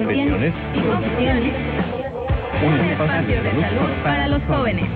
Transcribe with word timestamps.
Confesiones. 0.00 0.54
Un 2.64 2.74
espacio 2.90 3.42
de 3.42 3.50
salud 3.60 3.90
para 4.02 4.28
los 4.28 4.42
jóvenes. 4.44 4.88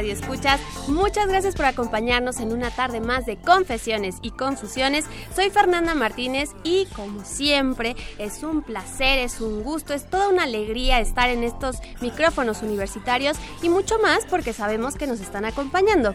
Radio 0.00 0.14
Escuchas. 0.14 0.58
Muchas 0.88 1.28
gracias 1.28 1.54
por 1.54 1.66
acompañarnos 1.66 2.40
en 2.40 2.52
una 2.52 2.70
tarde 2.70 3.02
más 3.02 3.26
de 3.26 3.36
confesiones 3.36 4.16
y 4.22 4.30
confusiones. 4.30 5.04
Soy 5.36 5.50
Fernanda 5.50 5.94
Martínez 5.94 6.52
y 6.64 6.86
como 6.96 7.22
siempre 7.22 7.94
es 8.16 8.42
un 8.42 8.62
placer, 8.62 9.18
es 9.18 9.42
un 9.42 9.62
gusto, 9.62 9.92
es 9.92 10.08
toda 10.08 10.30
una 10.30 10.44
alegría 10.44 11.00
estar 11.00 11.28
en 11.28 11.44
estos 11.44 11.80
micrófonos 12.00 12.62
universitarios 12.62 13.36
y 13.60 13.68
mucho 13.68 13.98
más 13.98 14.24
porque 14.24 14.54
sabemos 14.54 14.94
que 14.94 15.06
nos 15.06 15.20
están 15.20 15.44
acompañando. 15.44 16.14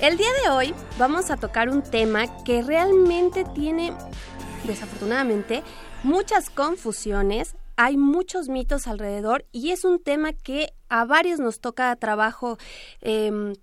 El 0.00 0.16
día 0.16 0.30
de 0.42 0.48
hoy 0.48 0.74
vamos 0.98 1.30
a 1.30 1.36
tocar 1.36 1.68
un 1.68 1.82
tema 1.82 2.42
que 2.44 2.62
realmente 2.62 3.44
tiene, 3.54 3.92
desafortunadamente, 4.64 5.62
muchas 6.02 6.48
confusiones, 6.48 7.56
hay 7.78 7.96
muchos 7.96 8.48
mitos 8.48 8.88
alrededor 8.88 9.46
y 9.52 9.70
es 9.70 9.84
un 9.84 10.02
tema 10.02 10.32
que 10.32 10.74
a 10.88 11.04
varios 11.04 11.38
nos 11.38 11.60
toca 11.60 11.94
trabajo, 11.94 12.58
eh, 13.02 13.54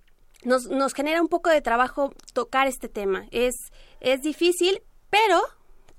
nos, 0.43 0.67
nos, 0.67 0.93
genera 0.93 1.21
un 1.21 1.27
poco 1.27 1.49
de 1.49 1.61
trabajo 1.61 2.13
tocar 2.33 2.65
este 2.67 2.87
tema. 2.87 3.25
Es, 3.31 3.55
es 3.99 4.21
difícil, 4.21 4.81
pero 5.09 5.41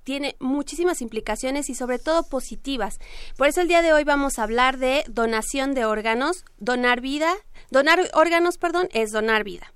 tiene 0.02 0.34
muchísimas 0.40 1.02
implicaciones 1.02 1.68
y 1.68 1.74
sobre 1.74 1.98
todo 1.98 2.22
positivas. 2.22 3.00
Por 3.36 3.48
eso 3.48 3.60
el 3.60 3.68
día 3.68 3.82
de 3.82 3.92
hoy 3.92 4.04
vamos 4.04 4.38
a 4.38 4.44
hablar 4.44 4.78
de 4.78 5.04
donación 5.08 5.74
de 5.74 5.84
órganos, 5.84 6.46
donar 6.56 7.02
vida, 7.02 7.34
donar 7.70 8.00
órganos, 8.14 8.56
perdón, 8.56 8.88
es 8.94 9.10
donar 9.10 9.44
vida. 9.44 9.74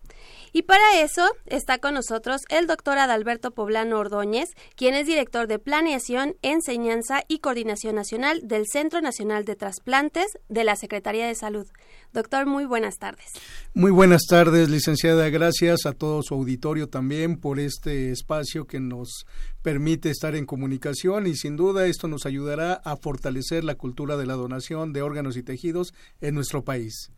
Y 0.52 0.62
para 0.62 1.00
eso 1.00 1.28
está 1.46 1.78
con 1.78 1.94
nosotros 1.94 2.42
el 2.48 2.66
doctor 2.66 2.98
Adalberto 2.98 3.52
Poblano 3.52 3.98
Ordóñez, 3.98 4.48
quien 4.76 4.94
es 4.94 5.06
director 5.06 5.46
de 5.46 5.58
Planeación, 5.58 6.36
Enseñanza 6.42 7.22
y 7.28 7.38
Coordinación 7.38 7.94
Nacional 7.94 8.40
del 8.42 8.64
Centro 8.66 9.00
Nacional 9.00 9.44
de 9.44 9.56
Trasplantes 9.56 10.26
de 10.48 10.64
la 10.64 10.76
Secretaría 10.76 11.26
de 11.26 11.34
Salud. 11.34 11.66
Doctor, 12.12 12.46
muy 12.46 12.64
buenas 12.64 12.98
tardes. 12.98 13.26
Muy 13.74 13.92
buenas 13.92 14.22
tardes, 14.28 14.68
licenciada. 14.68 15.28
Gracias 15.28 15.86
a 15.86 15.92
todo 15.92 16.22
su 16.22 16.34
auditorio 16.34 16.88
también 16.88 17.38
por 17.38 17.60
este 17.60 18.10
espacio 18.10 18.66
que 18.66 18.80
nos 18.80 19.26
permite 19.62 20.10
estar 20.10 20.34
en 20.34 20.46
comunicación 20.46 21.26
y 21.26 21.34
sin 21.34 21.56
duda 21.56 21.86
esto 21.86 22.08
nos 22.08 22.26
ayudará 22.26 22.74
a 22.74 22.96
fortalecer 22.96 23.64
la 23.64 23.74
cultura 23.74 24.16
de 24.16 24.26
la 24.26 24.34
donación 24.34 24.92
de 24.92 25.02
órganos 25.02 25.36
y 25.36 25.42
tejidos 25.42 25.94
en 26.20 26.34
nuestro 26.34 26.64
país. 26.64 27.10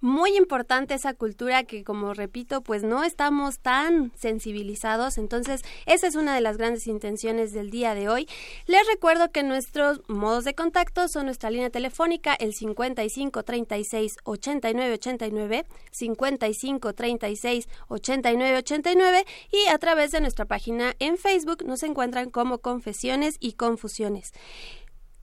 Muy 0.00 0.36
importante 0.36 0.94
esa 0.94 1.14
cultura 1.14 1.64
que, 1.64 1.84
como 1.84 2.14
repito, 2.14 2.62
pues 2.62 2.82
no 2.82 3.04
estamos 3.04 3.58
tan 3.58 4.12
sensibilizados. 4.16 5.18
Entonces, 5.18 5.62
esa 5.86 6.06
es 6.06 6.14
una 6.14 6.34
de 6.34 6.40
las 6.40 6.56
grandes 6.56 6.86
intenciones 6.86 7.52
del 7.52 7.70
día 7.70 7.94
de 7.94 8.08
hoy. 8.08 8.26
Les 8.66 8.86
recuerdo 8.86 9.30
que 9.30 9.42
nuestros 9.42 10.00
modos 10.08 10.44
de 10.44 10.54
contacto 10.54 11.08
son 11.08 11.26
nuestra 11.26 11.50
línea 11.50 11.70
telefónica, 11.70 12.34
el 12.34 12.54
55 12.54 13.42
36 13.42 14.16
89 14.24 14.94
89, 14.94 15.66
55 15.90 16.92
36 16.94 17.68
89 17.88 18.56
89 18.56 19.24
y 19.52 19.68
a 19.68 19.78
través 19.78 20.10
de 20.10 20.20
nuestra 20.20 20.46
página 20.46 20.94
en 20.98 21.16
Facebook 21.16 21.64
nos 21.64 21.82
encuentran 21.90 22.30
como 22.30 22.58
Confesiones 22.58 23.34
y 23.40 23.52
Confusiones. 23.52 24.32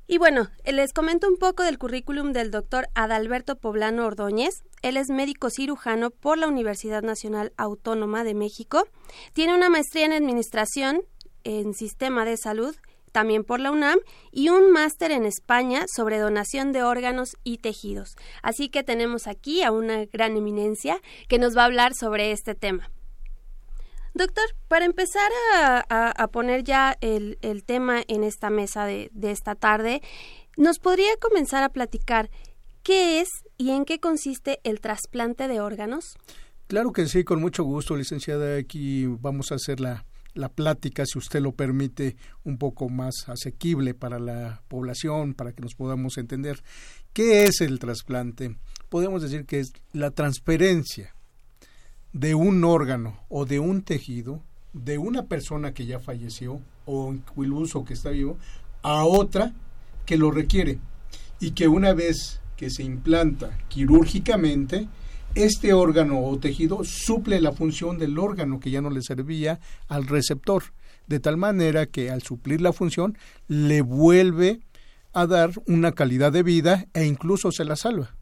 Y 0.09 0.19
bueno, 0.19 0.47
les 0.63 0.94
comento 0.94 1.28
un 1.28 1.35
poco 1.35 1.63
del 1.63 1.78
currículum 1.78 2.31
del 2.31 2.50
doctor 2.50 2.88
Adalberto 2.95 3.57
Poblano 3.57 4.05
Ordóñez. 4.05 4.63
Él 4.81 4.95
es 4.95 5.09
médico 5.09 5.50
cirujano 5.50 6.11
por 6.11 6.38
la 6.38 6.47
Universidad 6.47 7.01
Nacional 7.03 7.51
Autónoma 7.57 8.23
de 8.23 8.33
México. 8.33 8.88
Tiene 9.33 9.53
una 9.53 9.69
maestría 9.69 10.05
en 10.05 10.13
Administración 10.13 11.01
en 11.44 11.73
Sistema 11.73 12.23
de 12.23 12.38
Salud, 12.38 12.73
también 13.11 13.44
por 13.44 13.59
la 13.59 13.72
UNAM, 13.72 13.99
y 14.31 14.47
un 14.47 14.72
máster 14.72 15.11
en 15.11 15.25
España 15.25 15.85
sobre 15.94 16.19
donación 16.19 16.72
de 16.72 16.84
órganos 16.84 17.35
y 17.44 17.57
tejidos. 17.57 18.16
Así 18.41 18.69
que 18.69 18.84
tenemos 18.84 19.28
aquí 19.28 19.61
a 19.61 19.72
una 19.72 20.05
gran 20.05 20.38
eminencia 20.38 21.01
que 21.28 21.38
nos 21.38 21.57
va 21.57 21.63
a 21.63 21.66
hablar 21.66 21.94
sobre 21.95 22.31
este 22.31 22.55
tema. 22.55 22.89
Doctor, 24.17 24.45
para 24.67 24.85
empezar 24.85 25.29
a, 25.51 26.28
poner 26.31 26.63
ya 26.63 26.97
el, 27.01 27.38
el, 27.44 27.63
tema 27.63 28.01
en 28.07 28.23
esta 28.23 28.50
mesa 28.50 28.85
de, 28.85 29.11
de 29.13 29.29
esta 29.29 29.53
tarde, 29.53 30.01
¿nos 30.57 30.79
podría 30.79 31.16
comenzar 31.22 31.61
a 31.61 31.69
platicar 31.69 32.31
qué 32.81 33.22
es 33.22 33.29
y 33.57 33.69
en 33.69 33.85
qué 33.85 34.00
consiste 34.00 34.59
el 34.63 34.79
trasplante 34.79 35.47
de 35.47 35.61
órganos? 35.61 36.17
Claro 36.66 36.94
que 36.94 37.05
sí, 37.05 37.23
con 37.23 37.41
mucho 37.41 37.63
gusto, 37.63 37.95
licenciada. 37.95 38.57
Aquí 38.57 39.05
vamos 39.05 39.51
a 39.51 39.55
hacer 39.55 39.79
la, 39.79 40.03
la 40.34 40.49
plática, 40.49 41.05
si 41.05 41.19
usted 41.19 41.39
lo 41.39 41.51
permite, 41.51 42.16
un 42.44 42.57
poco 42.57 42.89
más 42.89 43.29
asequible 43.29 43.94
para 43.94 44.17
la 44.17 44.63
población, 44.67 45.35
para 45.35 45.53
que 45.53 45.61
nos 45.61 45.75
podamos 45.75 46.17
entender. 46.17 46.63
¿Qué 47.13 47.44
es 47.44 47.61
el 47.61 47.78
trasplante? 47.78 48.57
Podemos 48.89 49.22
decir 49.22 49.45
que 49.45 49.59
es 49.59 49.73
la 49.94 50.09
transferencia 50.09 51.13
de 52.19 52.33
un 52.33 52.63
órgano 52.63 53.19
o 53.29 53.45
de 53.45 53.59
un 53.59 53.83
tejido 53.83 54.41
de 54.73 54.97
una 54.97 55.25
persona 55.25 55.73
que 55.73 55.85
ya 55.85 56.00
falleció 56.00 56.59
o 56.85 57.13
incluso 57.13 57.85
que 57.85 57.94
está 57.94 58.09
vivo 58.09 58.38
a 58.81 59.05
otra 59.05 59.53
que 60.05 60.17
lo 60.17 60.31
requiere. 60.31 60.79
Y 61.39 61.51
que 61.51 61.67
una 61.67 61.94
vez 61.94 62.39
que 62.55 62.69
se 62.72 62.83
implanta 62.83 63.57
quirúrgicamente 63.67 64.88
este 65.35 65.73
órgano 65.73 66.23
o 66.23 66.39
tejido 66.39 66.83
suple 66.83 67.39
la 67.39 67.51
función 67.51 68.00
del 68.00 68.17
órgano 68.17 68.59
que 68.59 68.72
ya 68.72 68.81
no 68.81 68.89
le 68.89 69.03
servía 69.03 69.59
al 69.88 70.07
receptor 70.07 70.63
de 71.05 71.20
tal 71.20 71.37
manera 71.37 71.85
que 71.85 72.09
al 72.09 72.23
suplir 72.23 72.61
la 72.61 72.73
función 72.73 73.17
le 73.47 73.81
vuelve 73.81 74.61
a 75.13 75.28
dar 75.28 75.52
una 75.67 75.91
calidad 75.91 76.31
de 76.31 76.43
vida 76.43 76.87
e 76.93 77.05
incluso 77.05 77.52
se 77.52 77.66
la 77.66 77.75
salva 77.75 78.16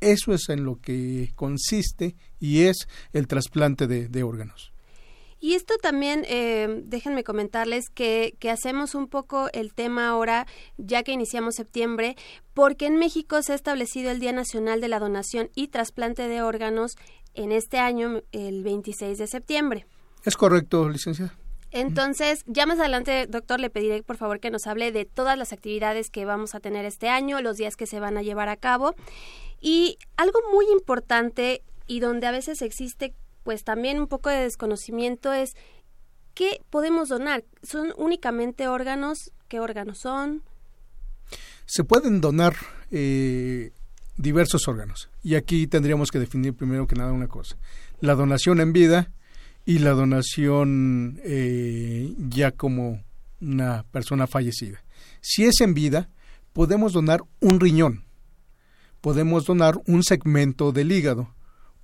eso 0.00 0.32
es 0.32 0.48
en 0.48 0.64
lo 0.64 0.80
que 0.80 1.30
consiste 1.34 2.16
y 2.38 2.62
es 2.62 2.88
el 3.12 3.26
trasplante 3.26 3.86
de, 3.86 4.08
de 4.08 4.22
órganos. 4.22 4.72
Y 5.38 5.54
esto 5.54 5.74
también, 5.76 6.24
eh, 6.26 6.82
déjenme 6.84 7.22
comentarles 7.22 7.90
que, 7.90 8.36
que, 8.38 8.50
hacemos 8.50 8.94
un 8.94 9.06
poco 9.06 9.48
el 9.52 9.74
tema 9.74 10.08
ahora, 10.08 10.46
ya 10.78 11.02
que 11.02 11.12
iniciamos 11.12 11.56
septiembre, 11.56 12.16
porque 12.54 12.86
en 12.86 12.96
México 12.96 13.42
se 13.42 13.52
ha 13.52 13.54
establecido 13.54 14.10
el 14.10 14.18
Día 14.18 14.32
Nacional 14.32 14.80
de 14.80 14.88
la 14.88 14.98
Donación 14.98 15.50
y 15.54 15.68
Trasplante 15.68 16.26
de 16.26 16.40
Órganos 16.40 16.96
en 17.34 17.52
este 17.52 17.78
año, 17.78 18.22
el 18.32 18.62
26 18.64 19.18
de 19.18 19.26
septiembre. 19.26 19.86
Es 20.24 20.36
correcto, 20.36 20.88
licenciada. 20.88 21.34
Entonces, 21.70 22.42
ya 22.46 22.64
más 22.64 22.78
adelante, 22.78 23.26
doctor, 23.26 23.60
le 23.60 23.68
pediré 23.68 24.02
por 24.02 24.16
favor 24.16 24.40
que 24.40 24.50
nos 24.50 24.66
hable 24.66 24.92
de 24.92 25.04
todas 25.04 25.36
las 25.36 25.52
actividades 25.52 26.10
que 26.10 26.24
vamos 26.24 26.54
a 26.54 26.60
tener 26.60 26.86
este 26.86 27.10
año, 27.10 27.40
los 27.42 27.58
días 27.58 27.76
que 27.76 27.86
se 27.86 28.00
van 28.00 28.16
a 28.16 28.22
llevar 28.22 28.48
a 28.48 28.56
cabo. 28.56 28.94
Y 29.60 29.98
algo 30.16 30.38
muy 30.52 30.66
importante 30.72 31.62
y 31.86 32.00
donde 32.00 32.26
a 32.26 32.32
veces 32.32 32.62
existe 32.62 33.14
pues 33.42 33.62
también 33.62 34.00
un 34.00 34.08
poco 34.08 34.28
de 34.28 34.40
desconocimiento 34.40 35.32
es 35.32 35.54
¿qué 36.34 36.60
podemos 36.70 37.08
donar? 37.08 37.44
¿Son 37.62 37.92
únicamente 37.96 38.68
órganos? 38.68 39.32
¿Qué 39.48 39.60
órganos 39.60 39.98
son? 39.98 40.42
Se 41.64 41.84
pueden 41.84 42.20
donar 42.20 42.56
eh, 42.90 43.72
diversos 44.16 44.68
órganos. 44.68 45.10
Y 45.22 45.34
aquí 45.34 45.66
tendríamos 45.66 46.10
que 46.10 46.18
definir 46.18 46.54
primero 46.54 46.86
que 46.86 46.96
nada 46.96 47.12
una 47.12 47.28
cosa. 47.28 47.56
La 48.00 48.14
donación 48.14 48.60
en 48.60 48.72
vida 48.72 49.10
y 49.64 49.78
la 49.78 49.90
donación 49.90 51.20
eh, 51.24 52.14
ya 52.28 52.52
como 52.52 53.02
una 53.40 53.84
persona 53.90 54.26
fallecida. 54.26 54.82
Si 55.20 55.44
es 55.44 55.60
en 55.60 55.74
vida, 55.74 56.08
podemos 56.52 56.92
donar 56.92 57.22
un 57.40 57.60
riñón, 57.60 58.04
podemos 59.06 59.44
donar 59.44 59.80
un 59.86 60.02
segmento 60.02 60.72
del 60.72 60.90
hígado, 60.90 61.32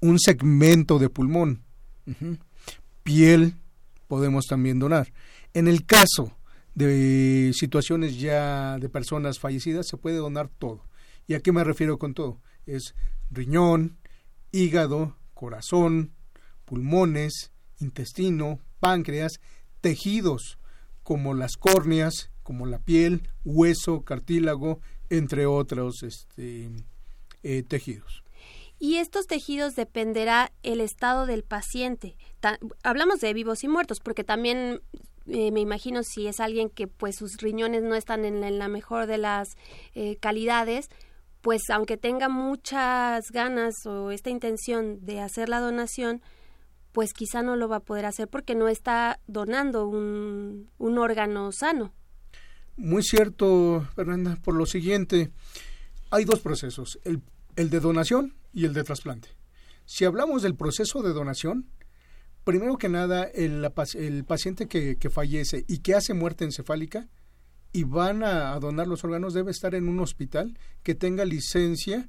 un 0.01 0.19
segmento 0.19 0.99
de 0.99 1.09
pulmón, 1.09 1.63
piel 3.05 3.55
podemos 4.09 4.47
también 4.47 4.81
donar. 4.81 5.13
En 5.55 5.69
el 5.69 5.87
caso 5.87 6.37
de 6.75 7.53
situaciones 7.55 8.19
ya 8.19 8.77
de 8.81 8.89
personas 8.89 9.39
fallecidas, 9.39 9.87
se 9.87 9.97
puede 9.97 10.17
donar 10.17 10.49
todo. 10.49 10.85
¿Y 11.29 11.35
a 11.35 11.39
qué 11.39 11.53
me 11.53 11.63
refiero 11.63 11.97
con 11.97 12.13
todo? 12.13 12.41
Es 12.67 12.97
riñón, 13.31 13.99
hígado, 14.51 15.17
corazón, 15.33 16.11
pulmones, 16.65 17.53
intestino, 17.79 18.59
páncreas, 18.81 19.35
tejidos 19.81 20.59
como 21.05 21.35
las 21.35 21.57
córneas, 21.57 22.33
como 22.43 22.67
la 22.67 22.81
piel, 22.81 23.29
hueso, 23.45 24.03
cartílago, 24.03 24.81
entre 25.09 25.47
otros 25.47 26.03
este, 26.03 26.69
eh, 27.43 27.63
tejidos. 27.63 28.23
Y 28.79 28.97
estos 28.97 29.27
tejidos 29.29 29.77
dependerá 29.77 30.51
el 30.65 30.81
estado 30.81 31.27
del 31.27 31.45
paciente. 31.45 32.17
hablamos 32.83 33.21
de 33.21 33.33
vivos 33.33 33.63
y 33.63 33.69
muertos, 33.69 34.01
porque 34.01 34.25
también 34.25 34.81
eh, 35.27 35.53
me 35.53 35.61
imagino 35.61 36.03
si 36.03 36.27
es 36.27 36.41
alguien 36.41 36.69
que 36.69 36.89
pues 36.89 37.15
sus 37.17 37.37
riñones 37.37 37.85
no 37.85 37.95
están 37.95 38.25
en, 38.25 38.59
la 38.59 38.67
mejor 38.67 39.07
de 39.07 39.19
las 39.19 39.51
eh, 39.95 40.17
calidades, 40.17 40.89
pues 41.43 41.63
aunque 41.71 41.97
tenga 41.97 42.29
muchas 42.29 43.31
ganas 43.31 43.87
o 43.87 44.11
esta 44.11 44.31
intención 44.31 45.05
de 45.05 45.21
hacer 45.21 45.49
la 45.49 45.61
donación, 45.61 46.21
pues 46.91 47.13
quizá 47.13 47.43
no 47.43 47.55
lo 47.55 47.69
va 47.69 47.77
a 47.77 47.85
poder 47.85 48.05
hacer 48.05 48.27
porque 48.27 48.57
no 48.57 48.69
está 48.69 49.21
donando 49.29 49.87
un, 49.87 50.71
un 50.79 50.99
órgano 50.99 51.53
sano. 51.53 51.93
Muy 52.77 53.03
cierto, 53.05 53.87
Fernanda, 53.95 54.39
por 54.43 54.55
lo 54.55 54.67
siguiente, 54.67 55.31
hay 56.11 56.25
dos 56.25 56.41
procesos, 56.41 56.99
el, 57.05 57.23
el 57.57 57.71
de 57.71 57.81
donación 57.81 58.35
y 58.53 58.65
el 58.65 58.75
de 58.75 58.85
trasplante. 58.85 59.29
Si 59.85 60.05
hablamos 60.05 60.43
del 60.43 60.55
proceso 60.55 61.03
de 61.03 61.13
donación, 61.13 61.69
primero 62.45 62.79
que 62.79 62.89
nada, 62.89 63.25
el, 63.25 63.71
paciente 64.25 64.67
que, 64.69 64.97
que, 64.97 65.11
fallece 65.11 65.65
y 65.69 65.79
que 65.79 65.95
hace 65.95 66.15
muerte 66.15 66.45
encefálica 66.45 67.09
y 67.73 67.85
van 67.85 68.23
a, 68.23 68.53
a, 68.53 68.61
donar 68.61 68.87
los 68.87 69.05
órganos 69.05 69.35
debe 69.35 69.51
estar 69.51 69.75
en 69.75 69.89
un 69.89 70.01
hospital 70.01 70.59
que 70.83 70.95
tenga 70.95 71.25
licencia 71.25 72.09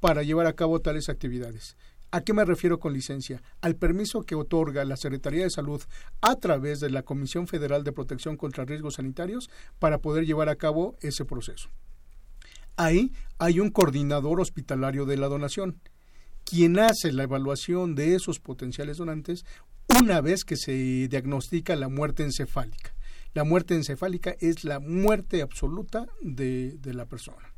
para 0.00 0.22
llevar 0.22 0.46
a 0.46 0.54
cabo 0.54 0.80
tales 0.80 1.08
actividades. 1.08 1.76
¿A 2.10 2.20
qué 2.20 2.32
me 2.32 2.44
refiero 2.44 2.78
con 2.78 2.92
licencia? 2.92 3.42
Al 3.60 3.76
permiso 3.76 4.22
que 4.22 4.36
otorga 4.36 4.84
la 4.84 4.96
Secretaría 4.96 5.42
de 5.44 5.50
Salud 5.50 5.82
a 6.20 6.36
través 6.36 6.80
de 6.80 6.90
la 6.90 7.02
Comisión 7.02 7.46
Federal 7.48 7.82
de 7.82 7.92
Protección 7.92 8.36
contra 8.36 8.64
Riesgos 8.64 8.94
Sanitarios 8.94 9.50
para 9.78 9.98
poder 9.98 10.24
llevar 10.24 10.48
a 10.48 10.56
cabo 10.56 10.96
ese 11.00 11.24
proceso. 11.24 11.68
Ahí 12.76 13.12
hay 13.38 13.60
un 13.60 13.70
coordinador 13.70 14.40
hospitalario 14.40 15.06
de 15.06 15.16
la 15.16 15.28
donación, 15.28 15.80
quien 16.44 16.78
hace 16.78 17.12
la 17.12 17.24
evaluación 17.24 17.94
de 17.94 18.14
esos 18.14 18.38
potenciales 18.38 18.98
donantes 18.98 19.44
una 20.00 20.20
vez 20.20 20.44
que 20.44 20.56
se 20.56 21.08
diagnostica 21.08 21.74
la 21.74 21.88
muerte 21.88 22.22
encefálica. 22.22 22.94
La 23.32 23.44
muerte 23.44 23.74
encefálica 23.74 24.34
es 24.40 24.64
la 24.64 24.78
muerte 24.78 25.42
absoluta 25.42 26.06
de, 26.22 26.76
de 26.78 26.94
la 26.94 27.06
persona. 27.06 27.55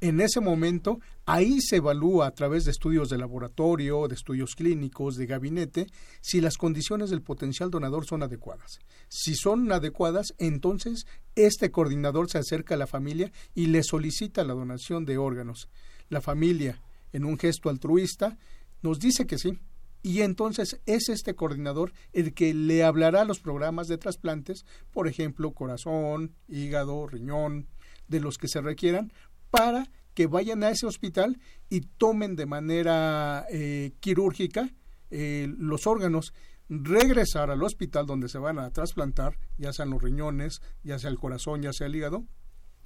En 0.00 0.20
ese 0.20 0.40
momento, 0.40 1.00
ahí 1.26 1.60
se 1.60 1.76
evalúa 1.76 2.28
a 2.28 2.30
través 2.30 2.64
de 2.64 2.70
estudios 2.70 3.08
de 3.08 3.18
laboratorio, 3.18 4.06
de 4.06 4.14
estudios 4.14 4.54
clínicos, 4.54 5.16
de 5.16 5.26
gabinete, 5.26 5.88
si 6.20 6.40
las 6.40 6.56
condiciones 6.56 7.10
del 7.10 7.20
potencial 7.20 7.68
donador 7.68 8.06
son 8.06 8.22
adecuadas. 8.22 8.78
Si 9.08 9.34
son 9.34 9.72
adecuadas, 9.72 10.34
entonces 10.38 11.04
este 11.34 11.72
coordinador 11.72 12.30
se 12.30 12.38
acerca 12.38 12.74
a 12.74 12.78
la 12.78 12.86
familia 12.86 13.32
y 13.56 13.66
le 13.66 13.82
solicita 13.82 14.44
la 14.44 14.54
donación 14.54 15.04
de 15.04 15.18
órganos. 15.18 15.68
La 16.08 16.20
familia, 16.20 16.80
en 17.12 17.24
un 17.24 17.36
gesto 17.36 17.68
altruista, 17.68 18.38
nos 18.82 19.00
dice 19.00 19.26
que 19.26 19.38
sí, 19.38 19.58
y 20.02 20.22
entonces 20.22 20.80
es 20.86 21.08
este 21.08 21.34
coordinador 21.34 21.92
el 22.12 22.34
que 22.34 22.54
le 22.54 22.84
hablará 22.84 23.22
a 23.22 23.24
los 23.24 23.40
programas 23.40 23.88
de 23.88 23.98
trasplantes, 23.98 24.64
por 24.92 25.08
ejemplo, 25.08 25.50
corazón, 25.50 26.36
hígado, 26.46 27.08
riñón, 27.08 27.66
de 28.08 28.20
los 28.20 28.38
que 28.38 28.48
se 28.48 28.60
requieran, 28.60 29.12
para 29.50 29.90
que 30.14 30.26
vayan 30.26 30.64
a 30.64 30.70
ese 30.70 30.86
hospital 30.86 31.38
y 31.68 31.82
tomen 31.82 32.36
de 32.36 32.46
manera 32.46 33.46
eh, 33.50 33.92
quirúrgica 34.00 34.70
eh, 35.10 35.46
los 35.58 35.86
órganos, 35.86 36.34
regresar 36.68 37.50
al 37.50 37.62
hospital 37.62 38.06
donde 38.06 38.28
se 38.28 38.38
van 38.38 38.58
a 38.58 38.70
trasplantar, 38.70 39.38
ya 39.56 39.72
sean 39.72 39.90
los 39.90 40.02
riñones, 40.02 40.60
ya 40.82 40.98
sea 40.98 41.10
el 41.10 41.18
corazón, 41.18 41.62
ya 41.62 41.72
sea 41.72 41.86
el 41.86 41.96
hígado, 41.96 42.24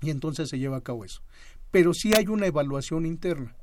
y 0.02 0.10
entonces 0.10 0.48
se 0.48 0.58
lleva 0.58 0.76
a 0.76 0.82
cabo 0.82 1.04
eso. 1.04 1.22
Pero 1.70 1.94
sí 1.94 2.12
hay 2.14 2.26
una 2.26 2.46
evaluación 2.46 3.06
interna 3.06 3.56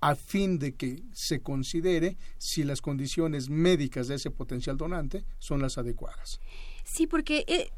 a 0.00 0.14
fin 0.14 0.58
de 0.58 0.74
que 0.74 1.02
se 1.12 1.40
considere 1.40 2.18
si 2.38 2.64
las 2.64 2.82
condiciones 2.82 3.48
médicas 3.48 4.08
de 4.08 4.16
ese 4.16 4.30
potencial 4.30 4.76
donante 4.76 5.24
son 5.38 5.62
las 5.62 5.78
adecuadas. 5.78 6.40
Sí, 6.84 7.06
porque 7.06 7.44
eh, 7.48 7.70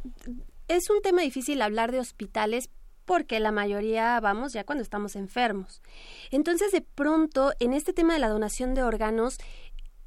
es 0.66 0.90
un 0.90 1.00
tema 1.00 1.22
difícil 1.22 1.62
hablar 1.62 1.93
de 1.93 2.00
hospitales 2.00 2.70
porque 3.08 3.40
la 3.40 3.52
mayoría 3.52 4.20
vamos 4.20 4.52
ya 4.52 4.64
cuando 4.64 4.82
estamos 4.82 5.16
enfermos. 5.16 5.82
Entonces, 6.31 6.72
de 6.72 6.82
pronto, 6.82 7.52
en 7.58 7.72
este 7.72 7.94
tema 7.94 8.12
de 8.12 8.19
la 8.19 8.28
donación 8.28 8.75
de 8.75 8.82
órganos, 8.82 9.38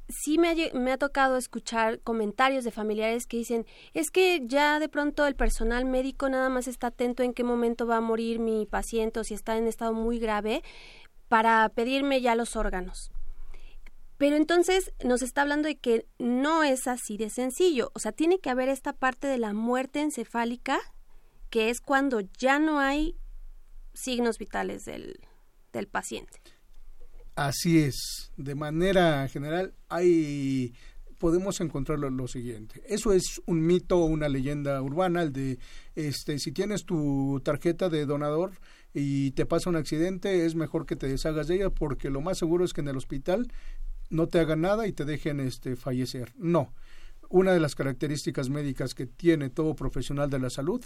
sí 0.08 0.38
me 0.38 0.50
ha, 0.50 0.54
me 0.78 0.92
ha, 0.92 0.98
tocado 0.98 1.36
escuchar 1.36 1.98
comentarios 1.98 2.62
de 2.62 2.70
familiares 2.70 3.26
que 3.26 3.38
dicen, 3.38 3.66
es 3.92 4.12
que 4.12 4.42
ya 4.46 4.78
de 4.78 4.88
pronto 4.88 5.26
el 5.26 5.34
personal 5.34 5.84
médico 5.84 6.28
nada 6.28 6.48
más 6.48 6.68
está 6.68 6.86
atento 6.86 7.24
en 7.24 7.34
qué 7.34 7.42
momento 7.42 7.88
va 7.88 7.96
a 7.96 8.00
morir 8.00 8.38
mi 8.38 8.66
paciente 8.66 9.18
o 9.18 9.24
si 9.24 9.34
está 9.34 9.58
en 9.58 9.66
estado 9.66 9.92
muy 9.92 10.20
grave 10.20 10.62
para 11.26 11.68
pedirme 11.70 12.20
ya 12.20 12.36
los 12.36 12.54
órganos. 12.54 13.10
Pero 14.16 14.36
entonces 14.36 14.92
nos 15.02 15.22
está 15.22 15.42
hablando 15.42 15.66
de 15.66 15.76
que 15.76 16.06
no 16.20 16.62
es 16.62 16.86
así 16.86 17.16
de 17.16 17.30
sencillo, 17.30 17.90
o 17.94 17.98
sea, 17.98 18.12
tiene 18.12 18.38
que 18.38 18.50
haber 18.50 18.68
esta 18.68 18.92
parte 18.92 19.26
de 19.26 19.38
la 19.38 19.54
muerte 19.54 20.00
encefálica 20.02 20.78
que 21.52 21.68
es 21.68 21.82
cuando 21.82 22.20
ya 22.38 22.58
no 22.58 22.80
hay 22.80 23.14
signos 23.92 24.38
vitales 24.38 24.86
del, 24.86 25.20
del 25.70 25.86
paciente. 25.86 26.40
Así 27.34 27.78
es, 27.78 28.32
de 28.38 28.54
manera 28.54 29.28
general 29.28 29.74
hay 29.90 30.72
podemos 31.18 31.60
encontrar 31.60 31.98
lo, 31.98 32.26
siguiente. 32.26 32.82
Eso 32.86 33.12
es 33.12 33.40
un 33.46 33.64
mito 33.64 33.98
o 33.98 34.06
una 34.06 34.30
leyenda 34.30 34.80
urbana, 34.82 35.22
el 35.22 35.32
de 35.32 35.58
este 35.94 36.38
si 36.38 36.52
tienes 36.52 36.84
tu 36.84 37.40
tarjeta 37.44 37.90
de 37.90 38.06
donador 38.06 38.52
y 38.94 39.32
te 39.32 39.44
pasa 39.44 39.68
un 39.68 39.76
accidente, 39.76 40.46
es 40.46 40.54
mejor 40.54 40.86
que 40.86 40.96
te 40.96 41.06
deshagas 41.06 41.48
de 41.48 41.56
ella 41.56 41.70
porque 41.70 42.08
lo 42.08 42.22
más 42.22 42.38
seguro 42.38 42.64
es 42.64 42.72
que 42.72 42.80
en 42.80 42.88
el 42.88 42.96
hospital 42.96 43.52
no 44.08 44.26
te 44.26 44.40
hagan 44.40 44.62
nada 44.62 44.86
y 44.86 44.92
te 44.92 45.04
dejen 45.04 45.38
este 45.38 45.76
fallecer. 45.76 46.32
No. 46.38 46.72
Una 47.28 47.52
de 47.52 47.60
las 47.60 47.74
características 47.74 48.48
médicas 48.48 48.94
que 48.94 49.06
tiene 49.06 49.48
todo 49.48 49.76
profesional 49.76 50.30
de 50.30 50.38
la 50.38 50.50
salud 50.50 50.82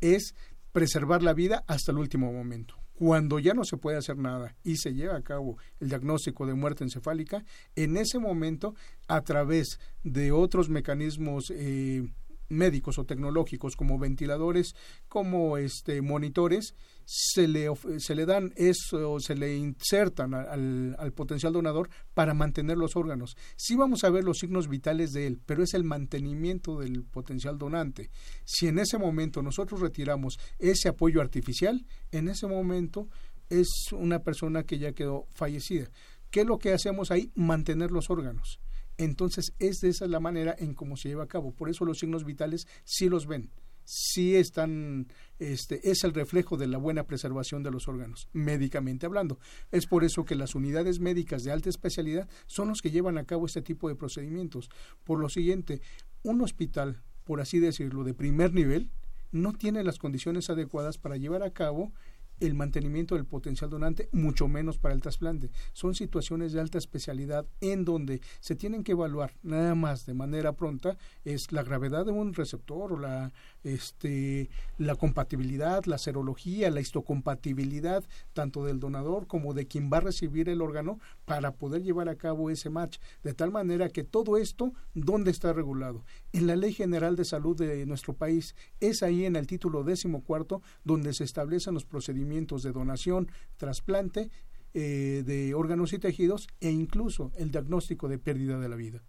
es 0.00 0.34
preservar 0.72 1.22
la 1.22 1.32
vida 1.32 1.64
hasta 1.66 1.92
el 1.92 1.98
último 1.98 2.32
momento. 2.32 2.76
Cuando 2.94 3.38
ya 3.38 3.52
no 3.52 3.64
se 3.64 3.76
puede 3.76 3.98
hacer 3.98 4.16
nada 4.16 4.56
y 4.62 4.76
se 4.76 4.94
lleva 4.94 5.16
a 5.16 5.22
cabo 5.22 5.58
el 5.80 5.88
diagnóstico 5.88 6.46
de 6.46 6.54
muerte 6.54 6.84
encefálica, 6.84 7.44
en 7.74 7.96
ese 7.96 8.18
momento, 8.18 8.74
a 9.06 9.22
través 9.22 9.78
de 10.02 10.32
otros 10.32 10.70
mecanismos 10.70 11.50
eh, 11.50 12.02
médicos 12.48 12.98
o 12.98 13.04
tecnológicos 13.04 13.76
como 13.76 13.98
ventiladores, 13.98 14.74
como 15.08 15.56
este 15.58 16.02
monitores, 16.02 16.74
se 17.04 17.46
le, 17.46 17.68
se 17.98 18.14
le 18.14 18.26
dan 18.26 18.52
eso, 18.56 19.20
se 19.20 19.36
le 19.36 19.56
insertan 19.56 20.34
al, 20.34 20.96
al, 20.98 21.12
potencial 21.12 21.52
donador 21.52 21.88
para 22.14 22.34
mantener 22.34 22.76
los 22.76 22.96
órganos. 22.96 23.36
Sí 23.56 23.76
vamos 23.76 24.02
a 24.02 24.10
ver 24.10 24.24
los 24.24 24.38
signos 24.38 24.68
vitales 24.68 25.12
de 25.12 25.28
él, 25.28 25.40
pero 25.46 25.62
es 25.62 25.74
el 25.74 25.84
mantenimiento 25.84 26.80
del 26.80 27.04
potencial 27.04 27.58
donante. 27.58 28.10
Si 28.44 28.66
en 28.66 28.80
ese 28.80 28.98
momento 28.98 29.42
nosotros 29.42 29.80
retiramos 29.80 30.38
ese 30.58 30.88
apoyo 30.88 31.20
artificial, 31.20 31.86
en 32.10 32.28
ese 32.28 32.48
momento 32.48 33.08
es 33.48 33.68
una 33.92 34.20
persona 34.20 34.64
que 34.64 34.78
ya 34.78 34.92
quedó 34.92 35.28
fallecida. 35.32 35.88
¿Qué 36.30 36.40
es 36.40 36.46
lo 36.46 36.58
que 36.58 36.72
hacemos 36.72 37.10
ahí? 37.10 37.30
Mantener 37.34 37.92
los 37.92 38.10
órganos. 38.10 38.60
Entonces, 38.98 39.52
es 39.58 39.80
de 39.80 39.88
esa 39.88 40.06
la 40.06 40.20
manera 40.20 40.54
en 40.58 40.74
cómo 40.74 40.96
se 40.96 41.08
lleva 41.08 41.24
a 41.24 41.28
cabo. 41.28 41.52
Por 41.52 41.68
eso 41.68 41.84
los 41.84 41.98
signos 41.98 42.24
vitales 42.24 42.66
sí 42.84 43.08
los 43.08 43.26
ven, 43.26 43.50
sí 43.84 44.36
están, 44.36 45.08
este, 45.38 45.90
es 45.90 46.02
el 46.04 46.14
reflejo 46.14 46.56
de 46.56 46.66
la 46.66 46.78
buena 46.78 47.04
preservación 47.04 47.62
de 47.62 47.70
los 47.70 47.88
órganos, 47.88 48.28
médicamente 48.32 49.06
hablando. 49.06 49.38
Es 49.70 49.86
por 49.86 50.04
eso 50.04 50.24
que 50.24 50.34
las 50.34 50.54
unidades 50.54 51.00
médicas 51.00 51.44
de 51.44 51.52
alta 51.52 51.68
especialidad 51.68 52.28
son 52.46 52.68
los 52.68 52.80
que 52.80 52.90
llevan 52.90 53.18
a 53.18 53.24
cabo 53.24 53.46
este 53.46 53.62
tipo 53.62 53.88
de 53.88 53.96
procedimientos. 53.96 54.70
Por 55.04 55.20
lo 55.20 55.28
siguiente, 55.28 55.80
un 56.22 56.40
hospital 56.40 57.02
por 57.26 57.40
así 57.40 57.58
decirlo, 57.58 58.04
de 58.04 58.14
primer 58.14 58.54
nivel, 58.54 58.88
no 59.32 59.52
tiene 59.52 59.82
las 59.82 59.98
condiciones 59.98 60.48
adecuadas 60.48 60.96
para 60.96 61.16
llevar 61.16 61.42
a 61.42 61.50
cabo 61.50 61.92
el 62.40 62.54
mantenimiento 62.54 63.14
del 63.14 63.24
potencial 63.24 63.70
donante, 63.70 64.08
mucho 64.12 64.48
menos 64.48 64.78
para 64.78 64.94
el 64.94 65.00
trasplante. 65.00 65.50
Son 65.72 65.94
situaciones 65.94 66.52
de 66.52 66.60
alta 66.60 66.78
especialidad 66.78 67.46
en 67.60 67.84
donde 67.84 68.20
se 68.40 68.54
tienen 68.54 68.84
que 68.84 68.92
evaluar 68.92 69.34
nada 69.42 69.74
más 69.74 70.06
de 70.06 70.14
manera 70.14 70.52
pronta 70.52 70.96
es 71.24 71.52
la 71.52 71.62
gravedad 71.62 72.04
de 72.04 72.12
un 72.12 72.34
receptor 72.34 72.92
o 72.92 72.98
la 72.98 73.32
este 73.64 74.48
la 74.78 74.94
compatibilidad, 74.94 75.84
la 75.86 75.98
serología, 75.98 76.70
la 76.70 76.80
histocompatibilidad 76.80 78.04
tanto 78.32 78.64
del 78.64 78.80
donador 78.80 79.26
como 79.26 79.54
de 79.54 79.66
quien 79.66 79.90
va 79.92 79.98
a 79.98 80.02
recibir 80.02 80.48
el 80.48 80.62
órgano 80.62 81.00
para 81.24 81.52
poder 81.52 81.82
llevar 81.82 82.08
a 82.08 82.16
cabo 82.16 82.50
ese 82.50 82.70
match, 82.70 82.98
de 83.22 83.34
tal 83.34 83.50
manera 83.50 83.88
que 83.88 84.04
todo 84.04 84.36
esto 84.36 84.72
dónde 84.94 85.30
está 85.30 85.52
regulado? 85.52 86.04
En 86.36 86.46
la 86.46 86.54
Ley 86.54 86.74
General 86.74 87.16
de 87.16 87.24
Salud 87.24 87.56
de 87.56 87.86
nuestro 87.86 88.12
país, 88.12 88.54
es 88.78 89.02
ahí 89.02 89.24
en 89.24 89.36
el 89.36 89.46
título 89.46 89.84
décimo 89.84 90.22
cuarto 90.22 90.60
donde 90.84 91.14
se 91.14 91.24
establecen 91.24 91.72
los 91.72 91.86
procedimientos 91.86 92.62
de 92.62 92.72
donación, 92.72 93.30
trasplante 93.56 94.28
eh, 94.74 95.22
de 95.24 95.54
órganos 95.54 95.94
y 95.94 95.98
tejidos 95.98 96.48
e 96.60 96.70
incluso 96.70 97.32
el 97.38 97.50
diagnóstico 97.50 98.06
de 98.06 98.18
pérdida 98.18 98.58
de 98.58 98.68
la 98.68 98.76
vida. 98.76 99.02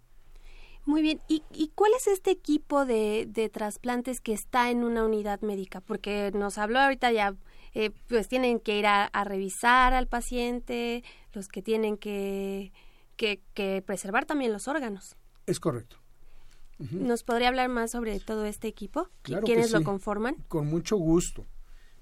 Muy 0.86 1.02
bien, 1.02 1.20
¿y, 1.28 1.42
cuál 1.74 1.92
es 1.98 2.06
este 2.06 2.30
equipo 2.30 2.86
de, 2.86 3.26
de, 3.28 3.50
trasplantes 3.50 4.22
que 4.22 4.32
está 4.32 4.70
en 4.70 4.82
una 4.82 5.04
unidad 5.04 5.42
médica? 5.42 5.82
Porque 5.82 6.30
nos 6.32 6.56
habló 6.56 6.78
ahorita 6.78 7.12
ya, 7.12 7.36
eh, 7.74 7.90
pues 8.06 8.28
tienen 8.28 8.58
que 8.58 8.78
ir 8.78 8.86
a, 8.86 9.10
revisar 9.24 9.92
al 9.92 10.06
paciente, 10.06 11.04
los 11.34 11.48
que 11.48 11.60
tienen 11.60 11.98
que, 11.98 12.72
que, 13.18 13.82
preservar 13.84 14.24
también 14.24 14.50
los 14.50 14.66
órganos. 14.66 15.14
Es 15.44 15.60
correcto. 15.60 15.98
¿Nos 16.78 17.24
podría 17.24 17.48
hablar 17.48 17.68
más 17.68 17.90
sobre 17.90 18.20
todo 18.20 18.44
este 18.44 18.68
equipo? 18.68 19.08
¿Quiénes 19.22 19.72
lo 19.72 19.82
conforman? 19.82 20.36
Con 20.48 20.66
mucho 20.66 20.96
gusto. 20.96 21.46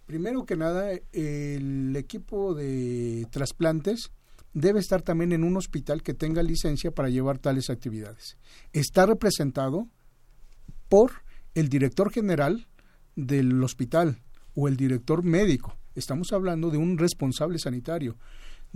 Primero 0.06 0.44
que 0.44 0.56
nada, 0.56 0.92
el 1.12 1.96
equipo 1.96 2.54
de 2.54 3.26
trasplantes 3.30 4.12
debe 4.52 4.80
estar 4.80 5.02
también 5.02 5.32
en 5.32 5.44
un 5.44 5.56
hospital 5.56 6.02
que 6.02 6.14
tenga 6.14 6.42
licencia 6.42 6.90
para 6.90 7.08
llevar 7.08 7.38
tales 7.38 7.70
actividades. 7.70 8.38
Está 8.72 9.04
representado 9.06 9.88
por 10.88 11.12
el 11.54 11.68
director 11.68 12.12
general 12.12 12.66
del 13.16 13.62
hospital 13.62 14.22
o 14.54 14.68
el 14.68 14.76
director 14.76 15.22
médico. 15.22 15.76
Estamos 15.94 16.32
hablando 16.32 16.70
de 16.70 16.78
un 16.78 16.98
responsable 16.98 17.58
sanitario, 17.58 18.16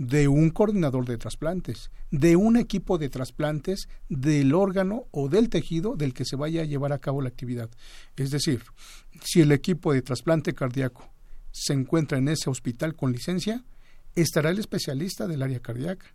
de 0.01 0.27
un 0.27 0.49
coordinador 0.49 1.05
de 1.05 1.19
trasplantes, 1.19 1.91
de 2.09 2.35
un 2.35 2.57
equipo 2.57 2.97
de 2.97 3.09
trasplantes 3.09 3.87
del 4.09 4.55
órgano 4.55 5.05
o 5.11 5.29
del 5.29 5.49
tejido 5.49 5.95
del 5.95 6.15
que 6.15 6.25
se 6.25 6.35
vaya 6.35 6.63
a 6.63 6.65
llevar 6.65 6.91
a 6.91 6.97
cabo 6.97 7.21
la 7.21 7.29
actividad. 7.29 7.69
Es 8.15 8.31
decir, 8.31 8.63
si 9.23 9.41
el 9.41 9.51
equipo 9.51 9.93
de 9.93 10.01
trasplante 10.01 10.53
cardíaco 10.53 11.07
se 11.51 11.73
encuentra 11.73 12.17
en 12.17 12.29
ese 12.29 12.49
hospital 12.49 12.95
con 12.95 13.11
licencia, 13.11 13.63
estará 14.15 14.49
el 14.49 14.57
especialista 14.57 15.27
del 15.27 15.43
área 15.43 15.59
cardíaca, 15.59 16.07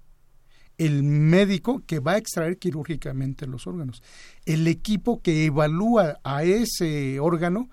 el 0.78 1.04
médico 1.04 1.84
que 1.86 2.00
va 2.00 2.12
a 2.12 2.18
extraer 2.18 2.58
quirúrgicamente 2.58 3.46
los 3.46 3.68
órganos, 3.68 4.02
el 4.46 4.66
equipo 4.66 5.22
que 5.22 5.44
evalúa 5.44 6.18
a 6.24 6.42
ese 6.42 7.20
órgano 7.20 7.70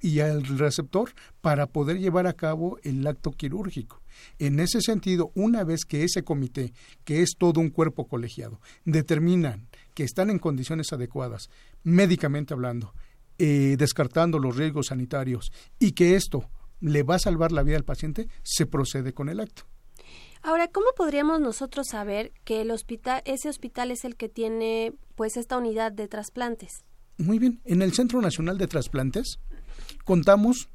y 0.00 0.20
al 0.20 0.44
receptor 0.44 1.10
para 1.40 1.66
poder 1.66 1.98
llevar 1.98 2.28
a 2.28 2.34
cabo 2.34 2.78
el 2.84 3.04
acto 3.04 3.32
quirúrgico. 3.32 4.00
En 4.38 4.60
ese 4.60 4.80
sentido, 4.80 5.30
una 5.34 5.64
vez 5.64 5.84
que 5.84 6.04
ese 6.04 6.22
comité, 6.24 6.72
que 7.04 7.22
es 7.22 7.30
todo 7.38 7.60
un 7.60 7.70
cuerpo 7.70 8.06
colegiado, 8.06 8.60
determinan 8.84 9.68
que 9.94 10.04
están 10.04 10.30
en 10.30 10.38
condiciones 10.38 10.92
adecuadas, 10.92 11.50
médicamente 11.82 12.54
hablando, 12.54 12.94
eh, 13.38 13.76
descartando 13.78 14.38
los 14.38 14.56
riesgos 14.56 14.86
sanitarios, 14.86 15.52
y 15.78 15.92
que 15.92 16.16
esto 16.16 16.48
le 16.80 17.02
va 17.02 17.16
a 17.16 17.20
salvar 17.20 17.52
la 17.52 17.62
vida 17.62 17.76
al 17.76 17.84
paciente, 17.84 18.28
se 18.42 18.66
procede 18.66 19.12
con 19.12 19.28
el 19.28 19.40
acto. 19.40 19.64
Ahora, 20.42 20.68
¿cómo 20.68 20.86
podríamos 20.96 21.40
nosotros 21.40 21.88
saber 21.88 22.32
que 22.44 22.60
el 22.60 22.70
hospital, 22.70 23.22
ese 23.24 23.48
hospital 23.48 23.90
es 23.90 24.04
el 24.04 24.16
que 24.16 24.28
tiene 24.28 24.92
pues 25.16 25.36
esta 25.36 25.58
unidad 25.58 25.92
de 25.92 26.06
trasplantes? 26.06 26.84
Muy 27.18 27.40
bien, 27.40 27.60
en 27.64 27.82
el 27.82 27.92
Centro 27.92 28.20
Nacional 28.20 28.58
de 28.58 28.68
Trasplantes 28.68 29.40
contamos 30.04 30.68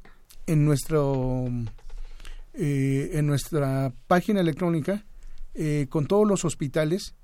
en 0.46 0.66
nuestro 0.66 1.46
eh, 2.54 3.10
en 3.14 3.26
nuestra 3.26 3.92
página 4.06 4.40
electrónica 4.40 5.04
eh, 5.54 5.86
con 5.88 6.06
todos 6.06 6.26
los 6.26 6.44
hospitales 6.44 7.14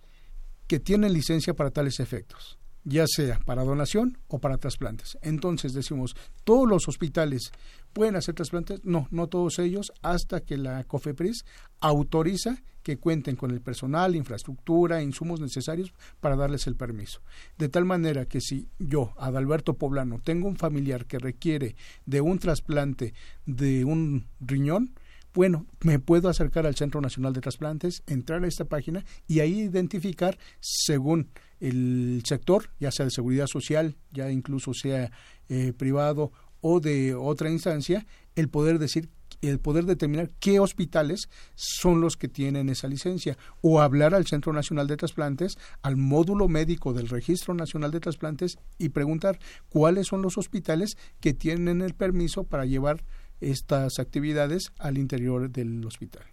que 0.67 0.81
tienen 0.81 1.13
licencia 1.13 1.55
para 1.55 1.71
tales 1.71 2.01
efectos 2.01 2.61
ya 2.85 3.05
sea 3.07 3.39
para 3.45 3.65
donación 3.65 4.19
o 4.29 4.39
para 4.39 4.59
trasplantes. 4.59 5.19
Entonces 5.23 5.73
decimos, 5.73 6.17
todos 6.45 6.69
los 6.69 6.89
hospitales 6.89 7.53
pueden 7.93 8.17
hacer 8.17 8.35
trasplantes, 8.35 8.85
no, 8.85 9.09
no 9.11 9.27
todos 9.27 9.59
ellos, 9.59 9.93
hasta 10.03 10.41
que 10.41 10.57
la 10.57 10.85
COFEPRIS 10.85 11.45
autoriza 11.81 12.63
que 12.83 12.99
cuenten 12.99 13.37
con 13.37 13.51
el 13.51 13.61
personal, 13.61 14.17
infraestructura, 14.17 15.03
insumos 15.03 15.41
necesarios 15.41 15.93
para 16.21 16.37
darles 16.37 16.67
el 16.67 16.77
permiso. 16.77 17.21
De 17.59 17.69
tal 17.69 17.85
manera 17.85 18.25
que 18.25 18.41
si 18.41 18.69
yo, 18.79 19.13
Adalberto 19.19 19.75
Poblano, 19.75 20.19
tengo 20.19 20.49
un 20.49 20.57
familiar 20.57 21.05
que 21.05 21.19
requiere 21.19 21.77
de 22.07 22.23
un 22.23 22.39
trasplante 22.39 23.13
de 23.45 23.85
un 23.85 24.27
riñón, 24.41 24.95
bueno, 25.35 25.67
me 25.83 25.99
puedo 25.99 26.29
acercar 26.29 26.67
al 26.67 26.77
Centro 26.77 27.01
Nacional 27.01 27.33
de 27.33 27.41
Trasplantes, 27.41 28.03
entrar 28.07 28.43
a 28.45 28.49
esta 28.49 28.65
página 28.65 29.05
y 29.29 29.41
ahí 29.41 29.61
identificar 29.61 30.39
según 30.61 31.29
el 31.61 32.23
sector, 32.25 32.71
ya 32.81 32.91
sea 32.91 33.05
de 33.05 33.11
seguridad 33.11 33.47
social, 33.47 33.97
ya 34.13 34.31
incluso 34.31 34.73
sea 34.75 35.13
eh, 35.49 35.73
privado 35.77 36.33
o 36.61 36.81
de 36.81 37.15
otra 37.15 37.51
instancia, 37.51 38.07
el 38.35 38.49
poder 38.49 38.79
decir 38.79 39.09
el 39.43 39.59
poder 39.59 39.87
determinar 39.87 40.31
qué 40.39 40.61
hospitales 40.61 41.29
son 41.55 42.01
los 42.01 42.17
que 42.17 42.29
tienen 42.29 42.69
esa 42.69 42.89
licencia 42.89 43.39
o 43.63 43.81
hablar 43.81 44.15
al 44.15 44.27
Centro 44.27 44.53
Nacional 44.53 44.87
de 44.87 44.97
Trasplantes, 44.97 45.57
al 45.83 45.97
módulo 45.97 46.49
médico 46.49 46.93
del 46.93 47.09
Registro 47.09 47.55
Nacional 47.55 47.91
de 47.91 48.01
Trasplantes 48.01 48.59
y 48.79 48.91
preguntar 48.91 49.39
cuáles 49.69 50.09
son 50.09 50.21
los 50.23 50.37
hospitales 50.37 50.97
que 51.21 51.33
tienen 51.33 51.81
el 51.81 51.95
permiso 51.95 52.45
para 52.45 52.67
llevar 52.67 53.03
estas 53.41 53.99
actividades 53.99 54.73
al 54.79 54.99
interior 54.99 55.51
del 55.51 55.85
hospital. 55.85 56.25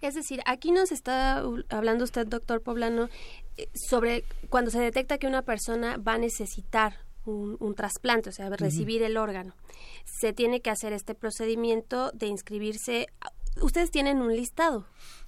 Es 0.00 0.14
decir, 0.14 0.40
aquí 0.46 0.70
nos 0.70 0.92
está 0.92 1.42
hablando 1.70 2.04
usted, 2.04 2.26
doctor 2.26 2.62
Poblano, 2.62 3.08
eh, 3.56 3.68
sobre 3.74 4.24
cuando 4.48 4.70
se 4.70 4.78
detecta 4.78 5.18
que 5.18 5.26
una 5.26 5.42
persona 5.42 5.96
va 5.96 6.14
a 6.14 6.18
necesitar 6.18 7.08
un, 7.24 7.74
trasplante, 7.74 8.30
o 8.30 8.32
sea, 8.32 8.48
recibir 8.48 9.02
el 9.02 9.18
órgano. 9.18 9.54
Se 10.04 10.32
tiene 10.32 10.60
que 10.60 10.70
hacer 10.70 10.94
este 10.94 11.14
procedimiento 11.14 12.10
de 12.12 12.26
inscribirse. 12.26 13.06
Ustedes 13.60 13.90
tienen 13.90 14.22
un 14.22 14.34
listado. 14.34 14.86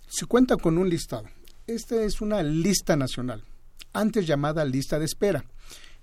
Se 0.08 0.24
cuenta 0.24 0.56
con 0.56 0.78
un 0.78 0.88
listado. 0.88 1.24
Esta 1.66 2.02
es 2.02 2.20
una 2.20 2.42
lista 2.42 2.96
nacional, 2.96 3.44
antes 3.92 4.26
llamada 4.26 4.64
lista 4.64 4.98
de 4.98 5.04
espera. 5.04 5.44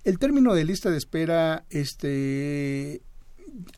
El 0.04 0.18
término 0.18 0.54
de 0.54 0.64
lista 0.64 0.90
de 0.90 0.98
espera 0.98 1.64
este, 1.68 3.02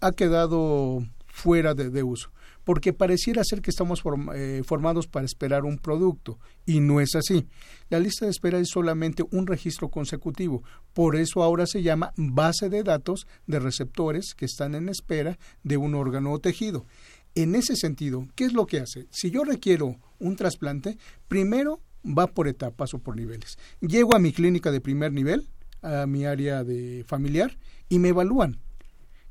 ha 0.00 0.12
quedado 0.12 1.02
fuera 1.40 1.75
de, 1.75 2.02
uso, 2.02 2.30
porque 2.64 2.92
pareciera 2.92 3.42
ser 3.44 3.62
que 3.62 3.70
estamos 3.70 4.02
eh, 4.35 4.62
formados 4.64 5.06
para 5.06 5.25
esperar 5.25 5.64
un 5.64 5.78
producto 5.78 6.38
y 6.66 6.80
no 6.80 7.00
es 7.00 7.14
así. 7.14 7.47
La 7.88 7.99
lista 7.99 8.26
de 8.26 8.30
espera 8.30 8.59
es 8.59 8.68
solamente 8.68 9.25
un 9.30 9.47
registro 9.47 9.88
consecutivo, 9.88 10.62
por 10.92 11.16
eso 11.16 11.42
ahora 11.42 11.66
se 11.66 11.82
llama 11.82 12.12
base 12.16 12.68
de 12.68 12.82
datos 12.82 13.26
de 13.47 13.59
receptores 13.59 14.35
que 14.35 14.44
están 14.44 14.75
en 14.75 14.90
espera 14.90 15.38
de 15.62 15.78
un 15.78 15.94
órgano 15.94 16.32
o 16.32 16.40
tejido. 16.40 16.85
En 17.35 17.54
ese 17.54 17.75
sentido, 17.75 18.26
¿qué 18.35 18.44
es 18.44 18.52
lo 18.52 18.66
que 18.66 18.80
hace? 18.80 19.06
Si 19.11 19.30
yo 19.30 19.44
requiero 19.44 19.97
un 20.18 20.37
trasplante, 20.37 20.99
primero 21.26 21.80
va 22.04 22.26
por 22.26 22.49
etapas 22.49 22.92
o 22.92 22.99
por 22.99 23.16
niveles. 23.16 23.56
Llego 23.80 24.14
a 24.14 24.18
mi 24.18 24.32
clínica 24.32 24.70
de 24.70 24.80
primer 24.80 25.12
nivel, 25.12 25.49
a 25.80 26.06
mi 26.06 26.26
área 26.26 26.64
de 26.64 27.04
familiar, 27.06 27.56
y 27.88 27.99
me 27.99 28.09
evalúan. 28.09 28.59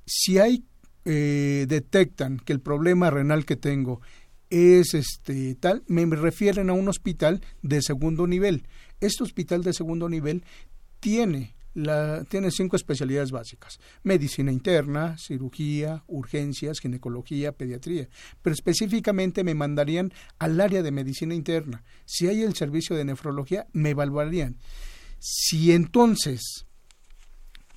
Si 0.05 0.39
hay 0.39 0.63
eh, 1.06 1.65
detectan 1.68 2.39
que 2.39 2.53
el 2.53 2.60
problema 2.60 3.10
renal 3.10 3.46
que 3.46 3.56
tengo 3.56 4.01
es 4.50 4.94
este 4.94 5.56
tal, 5.56 5.84
me 5.88 6.06
refieren 6.06 6.70
a 6.70 6.74
un 6.74 6.88
hospital 6.88 7.41
de 7.62 7.82
segundo 7.82 8.27
nivel. 8.27 8.68
Este 9.00 9.24
hospital 9.24 9.63
de 9.63 9.74
segundo 9.74 10.10
nivel 10.10 10.44
tiene 11.00 11.56
la, 11.75 12.24
tiene 12.25 12.51
cinco 12.51 12.75
especialidades 12.75 13.32
básicas: 13.32 13.79
medicina 14.03 14.51
interna, 14.51 15.18
cirugía, 15.18 16.03
urgencias, 16.08 16.79
ginecología, 16.79 17.51
pediatría. 17.51 18.10
Pero 18.41 18.53
específicamente 18.53 19.44
me 19.44 19.53
mandarían 19.53 20.12
al 20.39 20.60
área 20.60 20.82
de 20.82 20.91
medicina 20.91 21.36
interna. 21.36 21.84
Si 22.06 22.27
hay 22.27 22.41
el 22.41 22.56
servicio 22.56 22.96
de 22.96 23.06
nefrología, 23.06 23.68
me 23.72 23.91
evaluarían. 23.91 24.58
Si 25.20 25.74
entonces 25.74 26.65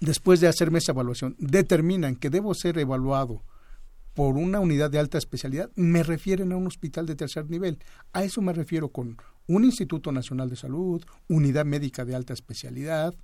después 0.03 0.41
de 0.41 0.49
hacerme 0.49 0.81
esa 0.81 0.93
evaluación, 0.93 1.37
determinan 1.39 2.17
que 2.17 2.29
debo 2.29 2.55
ser 2.55 2.77
evaluado 2.79 3.43
por 4.15 4.37
una 4.37 4.61
unidad 4.61 4.91
de 4.91 4.99
alta 4.99 5.17
especialidad, 5.17 5.71
me 5.75 6.03
refieren 6.03 6.53
a 6.53 6.57
un 6.57 6.67
hospital 6.67 7.07
de 7.07 7.15
tercer 7.15 7.49
nivel. 7.49 7.79
A 8.13 8.25
eso 8.25 8.43
me 8.43 8.53
refiero 8.53 8.91
con 8.91 9.17
un 9.47 9.65
Instituto 9.65 10.13
Nacional 10.13 10.51
de 10.51 10.57
Salud, 10.57 11.03
unidad 11.29 11.65
médica 11.65 12.05
de 12.05 12.15
alta 12.15 12.35
especialidad, 12.35 13.15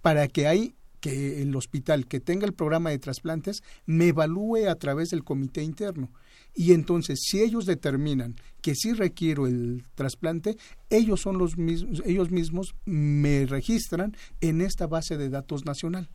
para 0.00 0.26
que 0.26 0.46
ahí 0.46 0.74
que 1.00 1.42
el 1.42 1.54
hospital 1.56 2.06
que 2.06 2.20
tenga 2.20 2.46
el 2.46 2.54
programa 2.54 2.90
de 2.90 2.98
trasplantes 2.98 3.62
me 3.86 4.08
evalúe 4.08 4.68
a 4.70 4.76
través 4.76 5.10
del 5.10 5.24
comité 5.24 5.62
interno. 5.62 6.12
Y 6.54 6.72
entonces, 6.72 7.18
si 7.22 7.42
ellos 7.42 7.66
determinan 7.66 8.36
que 8.62 8.74
sí 8.74 8.92
requiero 8.92 9.46
el 9.46 9.84
trasplante, 9.96 10.56
ellos 10.90 11.20
son 11.20 11.38
los 11.38 11.58
mismos, 11.58 12.02
ellos 12.06 12.30
mismos 12.30 12.74
me 12.84 13.46
registran 13.46 14.16
en 14.40 14.60
esta 14.60 14.86
base 14.86 15.16
de 15.16 15.28
datos 15.28 15.64
nacional. 15.64 16.08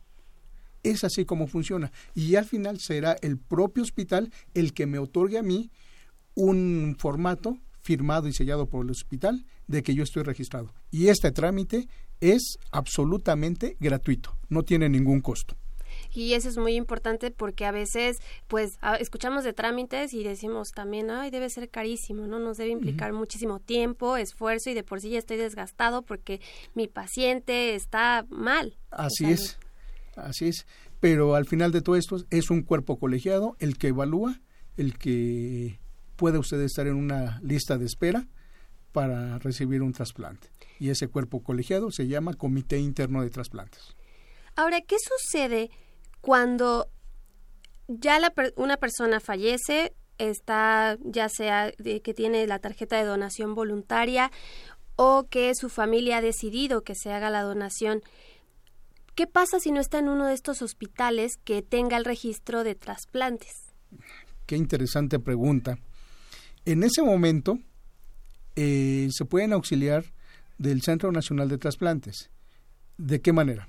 Es 0.82 1.04
así 1.04 1.24
como 1.24 1.46
funciona. 1.46 1.92
Y 2.14 2.36
al 2.36 2.44
final 2.44 2.78
será 2.80 3.16
el 3.22 3.38
propio 3.38 3.82
hospital 3.82 4.32
el 4.54 4.72
que 4.72 4.86
me 4.86 4.98
otorgue 4.98 5.38
a 5.38 5.42
mí 5.42 5.70
un 6.34 6.96
formato 6.98 7.58
firmado 7.80 8.28
y 8.28 8.32
sellado 8.32 8.68
por 8.68 8.84
el 8.84 8.90
hospital 8.90 9.44
de 9.66 9.82
que 9.82 9.94
yo 9.94 10.02
estoy 10.02 10.22
registrado. 10.22 10.74
Y 10.90 11.08
este 11.08 11.32
trámite 11.32 11.88
es 12.20 12.58
absolutamente 12.70 13.76
gratuito, 13.80 14.36
no 14.48 14.62
tiene 14.62 14.88
ningún 14.88 15.20
costo. 15.20 15.56
Y 16.12 16.34
eso 16.34 16.48
es 16.48 16.58
muy 16.58 16.74
importante 16.74 17.30
porque 17.30 17.64
a 17.64 17.72
veces, 17.72 18.18
pues, 18.46 18.78
escuchamos 19.00 19.42
de 19.42 19.52
trámites 19.52 20.12
y 20.12 20.22
decimos 20.22 20.68
también, 20.74 21.10
ay, 21.10 21.30
debe 21.30 21.48
ser 21.48 21.70
carísimo, 21.70 22.26
¿no? 22.26 22.38
Nos 22.38 22.58
debe 22.58 22.70
implicar 22.70 23.12
muchísimo 23.12 23.58
tiempo, 23.58 24.16
esfuerzo 24.16 24.70
y 24.70 24.74
de 24.74 24.84
por 24.84 25.00
sí 25.00 25.10
ya 25.10 25.18
estoy 25.18 25.38
desgastado 25.38 26.02
porque 26.02 26.40
mi 26.74 26.88
paciente 26.88 27.74
está 27.74 28.26
mal. 28.28 28.76
Así 28.90 29.26
es, 29.26 29.58
así 30.24 30.48
es. 30.48 30.66
Pero 31.00 31.34
al 31.34 31.46
final 31.46 31.72
de 31.72 31.82
todo 31.82 31.96
esto 31.96 32.24
es 32.30 32.50
un 32.50 32.62
cuerpo 32.62 32.98
colegiado 32.98 33.56
el 33.58 33.78
que 33.78 33.88
evalúa, 33.88 34.40
el 34.76 34.98
que 34.98 35.78
puede 36.16 36.38
usted 36.38 36.60
estar 36.60 36.86
en 36.86 36.96
una 36.96 37.40
lista 37.42 37.78
de 37.78 37.86
espera 37.86 38.26
para 38.92 39.38
recibir 39.38 39.82
un 39.82 39.92
trasplante. 39.92 40.48
Y 40.78 40.90
ese 40.90 41.08
cuerpo 41.08 41.42
colegiado 41.42 41.90
se 41.90 42.08
llama 42.08 42.34
Comité 42.34 42.78
Interno 42.78 43.22
de 43.22 43.30
Trasplantes. 43.30 43.96
Ahora, 44.56 44.80
¿qué 44.80 44.96
sucede 44.98 45.70
cuando 46.20 46.88
ya 47.86 48.20
una 48.56 48.76
persona 48.76 49.20
fallece, 49.20 49.94
está 50.18 50.98
ya 51.04 51.28
sea 51.28 51.72
que 51.72 52.14
tiene 52.14 52.46
la 52.46 52.58
tarjeta 52.58 52.96
de 52.96 53.04
donación 53.04 53.54
voluntaria 53.54 54.32
o 54.96 55.28
que 55.30 55.54
su 55.54 55.68
familia 55.68 56.16
ha 56.16 56.20
decidido 56.20 56.82
que 56.82 56.96
se 56.96 57.12
haga 57.12 57.30
la 57.30 57.42
donación? 57.42 58.02
¿Qué 59.18 59.26
pasa 59.26 59.58
si 59.58 59.72
no 59.72 59.80
está 59.80 59.98
en 59.98 60.08
uno 60.08 60.26
de 60.26 60.34
estos 60.34 60.62
hospitales 60.62 61.38
que 61.42 61.60
tenga 61.60 61.96
el 61.96 62.04
registro 62.04 62.62
de 62.62 62.76
trasplantes? 62.76 63.74
Qué 64.46 64.56
interesante 64.56 65.18
pregunta. 65.18 65.76
En 66.64 66.84
ese 66.84 67.02
momento 67.02 67.58
eh, 68.54 69.08
se 69.10 69.24
pueden 69.24 69.54
auxiliar 69.54 70.04
del 70.56 70.82
Centro 70.82 71.10
Nacional 71.10 71.48
de 71.48 71.58
Trasplantes. 71.58 72.30
¿De 72.96 73.20
qué 73.20 73.32
manera? 73.32 73.68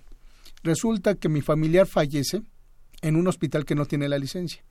Resulta 0.62 1.16
que 1.16 1.30
mi 1.30 1.42
familiar 1.42 1.88
fallece 1.88 2.44
en 3.02 3.16
un 3.16 3.28
hospital 3.28 3.66
que 3.66 3.74
no 3.74 3.88
tiene 3.88 4.08
la 4.08 4.20
licencia 4.20 4.64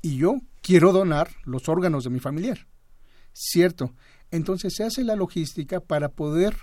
y 0.00 0.16
yo 0.16 0.36
quiero 0.62 0.92
donar 0.92 1.28
los 1.44 1.68
órganos 1.68 2.04
de 2.04 2.10
mi 2.10 2.20
familiar. 2.20 2.66
Cierto. 3.34 3.92
Entonces 4.30 4.72
se 4.74 4.84
hace 4.84 5.04
la 5.04 5.14
logística 5.14 5.80
para 5.80 6.08
poder 6.08 6.56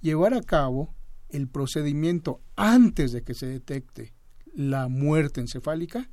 llevar 0.00 0.32
a 0.32 0.40
cabo 0.40 0.94
el 1.32 1.48
procedimiento 1.48 2.40
antes 2.56 3.12
de 3.12 3.22
que 3.22 3.34
se 3.34 3.46
detecte 3.46 4.14
la 4.54 4.88
muerte 4.88 5.40
encefálica 5.40 6.08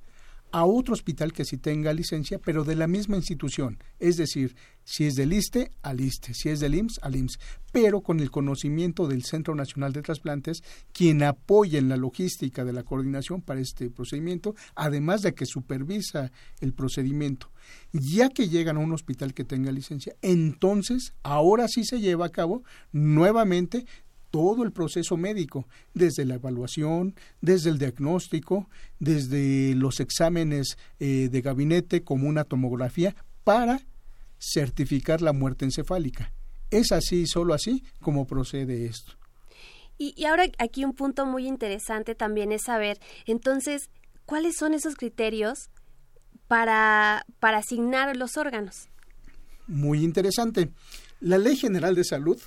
a 0.52 0.66
otro 0.66 0.94
hospital 0.94 1.32
que 1.32 1.46
sí 1.46 1.58
tenga 1.58 1.94
licencia, 1.94 2.40
pero 2.40 2.64
de 2.64 2.76
la 2.76 2.88
misma 2.88 3.18
institución. 3.18 3.78
Es 4.00 4.18
decir, 4.18 4.56
si 4.84 5.06
es 5.06 5.16
del 5.16 5.34
ISTE, 5.34 5.72
al 5.84 6.02
ISTE, 6.02 6.34
si 6.34 6.50
es 6.50 6.60
del 6.60 6.74
IMSS, 6.76 7.00
al 7.04 7.16
IMSS, 7.16 7.40
pero 7.72 8.02
con 8.02 8.20
el 8.20 8.32
conocimiento 8.32 9.08
del 9.08 9.24
Centro 9.24 9.54
Nacional 9.54 9.94
de 9.94 10.02
Trasplantes, 10.02 10.64
quien 10.92 11.22
apoya 11.22 11.78
en 11.78 11.90
la 11.90 11.98
logística 11.98 12.66
de 12.66 12.74
la 12.74 12.84
coordinación 12.84 13.42
para 13.42 13.60
este 13.60 13.92
procedimiento, 13.92 14.56
además 14.74 15.22
de 15.22 15.36
que 15.36 15.46
supervisa 15.46 16.32
el 16.62 16.74
procedimiento. 16.74 17.52
Ya 17.92 18.30
que 18.30 18.50
llegan 18.50 18.78
a 18.78 18.82
un 18.82 18.94
hospital 18.94 19.36
que 19.36 19.46
tenga 19.46 19.72
licencia, 19.72 20.16
entonces 20.22 21.14
ahora 21.22 21.68
sí 21.68 21.84
se 21.84 22.00
lleva 22.00 22.26
a 22.26 22.32
cabo 22.32 22.64
nuevamente 22.92 23.86
todo 24.32 24.64
el 24.64 24.72
proceso 24.72 25.18
médico, 25.18 25.68
desde 25.94 26.26
la 26.26 26.36
evaluación, 26.36 27.16
desde 27.42 27.70
el 27.70 27.78
diagnóstico, 27.78 28.70
desde 29.00 29.74
los 29.76 30.00
exámenes 30.00 30.78
eh, 31.00 31.30
de 31.32 31.42
gabinete 31.42 32.04
como 32.04 32.28
una 32.28 32.44
tomografía, 32.44 33.16
para 33.44 33.82
certificar 34.40 35.22
la 35.22 35.34
muerte 35.34 35.66
encefálica. 35.66 36.32
Es 36.72 36.92
así, 36.92 37.26
solo 37.26 37.54
así, 37.54 37.84
como 38.02 38.28
procede 38.28 38.86
esto. 38.86 39.14
Y, 39.98 40.14
y 40.16 40.26
ahora 40.26 40.46
aquí 40.60 40.86
un 40.86 40.94
punto 40.94 41.26
muy 41.26 41.48
interesante 41.48 42.16
también 42.16 42.52
es 42.52 42.64
saber, 42.64 43.00
entonces, 43.26 43.90
¿cuáles 44.26 44.56
son 44.56 44.74
esos 44.74 44.96
criterios 44.96 45.70
para, 46.48 47.26
para 47.40 47.58
asignar 47.58 48.16
los 48.16 48.38
órganos? 48.38 48.88
Muy 49.68 50.04
interesante. 50.04 50.70
La 51.20 51.38
Ley 51.38 51.56
General 51.56 51.96
de 51.96 52.04
Salud 52.04 52.42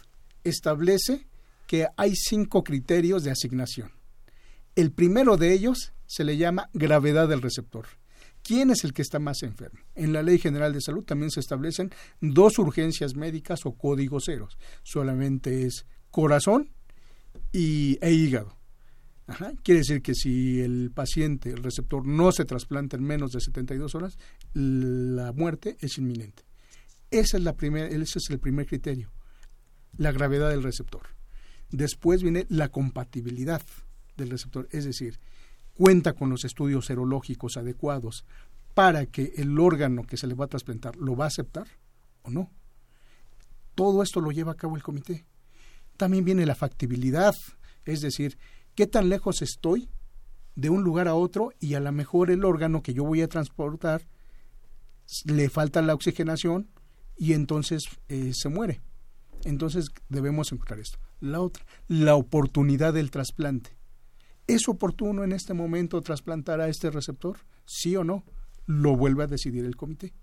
establece 0.45 1.27
que 1.73 1.89
hay 1.97 2.15
cinco 2.15 2.65
criterios 2.65 3.25
de 3.25 3.31
asignación. 3.31 3.93
El 4.77 4.93
primero 4.93 5.39
de 5.39 5.55
ellos 5.55 5.95
se 6.05 6.23
le 6.23 6.37
llama 6.37 6.69
gravedad 6.75 7.31
del 7.31 7.41
receptor. 7.41 7.87
¿Quién 8.43 8.69
es 8.69 8.85
el 8.85 8.93
que 8.93 9.01
está 9.01 9.19
más 9.19 9.43
enfermo? 9.43 9.81
En 9.95 10.13
la 10.13 10.23
Ley 10.23 10.39
General 10.39 10.75
de 10.75 10.83
Salud 10.83 11.03
también 11.03 11.31
se 11.31 11.41
establecen 11.41 11.91
dos 12.21 12.59
urgencias 12.59 13.17
médicas 13.17 13.65
o 13.65 13.73
códigos 13.73 14.25
ceros. 14.27 14.59
Solamente 14.83 15.65
es 15.65 15.87
corazón 16.11 16.75
y, 17.53 17.97
e 18.03 18.13
hígado. 18.13 18.55
Quiere 19.63 19.79
decir 19.79 20.03
que 20.03 20.15
si 20.15 20.61
el 20.61 20.91
paciente, 20.91 21.53
el 21.53 21.63
receptor, 21.63 22.07
no 22.07 22.33
se 22.33 22.45
trasplanta 22.45 22.99
en 22.99 23.05
menos 23.05 23.33
de 23.33 23.41
72 23.41 23.95
horas, 23.95 24.19
la 24.53 25.33
muerte 25.33 25.79
es 25.81 25.97
inminente. 25.97 26.43
Esa 27.11 27.39
es 27.39 27.43
la 27.43 27.57
ese 27.59 28.19
es 28.19 28.29
el 28.29 28.41
primer 28.41 28.67
criterio, 28.67 29.11
la 29.97 30.13
gravedad 30.13 30.51
del 30.51 30.63
receptor. 30.63 31.22
Después 31.73 32.23
viene 32.23 32.47
la 32.49 32.69
compatibilidad 32.69 33.63
del 34.17 34.31
receptor, 34.31 34.69
es 34.71 34.85
decir, 34.85 35.19
cuenta 35.75 36.13
con 36.13 36.29
los 36.31 36.45
estudios 36.45 36.87
serológicos 36.87 37.57
adecuados 37.57 38.25
para 38.75 39.07
que 39.07 39.33
el 39.37 39.59
órgano 39.59 40.05
que 40.05 40.17
se 40.17 40.27
le 40.27 40.35
va 40.35 40.45
a 40.45 40.49
trasplantar 40.49 40.97
lo 40.97 41.17
va 41.17 41.25
a 41.25 41.29
aceptar 41.29 41.67
o 42.23 42.31
no. 42.31 42.51
Todo 43.75 44.03
esto 44.03 44.21
lo 44.21 44.31
lleva 44.31 44.53
a 44.53 44.57
cabo 44.57 44.77
el 44.77 44.83
comité. 44.83 45.25
También 45.97 46.25
viene 46.25 46.47
la 46.47 46.55
factibilidad, 46.55 47.35
es 47.85 48.01
decir, 48.01 48.39
qué 48.75 48.87
tan 48.87 49.09
lejos 49.09 49.43
estoy 49.43 49.89
de 50.55 50.69
un 50.69 50.83
lugar 50.83 51.09
a 51.09 51.15
otro 51.15 51.53
y 51.59 51.75
a 51.75 51.81
lo 51.81 51.91
mejor 51.93 52.31
el 52.31 52.45
órgano 52.45 52.83
que 52.83 52.93
yo 52.93 53.05
voy 53.05 53.23
a 53.23 53.29
transportar 53.29 54.03
le 55.25 55.49
falta 55.49 55.83
la 55.83 55.95
oxigenación 55.95 56.69
y 57.17 57.33
entonces 57.33 57.85
eh, 58.09 58.33
se 58.35 58.49
muere. 58.49 58.81
Entonces 59.45 59.87
debemos 60.09 60.53
encontrar 60.53 60.81
esto. 60.81 60.99
La 61.23 61.41
otra, 61.41 61.65
la 61.87 62.17
oportunidad 62.17 62.95
del 62.95 63.13
trasplante. 63.13 63.71
¿Es 64.49 64.69
oportuno 64.69 65.23
en 65.23 65.31
este 65.31 65.55
momento 65.55 66.03
trasplantar 66.03 66.61
a 66.61 66.69
este 66.69 66.91
receptor? 66.91 67.39
¿Sí 67.65 67.95
o 67.95 68.03
no? 68.03 68.25
Lo 68.67 68.97
vuelve 68.97 69.23
a 69.23 69.29
decidir 69.29 69.65
el 69.65 69.77
comité. 69.77 70.15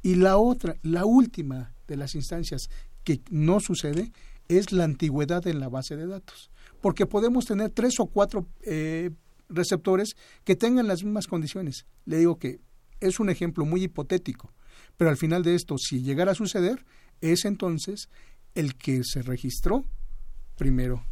Y 0.00 0.14
la 0.14 0.38
otra, 0.38 0.76
la 0.82 1.04
última 1.04 1.74
de 1.86 1.98
las 1.98 2.14
instancias 2.14 2.70
que 3.04 3.20
no 3.30 3.60
sucede 3.60 4.12
es 4.48 4.72
la 4.72 4.84
antigüedad 4.84 5.46
en 5.46 5.60
la 5.60 5.68
base 5.68 5.94
de 5.94 6.06
datos. 6.06 6.50
Porque 6.80 7.04
podemos 7.04 7.44
tener 7.44 7.68
tres 7.68 8.00
o 8.00 8.06
cuatro 8.06 8.48
eh, 8.62 9.10
receptores 9.50 10.16
que 10.44 10.56
tengan 10.56 10.88
las 10.88 11.04
mismas 11.04 11.26
condiciones. 11.26 11.84
Le 12.06 12.16
digo 12.16 12.38
que 12.38 12.60
es 13.00 13.20
un 13.20 13.28
ejemplo 13.28 13.66
muy 13.66 13.82
hipotético, 13.82 14.54
pero 14.96 15.10
al 15.10 15.18
final 15.18 15.42
de 15.42 15.54
esto, 15.54 15.76
si 15.76 16.02
llegara 16.02 16.32
a 16.32 16.34
suceder, 16.34 16.86
es 17.20 17.44
entonces 17.44 18.08
el 18.54 18.76
que 18.76 19.02
se 19.04 19.20
registró 19.20 19.84
primero. 20.60 21.02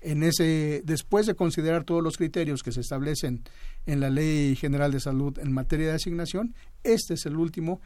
En 0.00 0.22
ese, 0.22 0.80
después 0.82 1.26
de 1.26 1.34
considerar 1.34 1.84
todos 1.84 2.02
los 2.02 2.16
criterios 2.16 2.62
que 2.62 2.72
se 2.72 2.80
establecen 2.80 3.42
en 3.84 4.00
la 4.00 4.08
Ley 4.08 4.56
General 4.56 4.90
de 4.90 4.98
Salud 4.98 5.38
en 5.38 5.52
materia 5.52 5.88
de 5.88 5.96
asignación, 5.96 6.54
este 6.84 7.14
es 7.14 7.26
el 7.26 7.36
último, 7.36 7.82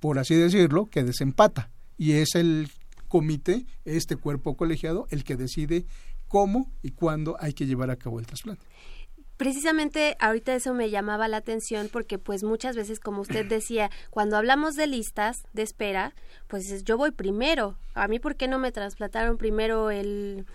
por 0.00 0.18
así 0.18 0.34
decirlo, 0.34 0.86
que 0.86 1.04
desempata. 1.04 1.70
Y 1.98 2.12
es 2.12 2.36
el 2.36 2.70
comité, 3.08 3.66
este 3.84 4.16
cuerpo 4.16 4.56
colegiado, 4.56 5.06
el 5.10 5.24
que 5.24 5.36
decide 5.36 5.84
cómo 6.26 6.72
y 6.82 6.92
cuándo 6.92 7.36
hay 7.38 7.52
que 7.52 7.66
llevar 7.66 7.90
a 7.90 7.96
cabo 7.96 8.18
el 8.18 8.24
trasplante. 8.24 8.64
Precisamente 9.36 10.16
ahorita 10.18 10.54
eso 10.54 10.72
me 10.72 10.90
llamaba 10.90 11.28
la 11.28 11.36
atención 11.38 11.88
porque 11.92 12.18
pues 12.18 12.42
muchas 12.42 12.76
veces 12.76 13.00
como 13.00 13.20
usted 13.20 13.46
decía, 13.48 13.90
cuando 14.10 14.36
hablamos 14.36 14.76
de 14.76 14.86
listas 14.86 15.42
de 15.52 15.62
espera, 15.62 16.14
pues 16.46 16.84
yo 16.84 16.96
voy 16.96 17.10
primero. 17.10 17.76
A 17.94 18.08
mí 18.08 18.18
por 18.18 18.36
qué 18.36 18.48
no 18.48 18.58
me 18.58 18.72
trasplantaron 18.72 19.36
primero 19.36 19.90
el 19.90 20.46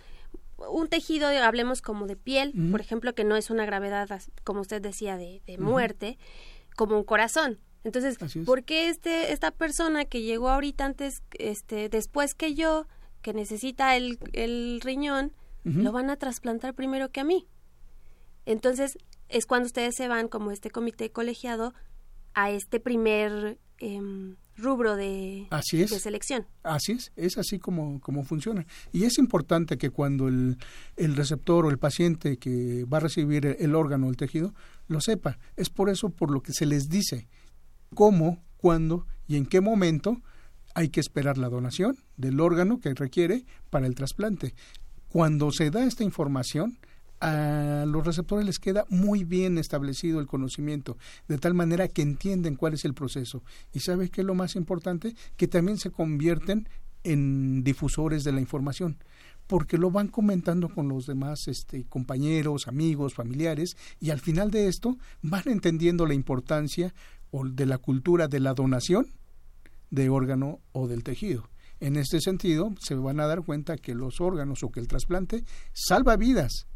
un 0.69 0.87
tejido, 0.87 1.27
hablemos 1.27 1.81
como 1.81 2.05
de 2.05 2.15
piel, 2.15 2.53
por 2.69 2.81
ejemplo, 2.81 3.15
que 3.15 3.23
no 3.23 3.35
es 3.35 3.49
una 3.49 3.65
gravedad 3.65 4.07
como 4.43 4.61
usted 4.61 4.81
decía 4.81 5.17
de, 5.17 5.41
muerte, 5.57 6.17
como 6.75 6.97
un 6.97 7.03
corazón. 7.03 7.59
Entonces, 7.83 8.17
¿por 8.45 8.63
qué 8.63 8.89
este 8.89 9.33
esta 9.33 9.49
persona 9.49 10.05
que 10.05 10.21
llegó 10.21 10.49
ahorita 10.49 10.85
antes 10.85 11.23
este 11.39 11.89
después 11.89 12.35
que 12.35 12.53
yo 12.53 12.85
que 13.23 13.33
necesita 13.33 13.95
el, 13.95 14.19
el 14.33 14.81
riñón 14.83 15.33
lo 15.63 15.91
van 15.91 16.09
a 16.09 16.17
trasplantar 16.17 16.75
primero 16.75 17.09
que 17.09 17.21
a 17.21 17.23
mí? 17.23 17.47
Entonces, 18.45 18.97
es 19.29 19.45
cuando 19.45 19.67
ustedes 19.67 19.95
se 19.95 20.07
van 20.07 20.27
como 20.27 20.51
este 20.51 20.69
comité 20.69 21.11
colegiado 21.11 21.73
a 22.33 22.51
este 22.51 22.79
primer 22.79 23.59
em, 23.79 24.35
rubro 24.57 24.95
de, 24.95 25.47
así 25.49 25.81
es. 25.81 25.89
de 25.89 25.99
selección. 25.99 26.45
Así 26.63 26.93
es, 26.93 27.11
es 27.15 27.37
así 27.37 27.59
como, 27.59 27.99
como 27.99 28.23
funciona. 28.23 28.65
Y 28.91 29.03
es 29.03 29.17
importante 29.17 29.77
que 29.77 29.89
cuando 29.89 30.27
el, 30.27 30.57
el 30.97 31.15
receptor 31.15 31.65
o 31.65 31.69
el 31.69 31.77
paciente 31.77 32.37
que 32.37 32.85
va 32.85 32.97
a 32.97 33.01
recibir 33.01 33.45
el, 33.45 33.75
órgano 33.75 34.07
o 34.07 34.09
el 34.09 34.17
tejido 34.17 34.53
lo 34.87 35.01
sepa. 35.01 35.37
Es 35.55 35.69
por 35.69 35.89
eso 35.89 36.09
por 36.09 36.31
lo 36.31 36.41
que 36.41 36.53
se 36.53 36.65
les 36.65 36.89
dice 36.89 37.27
cómo, 37.93 38.43
cuándo 38.57 39.07
y 39.27 39.37
en 39.37 39.45
qué 39.45 39.61
momento 39.61 40.21
hay 40.73 40.89
que 40.89 40.99
esperar 40.99 41.37
la 41.37 41.49
donación 41.49 41.97
del 42.15 42.39
órgano 42.39 42.79
que 42.79 42.93
requiere 42.93 43.45
para 43.69 43.87
el 43.87 43.95
trasplante. 43.95 44.53
Cuando 45.09 45.51
se 45.51 45.69
da 45.71 45.83
esta 45.83 46.03
información, 46.03 46.77
a 47.21 47.85
los 47.87 48.05
receptores 48.05 48.45
les 48.45 48.59
queda 48.59 48.85
muy 48.89 49.23
bien 49.23 49.57
establecido 49.57 50.19
el 50.19 50.27
conocimiento, 50.27 50.97
de 51.27 51.37
tal 51.37 51.53
manera 51.53 51.87
que 51.87 52.01
entienden 52.01 52.55
cuál 52.55 52.73
es 52.73 52.83
el 52.83 52.93
proceso. 52.93 53.43
Y 53.73 53.79
sabes 53.79 54.09
qué 54.09 54.21
es 54.21 54.27
lo 54.27 54.35
más 54.35 54.55
importante? 54.55 55.15
Que 55.37 55.47
también 55.47 55.77
se 55.77 55.91
convierten 55.91 56.67
en 57.03 57.63
difusores 57.63 58.23
de 58.23 58.31
la 58.31 58.41
información 58.41 58.97
porque 59.47 59.77
lo 59.77 59.91
van 59.91 60.07
comentando 60.07 60.69
con 60.69 60.87
los 60.87 61.05
demás 61.05 61.49
este, 61.49 61.83
compañeros, 61.83 62.69
amigos, 62.69 63.15
familiares, 63.15 63.75
y 63.99 64.11
al 64.11 64.21
final 64.21 64.49
de 64.49 64.67
esto 64.67 64.97
van 65.21 65.43
entendiendo 65.47 66.05
la 66.05 66.13
importancia 66.13 66.93
de 67.33 67.65
la 67.65 67.77
cultura 67.77 68.29
de 68.29 68.39
la 68.39 68.53
donación 68.53 69.07
de 69.89 70.09
órgano 70.09 70.61
o 70.71 70.87
del 70.87 71.03
tejido. 71.03 71.49
En 71.81 71.97
este 71.97 72.21
sentido, 72.21 72.73
se 72.79 72.95
van 72.95 73.19
a 73.19 73.27
dar 73.27 73.43
cuenta 73.43 73.75
que 73.75 73.93
los 73.93 74.21
órganos 74.21 74.63
o 74.63 74.71
que 74.71 74.79
el 74.79 74.87
trasplante 74.87 75.43
salva 75.73 76.15
vidas, 76.15 76.67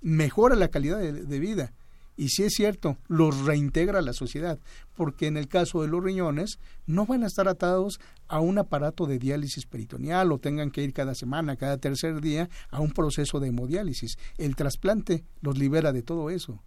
mejora 0.00 0.56
la 0.56 0.68
calidad 0.68 0.98
de, 0.98 1.38
vida 1.38 1.72
y 2.20 2.28
si 2.28 2.42
es 2.42 2.52
cierto, 2.52 2.98
los 3.08 3.46
reintegra 3.46 4.00
a 4.00 4.02
la 4.02 4.12
sociedad, 4.12 4.58
porque 4.94 5.26
en 5.26 5.38
el 5.38 5.48
caso 5.48 5.80
de 5.80 5.88
los 5.88 6.04
riñones 6.04 6.58
no 6.84 7.06
van 7.06 7.24
a 7.24 7.26
estar 7.26 7.48
atados 7.48 7.98
a 8.28 8.40
un 8.40 8.58
aparato 8.58 9.06
de 9.06 9.18
diálisis 9.18 9.64
peritoneal 9.64 10.30
o 10.30 10.38
tengan 10.38 10.70
que 10.70 10.82
ir 10.82 10.92
cada 10.92 11.14
semana, 11.14 11.56
cada 11.56 11.78
tercer 11.78 12.20
día 12.20 12.50
a 12.68 12.80
un 12.80 12.90
proceso 12.90 13.40
de 13.40 13.48
hemodiálisis. 13.48 14.18
El 14.36 14.54
trasplante 14.54 15.24
los 15.40 15.56
libera 15.56 15.92
de 15.92 16.02
todo 16.02 16.28
eso. 16.28 16.62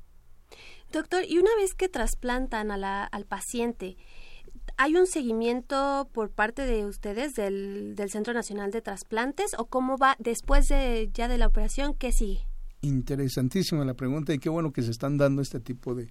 Doctor, 0.92 1.24
y 1.28 1.38
una 1.38 1.56
vez 1.56 1.76
que 1.76 1.88
trasplantan 1.88 2.72
a 2.72 2.78
la, 2.78 3.04
al 3.04 3.26
paciente, 3.26 3.96
¿hay 4.78 4.96
un 4.96 5.06
seguimiento 5.06 6.10
por 6.14 6.32
parte 6.32 6.66
de 6.66 6.86
ustedes 6.86 7.36
del, 7.36 7.96
del 7.96 8.10
Centro 8.10 8.34
Nacional 8.34 8.72
de 8.72 8.82
Trasplantes 8.82 9.52
o 9.60 9.66
cómo 9.66 10.00
va 10.00 10.16
después 10.18 10.68
de, 10.68 11.12
ya 11.14 11.28
de 11.28 11.38
la 11.38 11.46
operación? 11.46 11.94
¿Qué 11.94 12.12
sigue? 12.12 12.48
Interesantísima 12.84 13.84
la 13.86 13.96
pregunta 13.96 14.34
y 14.34 14.40
qué 14.40 14.50
bueno 14.50 14.72
que 14.72 14.84
se 14.84 14.92
están 14.92 15.18
dando 15.18 15.42
este 15.42 15.60
tipo 15.60 15.96
de, 15.96 16.10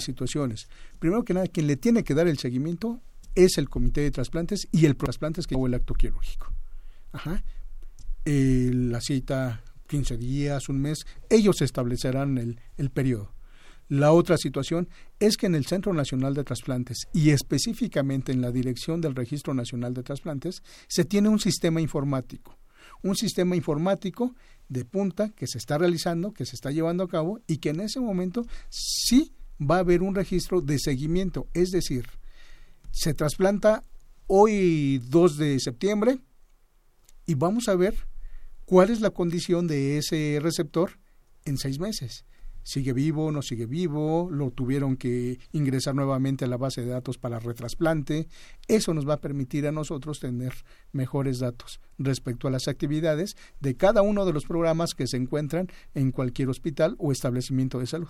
situaciones. 0.00 0.68
Primero 1.00 1.24
que 1.24 1.34
nada, 1.34 1.46
quien 1.48 1.66
le 1.66 1.76
tiene 1.76 2.04
que 2.04 2.14
dar 2.14 2.28
el 2.28 2.38
seguimiento 2.38 3.00
es 3.34 3.58
el 3.58 3.68
comité 3.68 4.02
de 4.02 4.10
trasplantes 4.12 4.68
y 4.70 4.86
el 4.86 4.96
trasplantes 4.96 5.46
que 5.46 5.54
hago 5.56 5.66
el 5.66 5.74
acto 5.74 5.94
quirúrgico. 5.94 6.52
Ajá. 7.12 7.42
la 8.24 9.00
cita, 9.00 9.62
15 9.88 10.16
días, 10.16 10.68
un 10.68 10.80
mes, 10.80 11.06
ellos 11.30 11.60
establecerán 11.62 12.38
el, 12.38 12.60
el 12.76 12.90
periodo. 12.90 13.34
La 13.88 14.12
otra 14.12 14.38
situación 14.38 14.88
es 15.20 15.36
que 15.36 15.46
en 15.46 15.54
el 15.54 15.66
Centro 15.66 15.92
Nacional 15.92 16.34
de 16.34 16.44
Trasplantes 16.44 17.06
y 17.12 17.30
específicamente 17.30 18.32
en 18.32 18.40
la 18.40 18.50
Dirección 18.50 19.00
del 19.00 19.14
Registro 19.14 19.52
Nacional 19.54 19.92
de 19.94 20.02
Trasplantes 20.02 20.62
se 20.88 21.04
tiene 21.04 21.28
un 21.28 21.38
sistema 21.38 21.80
informático. 21.80 22.56
Un 23.02 23.16
sistema 23.16 23.56
informático 23.56 24.34
de 24.68 24.84
punta 24.84 25.30
que 25.30 25.46
se 25.46 25.58
está 25.58 25.78
realizando, 25.78 26.32
que 26.32 26.46
se 26.46 26.56
está 26.56 26.70
llevando 26.70 27.04
a 27.04 27.08
cabo 27.08 27.40
y 27.46 27.58
que 27.58 27.70
en 27.70 27.80
ese 27.80 28.00
momento 28.00 28.46
sí 28.70 29.32
va 29.60 29.76
a 29.76 29.80
haber 29.80 30.02
un 30.02 30.14
registro 30.14 30.60
de 30.60 30.78
seguimiento. 30.78 31.48
Es 31.54 31.70
decir, 31.70 32.06
se 32.90 33.14
trasplanta 33.14 33.84
hoy 34.26 34.98
2 35.08 35.36
de 35.36 35.60
septiembre 35.60 36.18
y 37.26 37.34
vamos 37.34 37.68
a 37.68 37.76
ver 37.76 37.94
cuál 38.64 38.90
es 38.90 39.00
la 39.00 39.10
condición 39.10 39.66
de 39.66 39.98
ese 39.98 40.38
receptor 40.40 40.98
en 41.44 41.58
seis 41.58 41.78
meses 41.78 42.24
sigue 42.64 42.92
vivo, 42.92 43.30
no 43.30 43.42
sigue 43.42 43.66
vivo, 43.66 44.28
lo 44.30 44.50
tuvieron 44.50 44.96
que 44.96 45.38
ingresar 45.52 45.94
nuevamente 45.94 46.44
a 46.44 46.48
la 46.48 46.56
base 46.56 46.80
de 46.80 46.88
datos 46.88 47.18
para 47.18 47.38
retrasplante. 47.38 48.26
Eso 48.66 48.92
nos 48.92 49.08
va 49.08 49.14
a 49.14 49.20
permitir 49.20 49.68
a 49.68 49.72
nosotros 49.72 50.18
tener 50.18 50.52
mejores 50.90 51.38
datos 51.38 51.80
respecto 51.98 52.48
a 52.48 52.50
las 52.50 52.66
actividades 52.66 53.36
de 53.60 53.76
cada 53.76 54.02
uno 54.02 54.26
de 54.26 54.32
los 54.32 54.44
programas 54.44 54.94
que 54.94 55.06
se 55.06 55.16
encuentran 55.16 55.68
en 55.94 56.10
cualquier 56.10 56.48
hospital 56.48 56.96
o 56.98 57.12
establecimiento 57.12 57.78
de 57.78 57.86
salud. 57.86 58.08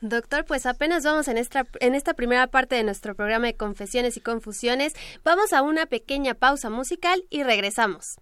Doctor, 0.00 0.44
pues 0.44 0.64
apenas 0.66 1.02
vamos 1.02 1.26
en 1.26 1.38
esta, 1.38 1.66
en 1.80 1.94
esta 1.96 2.14
primera 2.14 2.46
parte 2.46 2.76
de 2.76 2.84
nuestro 2.84 3.16
programa 3.16 3.46
de 3.46 3.56
confesiones 3.56 4.16
y 4.16 4.20
confusiones. 4.20 4.94
Vamos 5.24 5.52
a 5.52 5.62
una 5.62 5.86
pequeña 5.86 6.34
pausa 6.34 6.70
musical 6.70 7.24
y 7.30 7.42
regresamos. 7.42 8.16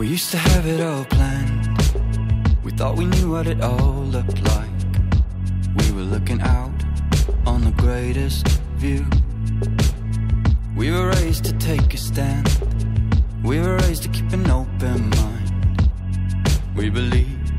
We 0.00 0.08
used 0.08 0.30
to 0.30 0.38
have 0.38 0.66
it 0.66 0.80
all 0.80 1.04
planned. 1.04 1.78
We 2.64 2.72
thought 2.72 2.96
we 2.96 3.04
knew 3.04 3.32
what 3.32 3.46
it 3.46 3.60
all 3.60 4.02
looked 4.16 4.42
like. 4.44 4.70
We 5.76 5.92
were 5.92 6.08
looking 6.14 6.40
out 6.40 6.72
on 7.44 7.64
the 7.64 7.70
greatest 7.72 8.48
view. 8.76 9.04
We 10.74 10.90
were 10.90 11.08
raised 11.08 11.44
to 11.44 11.52
take 11.58 11.92
a 11.92 11.98
stand. 11.98 12.48
We 13.44 13.60
were 13.60 13.76
raised 13.76 14.04
to 14.04 14.08
keep 14.08 14.32
an 14.32 14.50
open 14.50 15.10
mind. 15.10 15.90
We 16.74 16.88
believed 16.88 17.52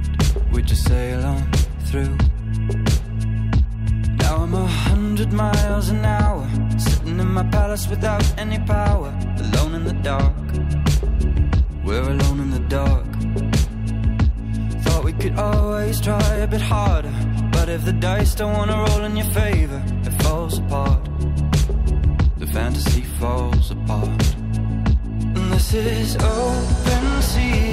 we'd 0.51 0.65
just 0.65 0.87
sail 0.87 1.23
on 1.23 1.43
through. 1.89 2.17
Now 4.17 4.37
I'm 4.37 4.55
a 4.55 4.65
hundred 4.65 5.31
miles 5.31 5.89
an 5.89 6.03
hour, 6.03 6.49
sitting 6.79 7.19
in 7.19 7.27
my 7.27 7.43
palace 7.43 7.87
without 7.87 8.25
any 8.39 8.57
power, 8.57 9.13
alone 9.37 9.75
in 9.75 9.83
the 9.83 9.93
dark 10.01 10.33
we're 11.83 12.01
alone 12.01 12.39
in 12.39 12.49
the 12.51 12.59
dark. 12.67 13.05
Thought 14.83 15.03
we 15.03 15.13
could 15.13 15.37
always 15.37 15.99
try 15.99 16.33
a 16.35 16.47
bit 16.47 16.61
harder. 16.61 17.13
But 17.51 17.69
if 17.69 17.85
the 17.85 17.93
dice 17.93 18.35
don't 18.35 18.53
wanna 18.53 18.77
roll 18.87 19.03
in 19.03 19.15
your 19.15 19.27
favor, 19.27 19.81
it 20.03 20.13
falls 20.23 20.59
apart. 20.59 21.03
The 22.37 22.47
fantasy 22.47 23.01
falls 23.19 23.71
apart. 23.71 24.35
And 25.35 25.51
this 25.51 25.73
is 25.73 26.15
open 26.17 27.21
season. 27.21 27.70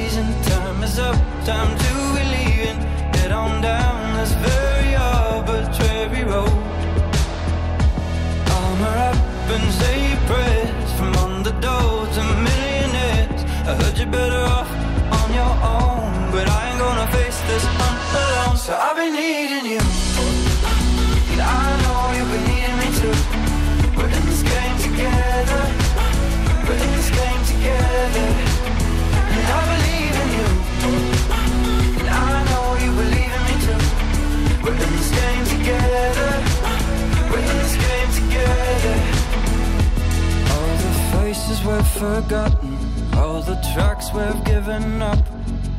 Were 41.69 41.83
forgotten 41.83 42.79
all 43.15 43.43
the 43.43 43.59
tracks 43.73 44.07
we've 44.15 44.43
given 44.45 45.03
up 45.03 45.23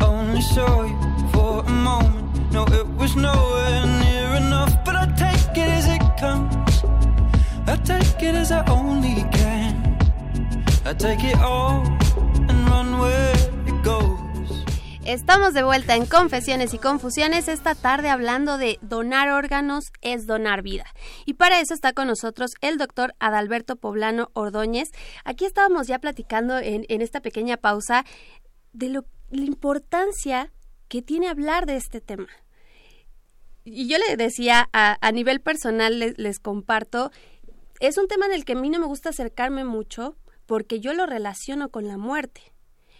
only 0.01 0.41
saw 0.41 0.83
you 0.83 0.97
for 1.33 1.63
a 1.65 1.71
moment. 1.89 2.51
No, 2.51 2.63
it 2.79 2.87
was 3.01 3.15
nowhere 3.15 3.85
near 4.03 4.29
enough, 4.43 4.73
but 4.85 4.95
I 4.95 5.05
take 5.25 5.57
it 5.63 5.69
as 5.79 5.87
it 5.95 6.05
comes. 6.23 6.73
I 7.71 7.75
take 7.91 8.21
it 8.21 8.35
as 8.35 8.51
I 8.51 8.61
only 8.77 9.15
can. 9.39 9.71
I 10.85 10.93
take 10.93 11.23
it 11.23 11.39
all 11.39 11.81
and 12.49 12.59
run 12.69 12.89
goes. 12.99 13.38
Estamos 15.09 15.55
de 15.55 15.63
vuelta 15.63 15.95
en 15.95 16.05
Confesiones 16.05 16.75
y 16.75 16.77
Confusiones 16.77 17.47
esta 17.47 17.73
tarde 17.73 18.09
hablando 18.09 18.59
de 18.59 18.77
donar 18.83 19.31
órganos 19.31 19.85
es 20.01 20.27
donar 20.27 20.61
vida. 20.61 20.85
Y 21.25 21.33
para 21.33 21.59
eso 21.59 21.73
está 21.73 21.93
con 21.93 22.05
nosotros 22.05 22.51
el 22.61 22.77
doctor 22.77 23.15
Adalberto 23.17 23.75
Poblano 23.75 24.29
Ordóñez. 24.33 24.91
Aquí 25.25 25.45
estábamos 25.45 25.87
ya 25.87 25.97
platicando 25.97 26.59
en, 26.59 26.85
esta 27.01 27.21
pequeña 27.21 27.57
pausa 27.57 28.05
de 28.71 28.89
lo, 28.89 29.05
la 29.31 29.45
importancia 29.45 30.53
que 30.87 31.01
tiene 31.01 31.27
hablar 31.27 31.65
de 31.65 31.77
este 31.77 32.01
tema. 32.01 32.29
Y 33.65 33.87
yo 33.87 33.97
le 33.97 34.15
decía 34.15 34.69
a, 34.73 35.11
nivel 35.11 35.41
personal, 35.41 35.97
les, 35.97 36.19
les 36.19 36.37
comparto, 36.37 37.09
es 37.79 37.97
un 37.97 38.07
tema 38.07 38.27
en 38.27 38.33
el 38.33 38.45
que 38.45 38.53
a 38.53 38.61
mí 38.61 38.69
no 38.69 38.77
me 38.77 38.85
gusta 38.85 39.09
acercarme 39.09 39.65
mucho 39.65 40.17
porque 40.45 40.79
yo 40.79 40.93
lo 40.93 41.07
relaciono 41.07 41.69
con 41.69 41.87
la 41.87 41.97
muerte 41.97 42.53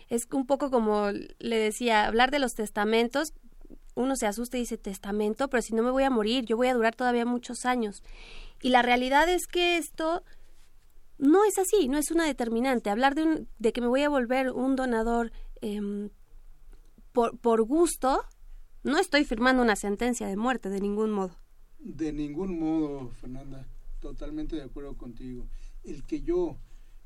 Es 0.09 0.27
un 0.31 0.45
poco 0.45 0.71
como 0.71 1.09
le 1.11 1.57
decía, 1.57 2.05
hablar 2.05 2.31
de 2.31 2.39
los 2.39 2.55
testamentos, 2.55 3.33
uno 3.95 4.15
se 4.15 4.27
asusta 4.27 4.57
y 4.57 4.61
dice 4.61 4.77
testamento, 4.77 5.49
pero 5.49 5.61
si 5.61 5.73
no 5.73 5.83
me 5.83 5.91
voy 5.91 6.03
a 6.03 6.09
morir, 6.09 6.45
yo 6.45 6.57
voy 6.57 6.67
a 6.67 6.73
durar 6.73 6.95
todavía 6.95 7.25
muchos 7.25 7.65
años. 7.65 8.03
Y 8.61 8.69
la 8.69 8.81
realidad 8.81 9.29
es 9.29 9.45
que 9.45 9.77
esto 9.77 10.23
no 11.17 11.43
es 11.43 11.57
así, 11.57 11.87
no 11.89 11.97
es 11.97 12.11
una 12.11 12.25
determinante. 12.25 12.89
Hablar 12.89 13.13
de, 13.13 13.23
un, 13.23 13.47
de 13.59 13.73
que 13.73 13.81
me 13.81 13.87
voy 13.87 14.01
a 14.03 14.09
volver 14.09 14.51
un 14.51 14.75
donador 14.75 15.31
em, 15.61 16.09
por, 17.11 17.37
por 17.37 17.63
gusto, 17.63 18.23
no 18.83 18.97
estoy 18.97 19.25
firmando 19.25 19.61
una 19.61 19.75
sentencia 19.75 20.27
de 20.27 20.37
muerte 20.37 20.69
de 20.69 20.79
ningún 20.79 21.11
modo. 21.11 21.35
De 21.79 22.11
ningún 22.13 22.59
modo, 22.59 23.09
Fernanda, 23.09 23.67
totalmente 23.99 24.55
de 24.55 24.63
acuerdo 24.63 24.97
contigo. 24.97 25.45
El 25.83 26.05
que 26.05 26.21
yo 26.21 26.57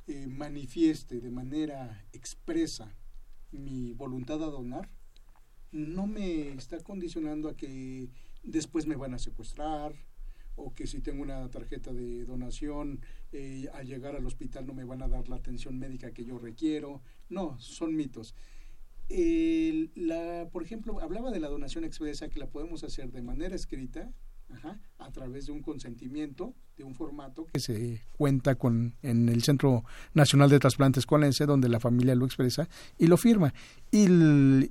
eh, 0.08 0.28
manifieste 0.28 1.22
de 1.22 1.32
manera 1.32 2.06
expresa 2.12 2.96
mi 3.52 3.94
voluntad 3.94 4.44
a 4.44 4.48
donar, 4.48 4.90
no 5.72 6.08
me 6.08 6.50
está 6.54 6.80
condicionando 6.84 7.50
a 7.50 7.56
que 7.56 8.10
después 8.44 8.86
me 8.86 8.96
van 8.96 9.14
a 9.14 9.20
secuestrar 9.20 9.94
o 10.56 10.74
que 10.74 10.88
si 10.88 11.00
tengo 11.00 11.24
una 11.24 11.50
tarjeta 11.50 11.94
de 11.94 12.26
donación 12.26 13.00
eh, 13.32 13.68
al 13.74 13.88
llegar 13.88 14.16
al 14.16 14.26
hospital 14.26 14.68
no 14.68 14.74
me 14.74 14.84
van 14.84 15.02
a 15.02 15.08
dar 15.08 15.30
la 15.30 15.38
atención 15.38 15.80
médica 15.80 16.12
que 16.12 16.26
yo 16.26 16.38
requiero. 16.38 17.02
No, 17.30 17.58
son 17.60 17.96
mitos. 17.96 18.36
la, 19.10 20.50
por 20.52 20.64
ejemplo, 20.64 21.00
hablaba 21.00 21.32
de 21.32 21.40
la 21.40 21.48
donación 21.48 21.84
expresa 21.86 22.30
que 22.30 22.40
la 22.40 22.50
podemos 22.50 22.84
hacer 22.84 23.12
de 23.12 23.22
manera 23.22 23.56
escrita, 23.56 24.14
a 24.98 25.12
través 25.12 25.48
de 25.48 25.52
un 25.52 25.62
consentimiento, 25.62 26.54
de 26.78 26.84
un 26.84 26.96
formato 26.96 27.46
que 27.54 27.60
se 27.60 28.02
cuenta 28.18 28.56
con 28.56 28.94
en 29.04 29.30
el 29.30 29.44
Centro 29.44 29.84
Nacional 30.14 30.50
de 30.50 30.60
Trasplantes 30.60 31.06
Cualense, 31.06 31.46
donde 31.46 31.70
la 31.70 31.80
familia 31.80 32.16
lo 32.16 32.26
expresa 32.26 32.68
y 32.98 33.08
lo 33.08 33.18
firma. 33.18 33.54
Y, 33.92 34.08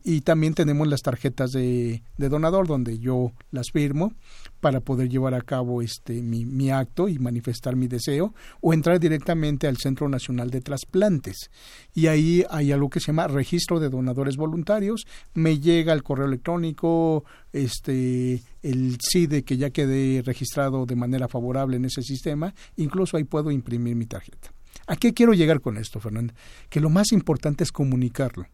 y 0.02 0.22
también 0.22 0.54
tenemos 0.54 0.88
las 0.88 1.02
tarjetas 1.02 1.52
de, 1.52 2.02
de, 2.16 2.28
donador, 2.28 2.66
donde 2.66 2.98
yo 2.98 3.32
las 3.52 3.70
firmo 3.70 4.14
para 4.58 4.80
poder 4.80 5.08
llevar 5.08 5.34
a 5.34 5.42
cabo 5.42 5.80
este 5.80 6.22
mi, 6.22 6.44
mi 6.44 6.70
acto 6.70 7.08
y 7.08 7.18
manifestar 7.18 7.76
mi 7.76 7.86
deseo, 7.86 8.34
o 8.60 8.72
entrar 8.72 8.98
directamente 8.98 9.68
al 9.68 9.76
Centro 9.76 10.08
Nacional 10.08 10.50
de 10.50 10.60
Trasplantes. 10.60 11.50
Y 11.94 12.08
ahí 12.08 12.44
hay 12.50 12.72
algo 12.72 12.90
que 12.90 13.00
se 13.00 13.08
llama 13.08 13.28
registro 13.28 13.78
de 13.78 13.90
donadores 13.90 14.36
voluntarios, 14.36 15.06
me 15.34 15.60
llega 15.60 15.92
el 15.92 16.02
correo 16.02 16.26
electrónico, 16.26 17.24
este 17.52 18.42
el 18.62 18.96
CIDE 19.00 19.42
que 19.42 19.56
ya 19.56 19.70
quedé 19.70 20.22
registrado 20.22 20.86
de 20.86 20.96
manera 20.96 21.28
favorable 21.28 21.76
en 21.76 21.84
ese 21.92 22.02
sistema, 22.02 22.54
incluso 22.76 23.16
ahí 23.16 23.24
puedo 23.24 23.50
imprimir 23.50 23.96
mi 23.96 24.06
tarjeta. 24.06 24.52
¿A 24.86 24.96
qué 24.96 25.14
quiero 25.14 25.32
llegar 25.32 25.60
con 25.60 25.76
esto, 25.76 26.00
Fernando? 26.00 26.34
Que 26.68 26.80
lo 26.80 26.90
más 26.90 27.12
importante 27.12 27.64
es 27.64 27.72
comunicarlo. 27.72 28.46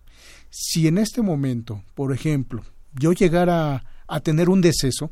Si 0.51 0.87
en 0.87 0.98
este 0.98 1.22
momento, 1.22 1.83
por 1.94 2.12
ejemplo, 2.12 2.62
yo 2.94 3.12
llegara 3.12 3.85
a 4.07 4.20
tener 4.20 4.48
un 4.48 4.61
deceso 4.61 5.11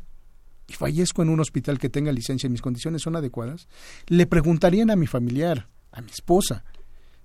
y 0.67 0.73
fallezco 0.73 1.21
en 1.21 1.29
un 1.29 1.39
hospital 1.39 1.79
que 1.79 1.89
tenga 1.89 2.11
licencia 2.11 2.47
y 2.47 2.51
mis 2.51 2.61
condiciones 2.61 3.01
son 3.01 3.15
adecuadas, 3.15 3.67
le 4.07 4.25
preguntarían 4.25 4.91
a 4.91 4.95
mi 4.95 5.07
familiar, 5.07 5.67
a 5.91 6.01
mi 6.01 6.11
esposa, 6.11 6.65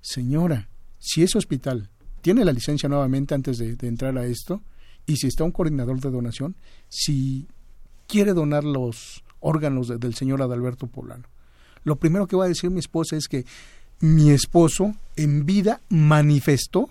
señora, 0.00 0.68
si 0.98 1.22
ese 1.22 1.38
hospital 1.38 1.90
tiene 2.20 2.44
la 2.44 2.52
licencia 2.52 2.88
nuevamente 2.88 3.34
antes 3.34 3.58
de, 3.58 3.74
de 3.74 3.88
entrar 3.88 4.16
a 4.16 4.26
esto, 4.26 4.62
y 5.06 5.16
si 5.16 5.26
está 5.26 5.42
un 5.42 5.50
coordinador 5.50 6.00
de 6.00 6.10
donación, 6.10 6.54
si 6.88 7.48
quiere 8.06 8.32
donar 8.32 8.62
los 8.62 9.24
órganos 9.42 9.88
del 9.88 10.14
señor 10.14 10.40
Adalberto 10.40 10.87
Poblano. 10.87 11.24
Lo 11.85 11.96
primero 11.96 12.26
que 12.26 12.37
va 12.37 12.46
a 12.46 12.48
decir 12.48 12.70
mi 12.70 12.78
esposa 12.78 13.16
es 13.16 13.28
que 13.28 13.44
mi 14.00 14.31
esposo 14.31 14.94
en 15.16 15.44
vida 15.44 15.81
manifestó 15.88 16.88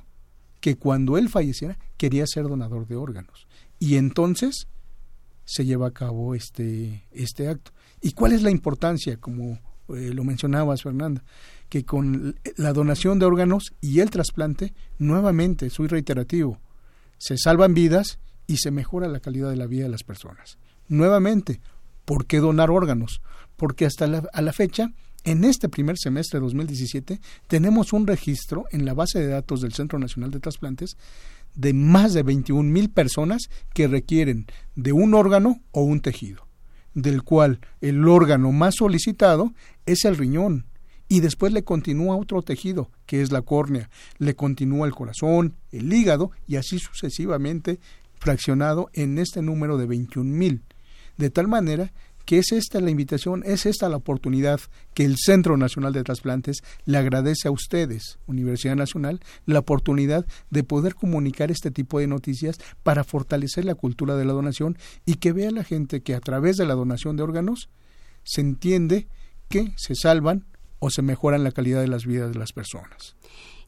que 0.59 0.75
cuando 0.75 1.17
él 1.17 1.27
falleciera 1.27 1.77
quería 1.97 2.25
ser 2.27 2.43
donador 2.43 2.87
de 2.87 2.95
órganos. 2.95 3.47
Y 3.79 3.95
entonces 3.95 4.67
se 5.45 5.65
lleva 5.65 5.87
a 5.87 5.91
cabo 5.91 6.35
este, 6.35 7.03
este 7.11 7.49
acto. 7.49 7.71
¿Y 8.01 8.13
cuál 8.13 8.31
es 8.33 8.43
la 8.43 8.51
importancia, 8.51 9.17
como 9.17 9.59
eh, 9.89 10.11
lo 10.13 10.23
mencionabas, 10.23 10.83
Fernanda? 10.83 11.23
Que 11.67 11.83
con 11.83 12.39
la 12.57 12.73
donación 12.73 13.19
de 13.19 13.25
órganos 13.25 13.73
y 13.81 13.99
el 13.99 14.09
trasplante, 14.09 14.73
nuevamente, 14.99 15.69
soy 15.69 15.87
reiterativo, 15.87 16.59
se 17.17 17.37
salvan 17.37 17.73
vidas 17.73 18.19
y 18.47 18.57
se 18.57 18.71
mejora 18.71 19.07
la 19.07 19.19
calidad 19.19 19.49
de 19.49 19.57
la 19.57 19.67
vida 19.67 19.83
de 19.83 19.89
las 19.89 20.03
personas. 20.03 20.57
Nuevamente, 20.87 21.59
¿por 22.05 22.25
qué 22.25 22.39
donar 22.39 22.69
órganos? 22.69 23.21
Porque 23.55 23.85
hasta 23.85 24.07
la, 24.07 24.23
a 24.33 24.41
la 24.41 24.53
fecha, 24.53 24.91
en 25.23 25.43
este 25.43 25.69
primer 25.69 25.97
semestre 25.97 26.39
de 26.39 26.45
2017, 26.45 27.21
tenemos 27.47 27.93
un 27.93 28.07
registro 28.07 28.65
en 28.71 28.85
la 28.85 28.93
base 28.93 29.19
de 29.19 29.27
datos 29.27 29.61
del 29.61 29.73
Centro 29.73 29.99
Nacional 29.99 30.31
de 30.31 30.39
Trasplantes 30.39 30.97
de 31.55 31.73
más 31.73 32.13
de 32.13 32.23
21 32.23 32.69
mil 32.69 32.89
personas 32.89 33.49
que 33.73 33.87
requieren 33.87 34.47
de 34.75 34.93
un 34.93 35.13
órgano 35.13 35.61
o 35.71 35.83
un 35.83 36.01
tejido, 36.01 36.47
del 36.93 37.23
cual 37.23 37.59
el 37.81 38.07
órgano 38.07 38.51
más 38.51 38.75
solicitado 38.77 39.53
es 39.85 40.05
el 40.05 40.17
riñón, 40.17 40.65
y 41.11 41.19
después 41.19 41.51
le 41.51 41.65
continúa 41.65 42.15
otro 42.15 42.41
tejido, 42.41 42.89
que 43.05 43.21
es 43.21 43.33
la 43.33 43.41
córnea, 43.41 43.89
le 44.17 44.33
continúa 44.33 44.87
el 44.87 44.93
corazón, 44.93 45.57
el 45.69 45.91
hígado 45.91 46.31
y 46.47 46.55
así 46.55 46.79
sucesivamente 46.79 47.81
fraccionado 48.13 48.89
en 48.93 49.17
este 49.17 49.41
número 49.41 49.77
de 49.77 49.87
21 49.87 50.31
mil. 50.31 50.63
De 51.21 51.29
tal 51.29 51.47
manera 51.47 51.93
que 52.25 52.39
es 52.39 52.51
esta 52.51 52.81
la 52.81 52.89
invitación, 52.89 53.43
es 53.45 53.67
esta 53.67 53.89
la 53.89 53.97
oportunidad 53.97 54.59
que 54.95 55.05
el 55.05 55.17
Centro 55.17 55.55
Nacional 55.55 55.93
de 55.93 56.01
Trasplantes 56.01 56.63
le 56.85 56.97
agradece 56.97 57.47
a 57.47 57.51
ustedes, 57.51 58.17
Universidad 58.25 58.75
Nacional, 58.75 59.19
la 59.45 59.59
oportunidad 59.59 60.25
de 60.49 60.63
poder 60.63 60.95
comunicar 60.95 61.51
este 61.51 61.69
tipo 61.69 61.99
de 61.99 62.07
noticias 62.07 62.57
para 62.81 63.03
fortalecer 63.03 63.65
la 63.65 63.75
cultura 63.75 64.15
de 64.15 64.25
la 64.25 64.33
donación 64.33 64.79
y 65.05 65.17
que 65.17 65.31
vea 65.31 65.51
la 65.51 65.63
gente 65.63 66.01
que 66.01 66.15
a 66.15 66.21
través 66.21 66.57
de 66.57 66.65
la 66.65 66.73
donación 66.73 67.17
de 67.17 67.23
órganos 67.23 67.69
se 68.23 68.41
entiende 68.41 69.07
que 69.47 69.73
se 69.77 69.93
salvan 69.93 70.47
o 70.79 70.89
se 70.89 71.03
mejoran 71.03 71.43
la 71.43 71.51
calidad 71.51 71.81
de 71.81 71.87
las 71.87 72.07
vidas 72.07 72.33
de 72.33 72.39
las 72.39 72.51
personas. 72.51 73.15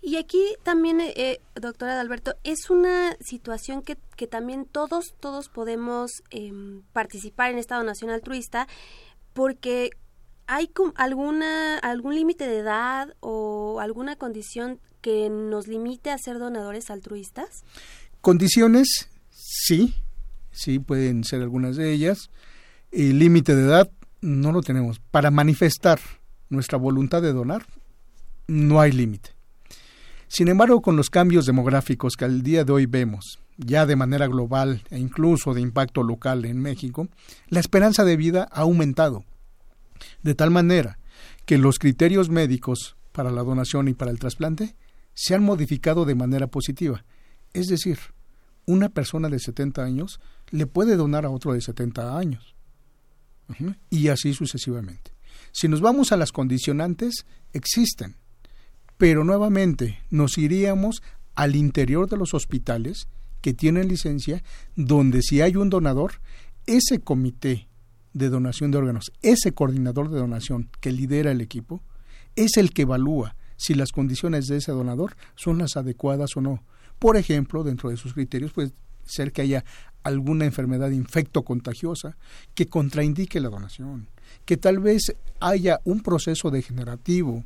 Y 0.06 0.18
aquí 0.18 0.44
también, 0.64 1.00
eh, 1.00 1.14
eh 1.16 1.40
doctora 1.56 2.00
Alberto, 2.00 2.36
es 2.44 2.70
una 2.70 3.16
situación 3.22 3.82
que, 3.82 3.98
que 4.18 4.28
también 4.28 4.66
todos, 4.66 5.16
todos 5.18 5.48
podemos 5.48 6.24
em, 6.30 6.82
participar 6.92 7.52
en 7.52 7.58
esta 7.58 7.78
donación 7.78 8.12
altruista 8.12 8.68
porque 9.32 9.92
hay 10.46 10.70
alguna, 10.96 11.78
algún 11.78 12.16
límite 12.16 12.46
de 12.48 12.58
edad 12.58 13.16
o 13.22 13.80
alguna 13.80 14.18
condición 14.18 14.82
que 15.00 15.30
nos 15.30 15.68
limite 15.68 16.12
a 16.12 16.18
ser 16.18 16.38
donadores 16.38 16.90
altruistas. 16.90 17.64
Condiciones, 18.20 19.08
sí, 19.30 19.96
sí 20.52 20.80
pueden 20.80 21.24
ser 21.24 21.42
algunas 21.42 21.78
de 21.78 21.94
ellas. 21.94 22.30
El 22.92 23.20
límite 23.20 23.56
de 23.56 23.64
edad 23.64 23.90
no 24.20 24.52
lo 24.52 24.62
tenemos. 24.62 25.00
Para 25.00 25.32
manifestar 25.32 26.02
nuestra 26.50 26.78
voluntad 26.78 27.22
de 27.22 27.32
donar, 27.32 27.66
no 28.48 28.82
hay 28.82 28.92
límite. 28.92 29.33
Sin 30.34 30.48
embargo, 30.48 30.82
con 30.82 30.96
los 30.96 31.12
cambios 31.12 31.46
demográficos 31.46 32.16
que 32.16 32.26
al 32.26 32.42
día 32.42 32.64
de 32.64 32.74
hoy 32.74 32.88
vemos, 32.88 33.38
ya 33.56 33.86
de 33.86 33.96
manera 33.96 34.26
global 34.26 34.82
e 34.90 34.98
incluso 34.98 35.54
de 35.54 35.62
impacto 35.62 36.02
local 36.02 36.46
en 36.46 36.60
México, 36.60 37.08
la 37.50 37.60
esperanza 37.60 38.04
de 38.04 38.18
vida 38.18 38.50
ha 38.52 38.62
aumentado, 38.62 39.26
de 40.24 40.34
tal 40.34 40.50
manera 40.50 40.98
que 41.46 41.60
los 41.60 41.78
criterios 41.78 42.32
médicos 42.32 42.96
para 43.12 43.30
la 43.30 43.44
donación 43.44 43.88
y 43.90 43.94
para 43.94 44.10
el 44.10 44.18
trasplante 44.18 44.76
se 45.14 45.36
han 45.36 45.44
modificado 45.44 46.04
de 46.04 46.16
manera 46.16 46.48
positiva. 46.48 47.06
Es 47.54 47.68
decir, 47.68 48.00
una 48.66 48.90
persona 48.90 49.30
de 49.30 49.38
70 49.38 49.84
años 49.84 50.20
le 50.50 50.66
puede 50.66 50.96
donar 50.96 51.28
a 51.28 51.30
otro 51.30 51.54
de 51.54 51.62
70 51.62 52.18
años. 52.18 52.56
Y 53.92 54.08
así 54.08 54.34
sucesivamente. 54.34 55.12
Si 55.52 55.68
nos 55.68 55.80
vamos 55.80 56.12
a 56.12 56.18
las 56.18 56.32
condicionantes, 56.32 57.28
existen, 57.54 58.16
pero 59.04 59.26
nuevamente 59.26 60.00
nos 60.12 60.38
iríamos 60.38 61.04
al 61.36 61.58
interior 61.58 62.08
de 62.08 62.16
los 62.16 62.34
hospitales 62.34 63.10
que 63.42 63.54
tienen 63.54 63.90
licencia, 63.90 64.42
donde 64.78 65.22
si 65.22 65.42
hay 65.42 65.58
un 65.58 65.70
donador, 65.70 66.22
ese 66.68 67.00
comité 67.00 67.68
de 68.14 68.30
donación 68.30 68.72
de 68.72 68.78
órganos, 68.78 69.12
ese 69.22 69.52
coordinador 69.52 70.10
de 70.10 70.20
donación 70.20 70.70
que 70.80 70.94
lidera 70.94 71.32
el 71.32 71.42
equipo, 71.42 71.84
es 72.38 72.56
el 72.56 72.72
que 72.72 72.84
evalúa 72.84 73.36
si 73.58 73.74
las 73.74 73.92
condiciones 73.92 74.48
de 74.48 74.56
ese 74.56 74.72
donador 74.72 75.18
son 75.36 75.58
las 75.58 75.76
adecuadas 75.76 76.38
o 76.38 76.42
no. 76.42 76.64
Por 76.98 77.18
ejemplo, 77.18 77.66
dentro 77.66 77.90
de 77.90 77.98
sus 77.98 78.14
criterios 78.14 78.54
puede 78.54 78.72
ser 79.04 79.34
que 79.34 79.42
haya 79.42 79.66
alguna 80.04 80.46
enfermedad 80.46 80.92
infecto 80.92 81.44
contagiosa 81.44 82.16
que 82.56 82.68
contraindique 82.68 83.42
la 83.42 83.50
donación 83.50 84.08
que 84.46 84.58
tal 84.58 84.80
vez 84.80 85.14
haya 85.40 85.80
un 85.84 86.02
proceso 86.02 86.52
degenerativo 86.52 87.44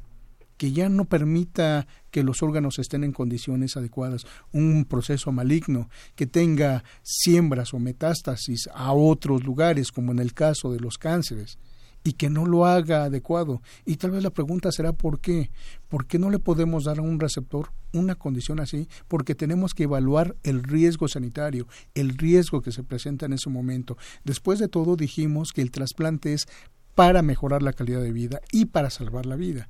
que 0.57 0.71
ya 0.71 0.89
no 0.89 1.05
permita 1.05 1.87
que 2.11 2.23
los 2.23 2.41
órganos 2.41 2.79
estén 2.79 3.03
en 3.03 3.13
condiciones 3.13 3.77
adecuadas, 3.77 4.25
un 4.51 4.85
proceso 4.85 5.31
maligno 5.31 5.89
que 6.15 6.27
tenga 6.27 6.83
siembras 7.03 7.73
o 7.73 7.79
metástasis 7.79 8.67
a 8.73 8.91
otros 8.91 9.43
lugares, 9.43 9.91
como 9.91 10.11
en 10.11 10.19
el 10.19 10.33
caso 10.33 10.71
de 10.71 10.79
los 10.79 10.97
cánceres, 10.97 11.59
y 12.03 12.13
que 12.13 12.29
no 12.29 12.45
lo 12.45 12.65
haga 12.65 13.03
adecuado. 13.03 13.61
Y 13.85 13.97
tal 13.97 14.11
vez 14.11 14.23
la 14.23 14.29
pregunta 14.29 14.71
será 14.71 14.93
¿por 14.93 15.19
qué? 15.19 15.51
¿Por 15.89 16.07
qué 16.07 16.17
no 16.19 16.29
le 16.29 16.39
podemos 16.39 16.85
dar 16.85 16.99
a 16.99 17.01
un 17.01 17.19
receptor 17.19 17.71
una 17.93 18.15
condición 18.15 18.59
así? 18.59 18.87
Porque 19.07 19.35
tenemos 19.35 19.73
que 19.73 19.83
evaluar 19.83 20.35
el 20.43 20.63
riesgo 20.63 21.07
sanitario, 21.07 21.67
el 21.95 22.17
riesgo 22.17 22.61
que 22.61 22.71
se 22.71 22.83
presenta 22.83 23.25
en 23.25 23.33
ese 23.33 23.49
momento. 23.49 23.97
Después 24.23 24.59
de 24.59 24.69
todo 24.69 24.95
dijimos 24.95 25.51
que 25.51 25.61
el 25.61 25.71
trasplante 25.71 26.33
es 26.33 26.47
para 26.95 27.21
mejorar 27.21 27.61
la 27.61 27.73
calidad 27.73 28.01
de 28.01 28.11
vida 28.11 28.41
y 28.51 28.65
para 28.65 28.89
salvar 28.89 29.25
la 29.25 29.35
vida. 29.35 29.69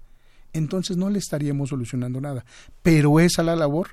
Entonces 0.57 0.97
no 0.97 1.09
le 1.09 1.19
estaríamos 1.19 1.69
solucionando 1.69 2.19
nada. 2.19 2.45
Pero 2.81 3.19
esa 3.19 3.43
la 3.43 3.55
labor 3.55 3.89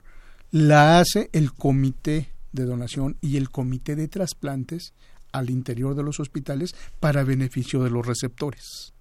la 0.51 0.99
hace 0.99 1.29
el 1.33 1.53
comité 1.53 2.33
de 2.53 2.65
donación 2.65 3.17
y 3.21 3.37
el 3.37 3.51
comité 3.51 3.97
de 3.97 4.09
trasplantes 4.09 4.95
al 5.33 5.51
interior 5.51 5.95
de 5.95 6.05
los 6.05 6.21
hospitales 6.21 6.75
para 7.01 7.25
beneficio 7.25 7.83
de 7.83 7.91
los 7.91 8.07
receptores. 8.07 8.95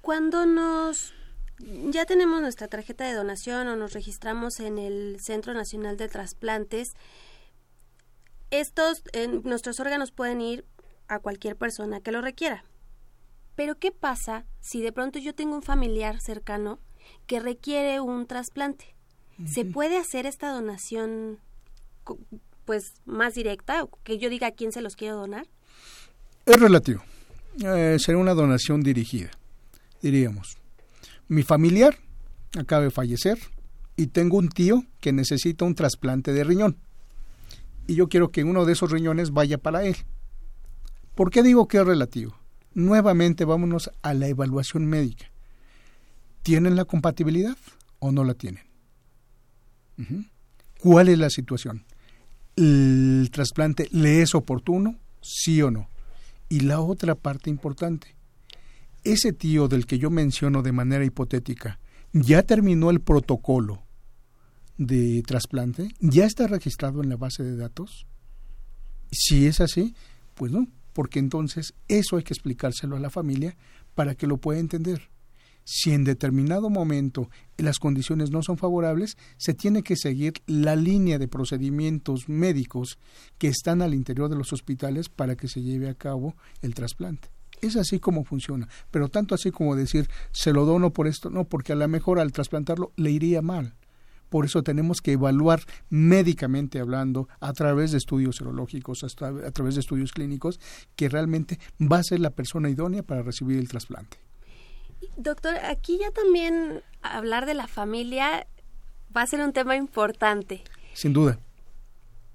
Cuando 0.00 0.46
nos 0.46 1.12
ya 1.90 2.06
tenemos 2.06 2.40
nuestra 2.40 2.66
tarjeta 2.68 3.04
de 3.04 3.14
donación 3.14 3.68
o 3.68 3.76
nos 3.76 3.92
registramos 3.92 4.58
en 4.58 4.78
el 4.78 5.18
Centro 5.20 5.54
Nacional 5.54 5.96
de 5.96 6.08
Trasplantes, 6.08 6.94
estos 8.50 9.02
nuestros 9.44 9.78
órganos 9.78 10.10
pueden 10.10 10.40
ir 10.40 10.64
a 11.08 11.18
cualquier 11.18 11.56
persona 11.56 12.00
que 12.00 12.12
lo 12.12 12.20
requiera. 12.20 12.64
Pero 13.54 13.76
¿qué 13.78 13.92
pasa 13.92 14.44
si 14.60 14.82
de 14.82 14.92
pronto 14.92 15.18
yo 15.18 15.34
tengo 15.34 15.54
un 15.54 15.62
familiar 15.62 16.20
cercano 16.20 16.78
que 17.26 17.40
requiere 17.40 18.00
un 18.00 18.26
trasplante? 18.26 18.94
¿Se 19.46 19.64
puede 19.64 19.98
hacer 19.98 20.26
esta 20.26 20.52
donación 20.52 21.38
pues 22.64 22.94
más 23.04 23.34
directa, 23.34 23.86
que 24.04 24.18
yo 24.18 24.30
diga 24.30 24.48
a 24.48 24.52
quién 24.52 24.72
se 24.72 24.82
los 24.82 24.94
quiero 24.94 25.16
donar? 25.16 25.46
Es 26.46 26.60
relativo. 26.60 27.02
Eh, 27.60 27.96
será 27.98 28.18
una 28.18 28.34
donación 28.34 28.82
dirigida. 28.82 29.30
Diríamos, 30.00 30.56
mi 31.28 31.42
familiar 31.42 31.96
acaba 32.58 32.82
de 32.82 32.90
fallecer 32.90 33.38
y 33.96 34.08
tengo 34.08 34.38
un 34.38 34.48
tío 34.48 34.84
que 35.00 35.12
necesita 35.12 35.64
un 35.64 35.74
trasplante 35.74 36.32
de 36.32 36.44
riñón. 36.44 36.76
Y 37.86 37.96
yo 37.96 38.08
quiero 38.08 38.30
que 38.30 38.44
uno 38.44 38.64
de 38.64 38.72
esos 38.72 38.90
riñones 38.90 39.32
vaya 39.32 39.58
para 39.58 39.84
él. 39.84 39.96
¿Por 41.14 41.30
qué 41.30 41.42
digo 41.42 41.68
que 41.68 41.78
es 41.78 41.86
relativo? 41.86 42.41
Nuevamente 42.74 43.44
vámonos 43.44 43.90
a 44.02 44.14
la 44.14 44.28
evaluación 44.28 44.86
médica. 44.86 45.26
¿Tienen 46.42 46.76
la 46.76 46.84
compatibilidad 46.84 47.56
o 47.98 48.12
no 48.12 48.24
la 48.24 48.34
tienen? 48.34 48.64
¿Cuál 50.80 51.08
es 51.08 51.18
la 51.18 51.30
situación? 51.30 51.84
el 52.56 53.30
trasplante 53.32 53.88
le 53.92 54.22
es 54.22 54.34
oportuno, 54.34 54.98
sí 55.20 55.62
o 55.62 55.70
no. 55.70 55.88
Y 56.48 56.60
la 56.60 56.80
otra 56.80 57.14
parte 57.14 57.50
importante, 57.50 58.14
ese 59.04 59.32
tío 59.32 59.68
del 59.68 59.86
que 59.86 59.98
yo 59.98 60.10
menciono 60.10 60.62
de 60.62 60.72
manera 60.72 61.04
hipotética, 61.04 61.78
¿ya 62.12 62.42
terminó 62.42 62.90
el 62.90 63.00
protocolo 63.00 63.82
de 64.76 65.22
trasplante? 65.26 65.88
¿Ya 66.00 66.26
está 66.26 66.46
registrado 66.46 67.02
en 67.02 67.08
la 67.08 67.16
base 67.16 67.42
de 67.42 67.56
datos? 67.56 68.06
Si 69.10 69.46
es 69.46 69.60
así, 69.60 69.94
pues 70.34 70.52
no, 70.52 70.66
porque 70.92 71.18
entonces 71.18 71.74
eso 71.88 72.16
hay 72.16 72.22
que 72.22 72.34
explicárselo 72.34 72.96
a 72.96 73.00
la 73.00 73.10
familia 73.10 73.56
para 73.94 74.14
que 74.14 74.26
lo 74.26 74.38
pueda 74.38 74.60
entender 74.60 75.10
si 75.64 75.92
en 75.92 76.04
determinado 76.04 76.70
momento 76.70 77.30
las 77.56 77.78
condiciones 77.78 78.30
no 78.30 78.42
son 78.42 78.58
favorables, 78.58 79.16
se 79.36 79.54
tiene 79.54 79.82
que 79.82 79.96
seguir 79.96 80.34
la 80.46 80.76
línea 80.76 81.18
de 81.18 81.28
procedimientos 81.28 82.28
médicos 82.28 82.98
que 83.38 83.48
están 83.48 83.82
al 83.82 83.94
interior 83.94 84.28
de 84.28 84.36
los 84.36 84.52
hospitales 84.52 85.08
para 85.08 85.36
que 85.36 85.48
se 85.48 85.62
lleve 85.62 85.88
a 85.88 85.94
cabo 85.94 86.34
el 86.60 86.74
trasplante. 86.74 87.28
Es 87.60 87.76
así 87.76 88.00
como 88.00 88.24
funciona, 88.24 88.68
pero 88.90 89.08
tanto 89.08 89.34
así 89.34 89.52
como 89.52 89.76
decir 89.76 90.08
se 90.32 90.52
lo 90.52 90.64
dono 90.64 90.92
por 90.92 91.06
esto, 91.06 91.30
no, 91.30 91.44
porque 91.44 91.72
a 91.72 91.76
lo 91.76 91.86
mejor 91.86 92.18
al 92.18 92.32
trasplantarlo 92.32 92.92
le 92.96 93.12
iría 93.12 93.40
mal. 93.40 93.74
Por 94.32 94.46
eso 94.46 94.62
tenemos 94.62 95.02
que 95.02 95.12
evaluar 95.12 95.60
médicamente 95.90 96.80
hablando, 96.80 97.28
a 97.38 97.52
través 97.52 97.92
de 97.92 97.98
estudios 97.98 98.36
serológicos, 98.36 99.04
a 99.04 99.50
través 99.52 99.74
de 99.74 99.80
estudios 99.82 100.12
clínicos, 100.12 100.58
que 100.96 101.10
realmente 101.10 101.58
va 101.78 101.98
a 101.98 102.02
ser 102.02 102.18
la 102.18 102.30
persona 102.30 102.70
idónea 102.70 103.02
para 103.02 103.20
recibir 103.20 103.58
el 103.58 103.68
trasplante. 103.68 104.16
Doctor, 105.18 105.56
aquí 105.56 105.98
ya 105.98 106.10
también 106.12 106.80
hablar 107.02 107.44
de 107.44 107.52
la 107.52 107.66
familia 107.66 108.46
va 109.14 109.20
a 109.20 109.26
ser 109.26 109.42
un 109.42 109.52
tema 109.52 109.76
importante. 109.76 110.64
Sin 110.94 111.12
duda. 111.12 111.38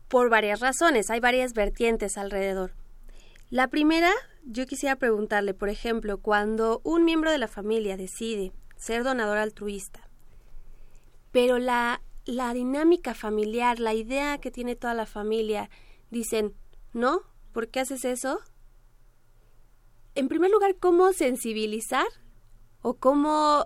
Por 0.07 0.29
varias 0.29 0.59
razones, 0.59 1.09
hay 1.09 1.19
varias 1.19 1.53
vertientes 1.53 2.15
alrededor. 2.19 2.73
La 3.49 3.69
primera, 3.69 4.11
yo 4.45 4.67
quisiera 4.67 4.97
preguntarle, 4.97 5.55
por 5.55 5.69
ejemplo, 5.69 6.19
cuando 6.19 6.79
un 6.83 7.05
miembro 7.05 7.31
de 7.31 7.39
la 7.39 7.47
familia 7.47 7.97
decide 7.97 8.51
ser 8.75 9.03
donador 9.03 9.39
altruista, 9.39 10.06
pero 11.31 11.59
la, 11.59 12.01
la 12.25 12.53
dinámica 12.53 13.13
familiar, 13.13 13.79
la 13.79 13.93
idea 13.93 14.37
que 14.37 14.51
tiene 14.51 14.75
toda 14.75 14.93
la 14.93 15.05
familia, 15.05 15.69
dicen, 16.09 16.53
no, 16.93 17.21
¿por 17.53 17.69
qué 17.69 17.81
haces 17.81 18.05
eso? 18.05 18.39
En 20.15 20.27
primer 20.27 20.51
lugar, 20.51 20.75
¿cómo 20.79 21.13
sensibilizar 21.13 22.07
o 22.81 22.95
cómo, 22.95 23.65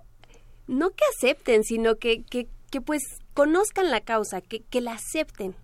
no 0.67 0.89
que 0.89 1.03
acepten, 1.15 1.63
sino 1.63 1.97
que, 1.97 2.23
que, 2.23 2.47
que 2.69 2.81
pues 2.81 3.01
conozcan 3.33 3.91
la 3.91 4.01
causa, 4.01 4.41
que, 4.41 4.61
que 4.61 4.81
la 4.81 4.93
acepten. 4.93 5.55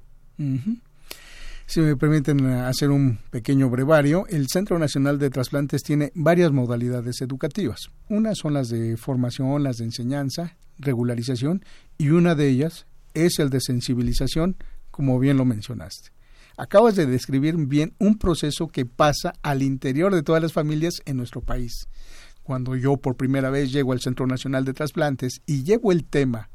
Si 1.65 1.81
me 1.81 1.95
permiten 1.97 2.45
hacer 2.45 2.91
un 2.91 3.17
pequeño 3.29 3.69
brevario, 3.69 4.25
el 4.29 4.47
Centro 4.47 4.79
Nacional 4.79 5.17
de 5.19 5.29
Trasplantes 5.29 5.83
tiene 5.83 6.11
varias 6.15 6.51
modalidades 6.51 7.21
educativas. 7.21 7.89
Una 8.09 8.35
son 8.35 8.53
las 8.53 8.69
de 8.69 8.95
formación, 8.95 9.63
las 9.63 9.77
de 9.77 9.85
enseñanza, 9.85 10.55
regularización, 10.77 11.63
y 11.97 12.09
una 12.09 12.35
de 12.35 12.49
ellas 12.49 12.87
es 13.13 13.39
el 13.39 13.49
de 13.49 13.61
sensibilización, 13.61 14.57
como 14.91 15.19
bien 15.19 15.37
lo 15.37 15.45
mencionaste. 15.45 16.11
Acabas 16.57 16.95
de 16.95 17.05
describir 17.05 17.55
bien 17.55 17.93
un 17.99 18.17
proceso 18.17 18.67
que 18.67 18.85
pasa 18.85 19.33
al 19.43 19.61
interior 19.61 20.13
de 20.13 20.23
todas 20.23 20.41
las 20.41 20.53
familias 20.53 20.95
en 21.05 21.17
nuestro 21.17 21.41
país 21.41 21.87
cuando 22.47 22.77
yo 22.77 22.95
por 22.95 23.17
primera 23.17 23.49
vez 23.49 23.73
llego 23.73 23.91
al 23.91 23.99
Centro 23.99 24.25
Nacional 24.25 24.63
de 24.63 24.73
Trasplantes 24.73 25.41
y 25.45 25.63
llevo 25.63 25.91
el 25.91 26.05
tema 26.05 26.49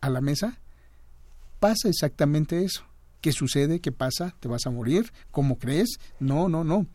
a 0.00 0.08
la 0.08 0.22
mesa, 0.22 0.58
pasa 1.60 1.90
exactamente 1.90 2.64
eso. 2.64 2.82
¿Qué 3.20 3.30
sucede? 3.30 3.80
¿Qué 3.80 3.92
pasa? 3.92 4.34
¿Te 4.40 4.48
vas 4.48 4.64
a 4.64 4.70
morir? 4.70 5.12
¿Cómo 5.30 5.58
crees? 5.58 5.98
No, 6.18 6.48
no, 6.48 6.64
no. 6.64 6.86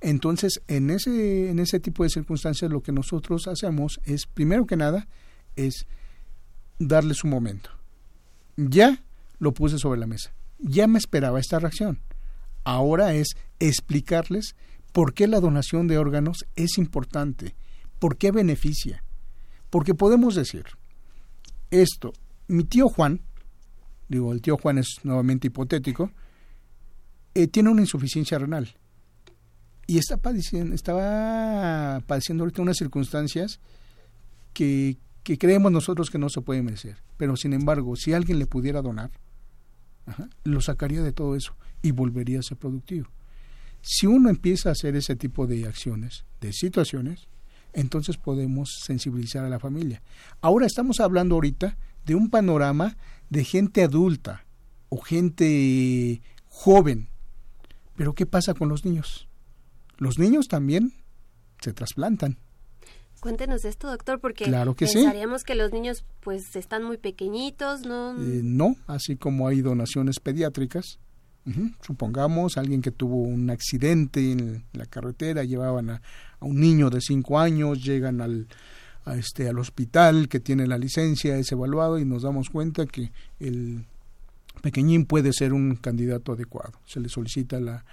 Entonces, 0.00 0.62
en 0.68 0.90
ese, 0.90 1.50
en 1.50 1.58
ese 1.58 1.80
tipo 1.80 2.04
de 2.04 2.10
circunstancias, 2.10 2.70
lo 2.70 2.80
que 2.80 2.92
nosotros 2.92 3.48
hacemos 3.48 4.00
es, 4.04 4.26
primero 4.26 4.66
que 4.66 4.76
nada, 4.76 5.08
es 5.56 5.88
darles 6.80 7.22
un 7.22 7.30
momento. 7.30 7.70
Ya 8.56 9.00
lo 9.38 9.54
puse 9.54 9.78
sobre 9.78 10.00
la 10.00 10.08
mesa. 10.08 10.32
Ya 10.58 10.88
me 10.88 10.98
esperaba 10.98 11.38
esta 11.38 11.60
reacción. 11.60 12.00
Ahora 12.64 13.14
es 13.14 13.28
explicarles 13.60 14.56
por 14.92 15.14
qué 15.14 15.28
la 15.28 15.38
donación 15.38 15.86
de 15.86 15.98
órganos 15.98 16.44
es 16.56 16.76
importante 16.76 17.54
¿Por 18.00 18.16
qué 18.16 18.32
beneficia? 18.32 19.04
Porque 19.68 19.94
podemos 19.94 20.34
decir 20.34 20.64
esto, 21.70 22.12
mi 22.48 22.64
tío 22.64 22.88
Juan, 22.88 23.20
digo, 24.08 24.32
el 24.32 24.40
tío 24.40 24.56
Juan 24.56 24.78
es 24.78 24.96
nuevamente 25.04 25.46
hipotético, 25.46 26.10
eh, 27.34 27.46
tiene 27.46 27.68
una 27.68 27.82
insuficiencia 27.82 28.38
renal 28.38 28.74
y 29.86 29.98
está 29.98 30.16
padeciendo, 30.16 30.74
estaba 30.74 32.00
padeciendo 32.06 32.42
ahorita 32.42 32.62
unas 32.62 32.78
circunstancias 32.78 33.60
que, 34.54 34.96
que 35.30 35.38
creemos 35.38 35.70
nosotros 35.70 36.10
que 36.10 36.18
no 36.18 36.28
se 36.28 36.40
puede 36.40 36.60
merecer. 36.60 36.96
Pero 37.16 37.36
sin 37.36 37.52
embargo, 37.52 37.94
si 37.94 38.12
alguien 38.12 38.40
le 38.40 38.46
pudiera 38.46 38.82
donar, 38.82 39.12
lo 40.42 40.60
sacaría 40.60 41.04
de 41.04 41.12
todo 41.12 41.36
eso 41.36 41.54
y 41.82 41.92
volvería 41.92 42.40
a 42.40 42.42
ser 42.42 42.56
productivo. 42.56 43.06
Si 43.80 44.08
uno 44.08 44.28
empieza 44.28 44.70
a 44.70 44.72
hacer 44.72 44.96
ese 44.96 45.14
tipo 45.14 45.46
de 45.46 45.68
acciones, 45.68 46.24
de 46.40 46.52
situaciones, 46.52 47.28
entonces 47.72 48.16
podemos 48.16 48.80
sensibilizar 48.84 49.44
a 49.44 49.48
la 49.48 49.60
familia. 49.60 50.02
Ahora 50.40 50.66
estamos 50.66 50.98
hablando 50.98 51.36
ahorita 51.36 51.78
de 52.04 52.16
un 52.16 52.28
panorama 52.28 52.96
de 53.28 53.44
gente 53.44 53.84
adulta 53.84 54.44
o 54.88 55.00
gente 55.00 56.22
joven. 56.46 57.08
Pero 57.94 58.14
¿qué 58.14 58.26
pasa 58.26 58.52
con 58.52 58.68
los 58.68 58.84
niños? 58.84 59.28
Los 59.96 60.18
niños 60.18 60.48
también 60.48 60.92
se 61.60 61.72
trasplantan. 61.72 62.36
Cuéntenos 63.20 63.64
esto, 63.64 63.88
doctor, 63.88 64.18
porque 64.20 64.44
claro 64.44 64.74
que 64.74 64.86
pensaríamos 64.86 65.44
que 65.44 65.54
los 65.54 65.72
niños 65.72 66.04
pues 66.20 66.56
están 66.56 66.82
muy 66.82 66.96
pequeñitos, 66.96 67.82
¿no? 67.86 68.12
Eh, 68.12 68.40
no, 68.42 68.76
así 68.86 69.16
como 69.16 69.46
hay 69.46 69.60
donaciones 69.60 70.20
pediátricas, 70.20 70.98
Supongamos 71.80 72.58
alguien 72.58 72.82
que 72.82 72.90
tuvo 72.90 73.22
un 73.22 73.50
accidente 73.50 74.32
en 74.32 74.64
la 74.72 74.86
carretera, 74.86 75.42
llevaban 75.42 75.90
a, 75.90 76.02
un 76.40 76.60
niño 76.60 76.90
de 76.90 77.00
cinco 77.00 77.38
años, 77.38 77.82
llegan 77.82 78.20
al, 78.20 78.46
este, 79.16 79.48
al 79.48 79.58
hospital 79.58 80.28
que 80.28 80.38
tiene 80.38 80.66
la 80.66 80.78
licencia, 80.78 81.36
es 81.36 81.50
evaluado 81.50 81.98
y 81.98 82.04
nos 82.04 82.22
damos 82.22 82.50
cuenta 82.50 82.86
que 82.86 83.10
el 83.40 83.84
pequeñín 84.62 85.06
puede 85.06 85.32
ser 85.32 85.52
un 85.52 85.76
candidato 85.76 86.32
adecuado. 86.32 86.78
Se 86.86 87.00
le 87.00 87.08
solicita 87.08 87.58
la, 87.58 87.84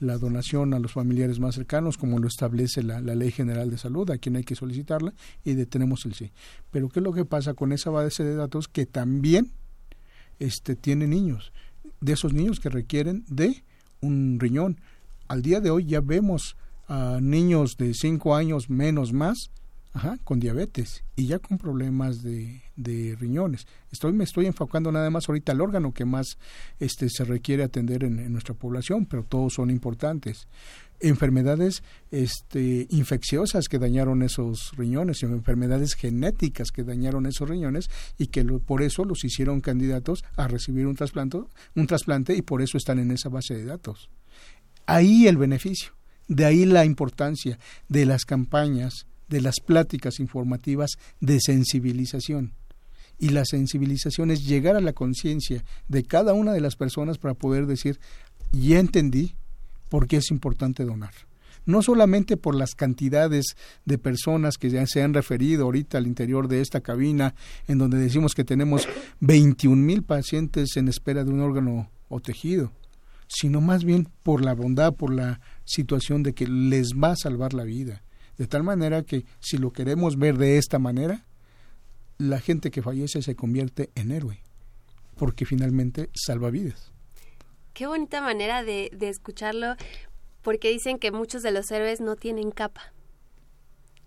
la 0.00 0.18
donación 0.18 0.74
a 0.74 0.78
los 0.78 0.92
familiares 0.92 1.38
más 1.38 1.54
cercanos, 1.54 1.96
como 1.96 2.18
lo 2.18 2.26
establece 2.26 2.82
la, 2.82 3.00
Ley 3.00 3.30
General 3.30 3.70
de 3.70 3.78
Salud, 3.78 4.10
a 4.10 4.18
quien 4.18 4.36
hay 4.36 4.44
que 4.44 4.56
solicitarla, 4.56 5.14
y 5.44 5.54
detenemos 5.54 6.04
el 6.06 6.14
sí. 6.14 6.32
Pero 6.70 6.88
¿qué 6.88 7.00
es 7.00 7.04
lo 7.04 7.12
que 7.12 7.24
pasa 7.24 7.54
con 7.54 7.72
esa 7.72 7.90
base 7.90 8.24
de 8.24 8.34
datos 8.34 8.66
que 8.66 8.86
también 8.86 9.52
este, 10.38 10.74
tiene 10.74 11.06
niños? 11.06 11.52
De 12.00 12.14
esos 12.14 12.32
niños 12.32 12.60
que 12.60 12.70
requieren 12.70 13.24
de 13.28 13.62
un 14.00 14.38
riñón. 14.40 14.80
Al 15.28 15.42
día 15.42 15.60
de 15.60 15.70
hoy 15.70 15.84
ya 15.84 16.00
vemos 16.00 16.56
a 16.88 17.18
niños 17.20 17.76
de 17.76 17.94
5 17.94 18.34
años 18.34 18.70
menos 18.70 19.12
más 19.12 19.50
Ajá, 19.92 20.18
con 20.22 20.38
diabetes 20.38 21.02
y 21.16 21.26
ya 21.26 21.40
con 21.40 21.58
problemas 21.58 22.22
de, 22.22 22.62
de, 22.76 23.16
riñones. 23.18 23.66
Estoy, 23.90 24.12
me 24.12 24.22
estoy 24.22 24.46
enfocando 24.46 24.92
nada 24.92 25.10
más 25.10 25.28
ahorita 25.28 25.50
al 25.50 25.60
órgano 25.60 25.92
que 25.92 26.04
más 26.04 26.38
este, 26.78 27.08
se 27.10 27.24
requiere 27.24 27.64
atender 27.64 28.04
en, 28.04 28.32
nuestra 28.32 28.54
población, 28.54 29.06
pero 29.06 29.24
todos 29.24 29.54
son 29.54 29.68
importantes. 29.68 30.46
Enfermedades 31.00 31.82
este, 32.12 32.86
infecciosas 32.90 33.66
que 33.66 33.80
dañaron 33.80 34.22
esos 34.22 34.70
riñones, 34.76 35.24
enfermedades 35.24 35.94
genéticas 35.94 36.70
que 36.70 36.84
dañaron 36.84 37.26
esos 37.26 37.48
riñones 37.48 37.90
y 38.16 38.28
que 38.28 38.44
por 38.44 38.82
eso 38.82 39.04
los 39.04 39.24
hicieron 39.24 39.60
candidatos 39.60 40.24
a 40.36 40.46
recibir 40.46 40.86
un 40.86 40.94
trasplante, 40.94 41.40
un 41.74 41.86
trasplante 41.88 42.36
y 42.36 42.42
por 42.42 42.62
eso 42.62 42.78
están 42.78 43.00
en 43.00 43.10
esa 43.10 43.28
base 43.28 43.54
de 43.54 43.64
datos. 43.64 44.08
Ahí 44.86 45.26
el 45.26 45.36
beneficio, 45.36 45.94
de 46.28 46.44
ahí 46.44 46.64
la 46.64 46.84
importancia 46.84 47.58
de 47.88 48.06
las 48.06 48.24
campañas 48.24 49.06
de 49.30 49.40
las 49.40 49.60
pláticas 49.64 50.20
informativas 50.20 50.90
de 51.20 51.40
sensibilización. 51.40 52.52
Y 53.18 53.30
la 53.30 53.44
sensibilización 53.44 54.30
es 54.30 54.44
llegar 54.44 54.76
a 54.76 54.80
la 54.80 54.92
conciencia 54.92 55.64
de 55.88 56.02
cada 56.02 56.34
una 56.34 56.52
de 56.52 56.60
las 56.60 56.76
personas 56.76 57.18
para 57.18 57.34
poder 57.34 57.66
decir, 57.66 58.00
ya 58.52 58.78
entendí 58.78 59.36
por 59.88 60.06
qué 60.06 60.16
es 60.16 60.30
importante 60.30 60.84
donar. 60.84 61.12
No 61.66 61.82
solamente 61.82 62.36
por 62.36 62.54
las 62.54 62.74
cantidades 62.74 63.54
de 63.84 63.98
personas 63.98 64.56
que 64.56 64.70
ya 64.70 64.86
se 64.86 65.02
han 65.02 65.14
referido 65.14 65.64
ahorita 65.64 65.98
al 65.98 66.06
interior 66.06 66.48
de 66.48 66.62
esta 66.62 66.80
cabina, 66.80 67.34
en 67.68 67.78
donde 67.78 67.98
decimos 67.98 68.34
que 68.34 68.44
tenemos 68.44 68.88
21 69.20 69.76
mil 69.76 70.02
pacientes 70.02 70.76
en 70.76 70.88
espera 70.88 71.22
de 71.22 71.30
un 71.30 71.40
órgano 71.40 71.90
o 72.08 72.20
tejido, 72.20 72.72
sino 73.28 73.60
más 73.60 73.84
bien 73.84 74.08
por 74.22 74.42
la 74.42 74.54
bondad, 74.54 74.94
por 74.94 75.12
la 75.12 75.40
situación 75.64 76.22
de 76.22 76.32
que 76.32 76.48
les 76.48 76.94
va 76.94 77.12
a 77.12 77.16
salvar 77.16 77.52
la 77.52 77.64
vida 77.64 78.02
de 78.40 78.46
tal 78.46 78.62
manera 78.62 79.02
que 79.02 79.26
si 79.38 79.58
lo 79.58 79.70
queremos 79.70 80.16
ver 80.16 80.38
de 80.38 80.56
esta 80.56 80.78
manera, 80.78 81.26
la 82.16 82.40
gente 82.40 82.70
que 82.70 82.80
fallece 82.80 83.20
se 83.20 83.36
convierte 83.36 83.90
en 83.94 84.12
héroe, 84.12 84.40
porque 85.18 85.44
finalmente 85.44 86.08
salva 86.14 86.48
vidas. 86.48 86.90
Qué 87.74 87.86
bonita 87.86 88.22
manera 88.22 88.64
de, 88.64 88.96
escucharlo, 89.02 89.74
porque 90.40 90.70
dicen 90.70 90.98
que 90.98 91.12
muchos 91.12 91.42
de 91.42 91.50
los 91.50 91.70
héroes 91.70 92.00
no 92.00 92.16
tienen 92.16 92.50
capa. 92.50 92.94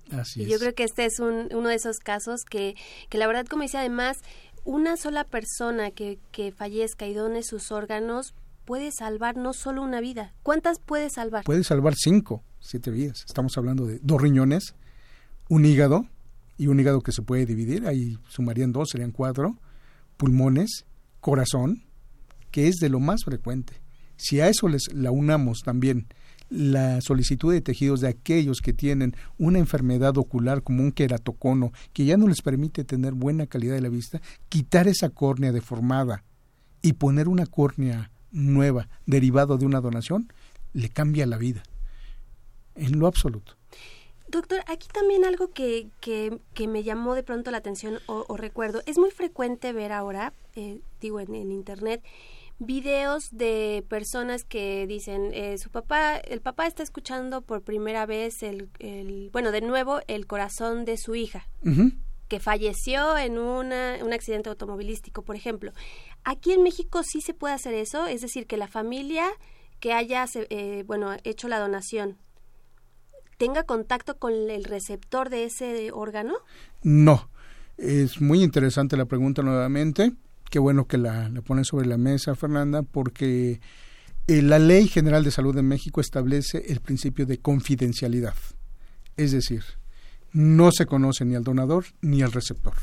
Así 0.10 0.42
y 0.42 0.46
yo 0.48 0.58
creo 0.58 0.74
que 0.74 0.86
este 0.86 1.06
es 1.06 1.20
uno 1.20 1.70
de 1.70 1.76
esos 1.76 2.00
casos 2.00 2.42
que, 2.44 2.74
que 3.10 3.20
la 3.20 3.28
verdad, 3.28 3.46
como 3.46 3.62
decía, 3.62 3.82
además, 3.82 4.18
una 4.64 4.98
sola 4.98 5.26
persona 5.26 5.92
que, 5.92 6.18
que 6.32 6.52
fallezca 6.52 7.06
y 7.06 7.14
done 7.14 7.44
sus 7.44 7.72
órganos 7.72 8.34
puede 8.66 8.92
salvar 8.92 9.38
no 9.38 9.54
solo 9.54 9.82
una 9.82 10.02
vida. 10.02 10.34
¿Cuántas 10.44 10.80
puede 10.80 11.10
salvar? 11.10 11.44
Puede 11.44 11.64
salvar 11.64 11.96
cinco 11.96 12.44
siete 12.64 12.92
vidas. 12.92 13.24
Estamos 13.28 13.58
hablando 13.58 13.86
de 13.86 14.00
dos 14.02 14.22
riñones, 14.22 14.76
un 15.50 15.66
hígado 15.66 16.08
y 16.58 16.68
un 16.68 16.80
hígado 16.80 17.02
que 17.02 17.12
se 17.12 17.22
puede 17.22 17.46
dividir, 17.46 17.86
ahí 17.86 18.18
sumarían 18.30 18.72
dos, 18.72 18.90
serían 18.92 19.12
cuatro, 19.12 19.58
pulmones, 20.18 20.86
corazón, 21.20 21.84
que 22.52 22.68
es 22.68 22.78
de 22.78 22.90
lo 22.90 23.00
más 23.00 23.24
frecuente. 23.26 23.82
Si 24.16 24.40
a 24.40 24.48
eso 24.48 24.68
les 24.68 24.94
la 24.94 25.12
unamos 25.12 25.60
también 25.64 26.08
la 26.50 27.02
solicitud 27.02 27.52
de 27.52 27.62
tejidos 27.62 28.00
de 28.00 28.08
aquellos 28.08 28.62
que 28.62 28.74
tienen 28.74 29.16
una 29.38 29.60
enfermedad 29.60 30.18
ocular 30.18 30.62
como 30.62 30.84
un 30.84 30.92
queratocono 30.92 31.72
que 31.94 32.06
ya 32.06 32.16
no 32.16 32.28
les 32.28 32.42
permite 32.42 32.84
tener 32.84 33.14
buena 33.14 33.48
calidad 33.48 33.74
de 33.76 33.82
la 33.82 33.90
vista, 33.90 34.22
quitar 34.50 34.88
esa 34.88 35.10
córnea 35.10 35.52
deformada 35.52 36.24
y 36.82 36.94
poner 36.94 37.28
una 37.28 37.48
córnea 37.48 38.12
nueva 38.34 38.90
derivado 39.06 39.58
de 39.58 39.66
una 39.66 39.80
donación, 39.80 40.28
le 40.74 40.90
cambia 40.90 41.26
la 41.26 41.38
vida 41.38 41.64
en 42.76 43.00
lo 43.00 43.08
absoluto. 43.08 43.56
Doctor, 44.28 44.64
aquí 44.66 44.88
también 44.92 45.26
algo 45.26 45.52
que, 45.52 45.90
que, 46.02 46.68
me 46.68 46.84
llamó 46.84 47.14
de 47.14 47.22
pronto 47.22 47.52
la 47.52 47.58
atención 47.60 48.00
o, 48.08 48.36
recuerdo, 48.36 48.82
es 48.88 48.98
muy 48.98 49.12
frecuente 49.12 49.74
ver 49.74 49.92
ahora, 49.92 50.34
eh, 50.56 50.80
digo 51.00 51.20
en, 51.20 51.36
internet, 51.52 52.02
videos 52.58 53.30
de 53.32 53.86
personas 53.90 54.44
que 54.44 54.88
dicen, 54.88 55.30
eh, 55.34 55.60
su 55.60 55.70
papá, 55.70 56.18
el 56.18 56.42
papá 56.42 56.66
está 56.66 56.82
escuchando 56.82 57.42
por 57.42 57.62
primera 57.62 58.08
vez 58.08 58.42
el, 58.42 58.70
el 58.80 59.30
bueno, 59.32 59.52
de 59.52 59.62
nuevo, 59.62 60.00
el 60.08 60.26
corazón 60.26 60.84
de 60.84 60.98
su 60.98 61.14
hija. 61.14 61.48
que 62.28 62.40
falleció 62.40 63.16
en 63.16 63.38
una, 63.38 64.00
un 64.02 64.14
accidente 64.14 64.50
automovilístico, 64.50 65.22
por 65.22 65.36
ejemplo. 65.36 65.72
Aquí 66.24 66.52
en 66.54 66.64
México 66.64 67.04
sí 67.04 67.22
se 67.22 67.34
puede 67.34 67.54
hacer 67.54 67.74
eso, 67.74 68.08
es 68.08 68.22
decir, 68.22 68.48
que 68.48 68.58
la 68.58 68.68
familia 68.68 69.28
que 69.80 69.94
haya 69.94 70.26
eh, 70.34 70.84
bueno, 70.88 71.12
hecho 71.24 71.48
la 71.48 71.60
donación 71.60 72.18
tenga 73.38 73.64
contacto 73.64 74.18
con 74.18 74.32
el 74.50 74.64
receptor 74.64 75.30
de 75.30 75.46
ese 75.46 75.92
órgano? 75.92 76.36
No. 76.82 77.30
Es 77.78 78.22
muy 78.22 78.42
interesante 78.42 78.96
la 78.96 79.06
pregunta 79.06 79.42
nuevamente. 79.42 80.14
Qué 80.50 80.60
bueno 80.60 80.88
que 80.88 80.98
la, 80.98 81.28
la 81.28 81.42
pone 81.42 81.66
sobre 81.66 81.88
la 81.88 81.98
mesa, 81.98 82.36
Fernanda, 82.36 82.84
porque 82.84 83.60
eh, 84.28 84.42
la 84.42 84.60
Ley 84.60 84.88
General 84.88 85.24
de 85.24 85.32
Salud 85.32 85.54
de 85.54 85.64
México 85.64 86.00
establece 86.00 86.72
el 86.72 86.80
principio 86.80 87.26
de 87.26 87.40
confidencialidad. 87.40 88.36
Es 89.18 89.34
decir, 89.34 89.64
no 90.32 90.72
se 90.72 90.86
conoce 90.86 91.26
ni 91.26 91.36
al 91.36 91.44
donador 91.44 91.86
ni 92.02 92.22
al 92.22 92.32
receptor. 92.32 92.76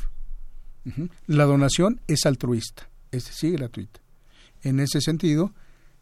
La 1.25 1.45
donación 1.45 2.01
es 2.07 2.25
altruista, 2.25 2.89
es 3.11 3.25
decir, 3.25 3.57
gratuita. 3.57 3.99
En 4.63 4.79
ese 4.79 5.01
sentido, 5.01 5.53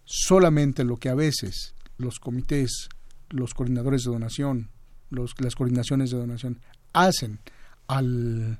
solamente 0.05 0.83
lo 0.83 0.97
que 0.97 1.09
a 1.09 1.15
veces 1.15 1.73
los 1.97 2.19
comités 2.19 2.89
los 3.29 3.53
coordinadores 3.53 4.03
de 4.03 4.11
donación, 4.11 4.69
los, 5.09 5.33
las 5.39 5.55
coordinaciones 5.55 6.11
de 6.11 6.17
donación 6.17 6.59
hacen 6.93 7.39
al, 7.87 8.59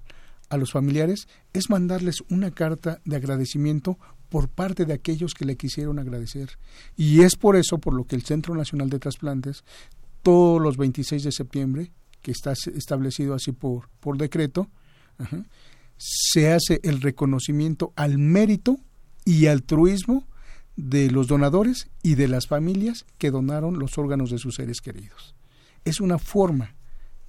a 0.50 0.58
los 0.58 0.72
familiares 0.72 1.28
es 1.54 1.70
mandarles 1.70 2.24
una 2.30 2.52
carta 2.52 3.02
de 3.06 3.16
agradecimiento 3.16 3.98
por 4.30 4.48
parte 4.48 4.86
de 4.86 4.94
aquellos 4.94 5.34
que 5.34 5.46
le 5.46 5.58
quisieron 5.58 5.98
agradecer. 6.00 6.60
Y 6.96 7.22
es 7.22 7.36
por 7.36 7.56
eso 7.56 7.80
por 7.80 7.94
lo 7.94 8.06
que 8.06 8.16
el 8.16 8.24
Centro 8.24 8.54
Nacional 8.56 8.90
de 8.90 9.00
Trasplantes, 9.00 9.64
todos 10.22 10.62
los 10.62 10.78
26 10.78 11.24
de 11.24 11.32
septiembre, 11.32 11.92
que 12.22 12.32
está 12.32 12.54
establecido 12.54 13.34
así 13.34 13.52
por, 13.52 13.90
por 14.00 14.18
decreto, 14.18 14.70
se 16.00 16.52
hace 16.52 16.80
el 16.84 17.02
reconocimiento 17.02 17.94
al 17.96 18.18
mérito 18.18 18.78
y 19.26 19.46
altruismo 19.48 20.28
de 20.78 21.12
los 21.12 21.28
donadores 21.28 21.90
y 22.02 22.16
de 22.16 22.30
las 22.30 22.48
familias 22.48 23.06
que 23.18 23.32
donaron 23.32 23.78
los 23.78 23.98
órganos 23.98 24.32
de 24.32 24.38
sus 24.38 24.56
seres 24.56 24.80
queridos. 24.80 25.36
Es 25.84 26.00
una 26.00 26.18
forma 26.18 26.76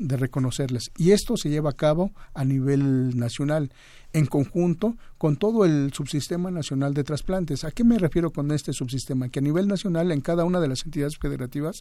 de 0.01 0.17
reconocerles 0.17 0.91
y 0.97 1.13
esto 1.13 1.37
se 1.37 1.51
lleva 1.51 1.71
a 1.71 1.75
cabo 1.75 2.11
a 2.35 2.45
nivel 2.45 3.17
nacional 3.19 3.71
en 4.13 4.27
conjunto 4.27 4.97
con 5.19 5.37
todo 5.37 5.65
el 5.65 5.93
subsistema 5.93 6.51
nacional 6.51 6.95
de 6.95 7.05
trasplantes. 7.05 7.65
¿A 7.65 7.71
qué 7.71 7.85
me 7.85 7.99
refiero 7.99 8.33
con 8.33 8.51
este 8.51 8.73
subsistema? 8.73 9.29
Que 9.29 9.39
a 9.39 9.43
nivel 9.43 9.69
nacional 9.69 10.11
en 10.11 10.21
cada 10.21 10.45
una 10.45 10.59
de 10.59 10.69
las 10.69 10.85
entidades 10.85 11.19
federativas 11.19 11.81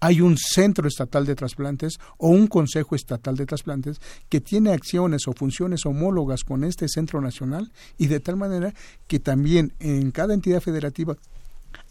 hay 0.00 0.20
un 0.20 0.36
centro 0.38 0.88
estatal 0.88 1.26
de 1.26 1.36
trasplantes 1.36 1.98
o 2.16 2.30
un 2.30 2.46
consejo 2.46 2.96
estatal 2.96 3.36
de 3.36 3.46
trasplantes 3.46 4.00
que 4.28 4.40
tiene 4.40 4.72
acciones 4.72 5.28
o 5.28 5.32
funciones 5.34 5.86
homólogas 5.86 6.42
con 6.42 6.64
este 6.64 6.88
centro 6.88 7.20
nacional 7.20 7.70
y 7.98 8.06
de 8.06 8.20
tal 8.20 8.36
manera 8.36 8.74
que 9.06 9.20
también 9.20 9.74
en 9.78 10.10
cada 10.10 10.34
entidad 10.34 10.60
federativa 10.60 11.16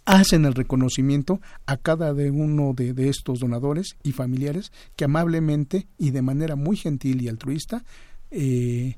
hacen 0.07 0.45
el 0.45 0.53
reconocimiento 0.53 1.41
a 1.65 1.75
cada 1.75 2.13
de 2.13 2.31
uno 2.31 2.73
de, 2.73 3.09
estos 3.09 3.39
donadores 3.39 3.97
y 4.03 4.13
familiares 4.13 4.71
que 4.95 5.05
amablemente 5.05 5.87
y 5.97 6.11
de 6.11 6.21
manera 6.21 6.55
muy 6.55 6.77
gentil 6.77 7.21
y 7.21 7.27
altruista 7.27 7.83
eh, 8.31 8.95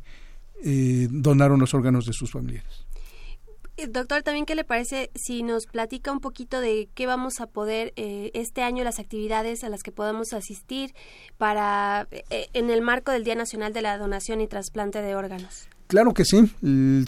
eh, 0.64 1.08
donaron 1.10 1.60
los 1.60 1.74
órganos 1.74 2.06
de 2.06 2.14
sus 2.14 2.32
familiares. 2.32 2.86
Eh, 3.78 3.88
doctor, 3.88 4.22
también 4.22 4.46
qué 4.46 4.54
le 4.54 4.64
parece 4.64 5.10
si 5.16 5.42
nos 5.42 5.66
platica 5.66 6.12
un 6.12 6.20
poquito 6.20 6.62
de 6.62 6.90
qué 6.94 7.08
vamos 7.08 7.42
a 7.42 7.48
poder 7.48 7.92
este 7.96 8.62
año, 8.62 8.84
las 8.84 9.00
actividades 9.00 9.64
a 9.64 9.70
las 9.70 9.82
que 9.82 9.92
podemos 9.92 10.34
asistir 10.34 10.94
para 11.40 12.08
en 12.30 12.70
el 12.70 12.82
marco 12.82 13.12
del 13.12 13.24
Día 13.24 13.36
Nacional 13.36 13.74
de 13.74 13.82
la 13.82 13.98
Donación 13.98 14.42
y 14.42 14.48
Trasplante 14.48 15.02
de 15.02 15.16
Órganos. 15.16 15.70
Claro 15.90 16.14
que 16.14 16.24
sí. 16.24 16.48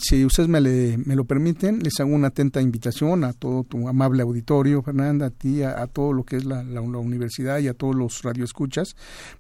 Si 0.02 0.26
ustedes 0.26 0.50
me, 0.50 0.60
me, 0.60 1.16
lo 1.16 1.26
permiten, 1.26 1.84
les 1.84 2.00
hago 2.00 2.16
una 2.16 2.30
atenta 2.30 2.62
invitación 2.62 3.24
a 3.24 3.32
todo 3.32 3.64
tu 3.64 3.88
amable 3.88 4.24
auditorio, 4.24 4.82
Fernanda, 4.82 5.28
a 5.28 5.30
ti, 5.30 5.62
a, 5.62 5.86
todo 5.86 6.14
lo 6.14 6.24
que 6.24 6.38
es 6.38 6.46
la, 6.46 6.64
la, 6.64 6.82
universidad 6.82 7.60
y 7.60 7.68
a 7.68 7.76
todos 7.76 7.94
los 7.94 8.24
radioescuchas, 8.24 8.96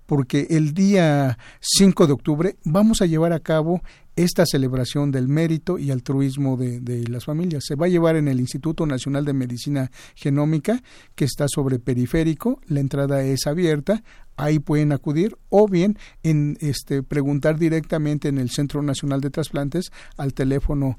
porque 0.05 0.45
el 0.51 0.75
día 0.75 1.39
5 1.59 2.05
de 2.05 2.13
octubre 2.13 2.55
vamos 2.65 3.01
a 3.01 3.07
llevar 3.07 3.33
a 3.33 3.39
cabo 3.39 3.81
esta 4.15 4.45
celebración 4.45 5.11
del 5.11 5.27
mérito 5.27 5.79
y 5.79 5.91
altruismo 5.91 6.57
de, 6.57 6.79
de, 6.79 7.07
las 7.07 7.25
familias. 7.25 7.63
Se 7.65 7.75
va 7.75 7.85
a 7.85 7.89
llevar 7.89 8.15
en 8.15 8.27
el 8.27 8.39
Instituto 8.39 8.85
Nacional 8.85 9.25
de 9.25 9.33
Medicina 9.33 9.91
Genómica, 10.15 10.83
que 11.15 11.25
está 11.25 11.47
sobre 11.47 11.79
periférico. 11.79 12.59
La 12.67 12.79
entrada 12.81 13.23
es 13.23 13.47
abierta 13.47 14.03
ahí 14.37 14.59
pueden 14.59 14.91
acudir 14.91 15.37
o 15.49 15.67
bien 15.67 15.97
en 16.23 16.57
este 16.61 17.03
preguntar 17.03 17.59
directamente 17.59 18.27
en 18.27 18.37
el 18.37 18.49
Centro 18.49 18.81
Nacional 18.81 19.21
de 19.21 19.29
Trasplantes 19.29 19.91
al 20.17 20.33
teléfono 20.33 20.97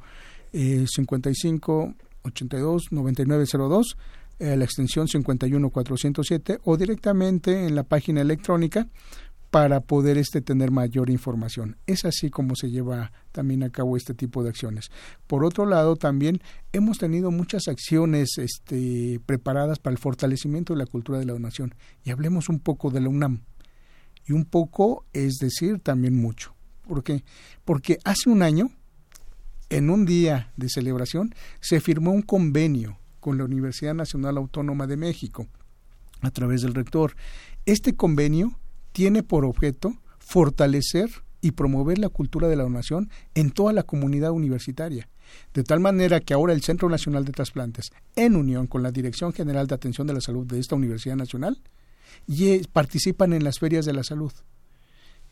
eh, 0.53 0.85
55 0.89 1.95
82 2.23 2.93
9902 2.93 3.97
a 4.41 4.57
la 4.57 4.65
extensión 4.65 5.09
51407 5.09 6.61
o 6.65 6.77
directamente 6.77 7.67
en 7.67 7.75
la 7.75 7.85
página 7.85 8.21
electrónica 8.21 8.89
para 9.53 9.81
poder 9.81 10.17
este 10.17 10.41
tener 10.41 10.71
mayor 10.71 11.11
información. 11.11 11.77
Es 11.87 12.07
así 12.07 12.31
como 12.31 12.57
se 12.57 12.71
lleva 12.71 13.13
también 13.33 13.63
a 13.63 13.69
cabo 13.69 13.99
este 13.99 14.15
tipo 14.15 14.43
de 14.43 14.49
acciones. 14.49 14.91
Por 15.27 15.45
otro 15.45 15.67
lado, 15.67 15.97
también 15.97 16.41
hemos 16.73 16.97
tenido 16.97 17.31
muchas 17.31 17.69
acciones 17.69 18.39
este, 18.39 19.21
preparadas 19.27 19.79
para 19.79 19.93
el 19.93 19.99
fortalecimiento 19.99 20.73
de 20.73 20.79
la 20.79 20.87
cultura 20.87 21.19
de 21.19 21.27
la 21.27 21.35
donación. 21.35 21.75
Y 22.03 22.13
hablemos 22.13 22.49
un 22.49 22.61
poco 22.61 22.91
de 22.91 23.03
la 23.03 23.11
UNAM. 23.11 23.43
Y 24.27 24.33
un 24.33 24.47
poco 24.47 25.05
es 25.13 25.35
decir 25.35 25.81
también 25.81 26.17
mucho. 26.17 26.55
¿Por 26.89 27.05
qué? 27.05 27.23
Porque 27.67 27.99
hace 28.05 28.31
un 28.31 28.41
año, 28.41 28.71
en 29.69 29.91
un 29.91 30.07
día 30.07 30.51
de 30.57 30.71
celebración, 30.71 31.35
se 31.61 31.79
firmó 31.81 32.13
un 32.13 32.23
convenio 32.23 32.99
con 33.21 33.37
la 33.37 33.45
Universidad 33.45 33.93
Nacional 33.93 34.39
Autónoma 34.39 34.87
de 34.87 34.97
México 34.97 35.47
a 36.23 36.31
través 36.31 36.63
del 36.63 36.73
rector. 36.73 37.17
Este 37.67 37.95
convenio 37.95 38.59
tiene 38.93 39.23
por 39.23 39.45
objeto 39.45 39.95
fortalecer 40.19 41.11
y 41.41 41.51
promover 41.53 41.99
la 41.99 42.09
cultura 42.09 42.49
de 42.49 42.57
la 42.57 42.63
donación 42.63 43.11
en 43.35 43.51
toda 43.51 43.73
la 43.73 43.83
comunidad 43.83 44.31
universitaria. 44.31 45.09
De 45.53 45.65
tal 45.65 45.81
manera 45.81 46.21
que 46.21 46.35
ahora 46.35 46.53
el 46.53 46.63
Centro 46.63 46.89
Nacional 46.89 47.25
de 47.25 47.33
Trasplantes, 47.33 47.91
en 48.17 48.37
unión 48.37 48.67
con 48.67 48.83
la 48.83 48.93
Dirección 48.93 49.33
General 49.33 49.67
de 49.67 49.75
Atención 49.75 50.07
de 50.07 50.15
la 50.15 50.21
Salud 50.21 50.47
de 50.47 50.61
esta 50.61 50.77
Universidad 50.77 51.17
Nacional, 51.17 51.61
y 52.27 52.59
participan 52.69 53.33
en 53.33 53.45
las 53.45 53.59
ferias 53.59 53.85
de 53.85 53.93
la 53.93 54.05
salud. 54.05 54.33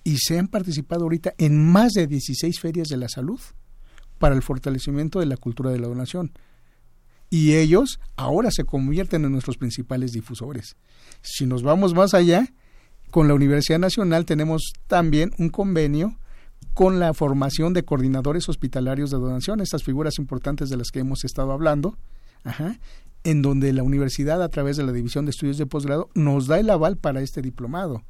Y 0.03 0.17
se 0.19 0.39
han 0.39 0.49
participado 0.49 1.03
ahorita 1.03 1.35
en 1.39 1.65
más 1.71 1.93
de 1.93 2.07
16 2.07 2.59
ferias 2.59 2.89
de 2.89 2.97
la 2.97 3.09
salud 3.09 3.41
para 4.19 4.35
el 4.35 4.43
fortalecimiento 4.43 5.21
de 5.21 5.27
la 5.27 5.37
cultura 5.37 5.71
de 5.71 5.79
la 5.79 5.89
donación. 5.89 6.33
Y 7.29 7.55
ellos 7.55 8.01
ahora 8.17 8.51
se 8.51 8.65
convierten 8.65 9.25
en 9.25 9.33
nuestros 9.33 9.57
principales 9.57 10.13
difusores. 10.13 10.77
Si 11.23 11.47
nos 11.47 11.63
vamos 11.63 11.95
más 11.95 12.15
allá, 12.15 12.53
con 13.11 13.29
la 13.29 13.35
Universidad 13.35 13.79
Nacional 13.79 14.25
tenemos 14.25 14.73
también 14.87 15.33
un 15.39 15.51
convenio 15.51 16.17
con 16.75 17.01
la 17.01 17.13
formación 17.15 17.73
de 17.73 17.85
coordinadores 17.85 18.49
hospitalarios 18.49 19.11
de 19.11 19.19
donación, 19.19 19.61
estas 19.61 19.83
figuras 19.83 20.19
importantes 20.19 20.71
de 20.71 20.77
las 20.77 20.91
que 20.91 21.01
hemos 21.01 21.25
estado 21.25 21.53
hablando, 21.53 21.97
en 23.25 23.43
donde 23.43 23.73
la 23.73 23.83
universidad, 23.83 24.43
a 24.43 24.49
través 24.49 24.77
de 24.77 24.85
la 24.85 24.93
División 24.93 25.25
de 25.25 25.31
Estudios 25.31 25.59
de 25.59 25.67
Posgrado, 25.67 26.09
nos 26.15 26.47
da 26.47 26.59
el 26.59 26.71
aval 26.71 26.97
para 26.97 27.21
este 27.21 27.43
diplomado. 27.43 28.03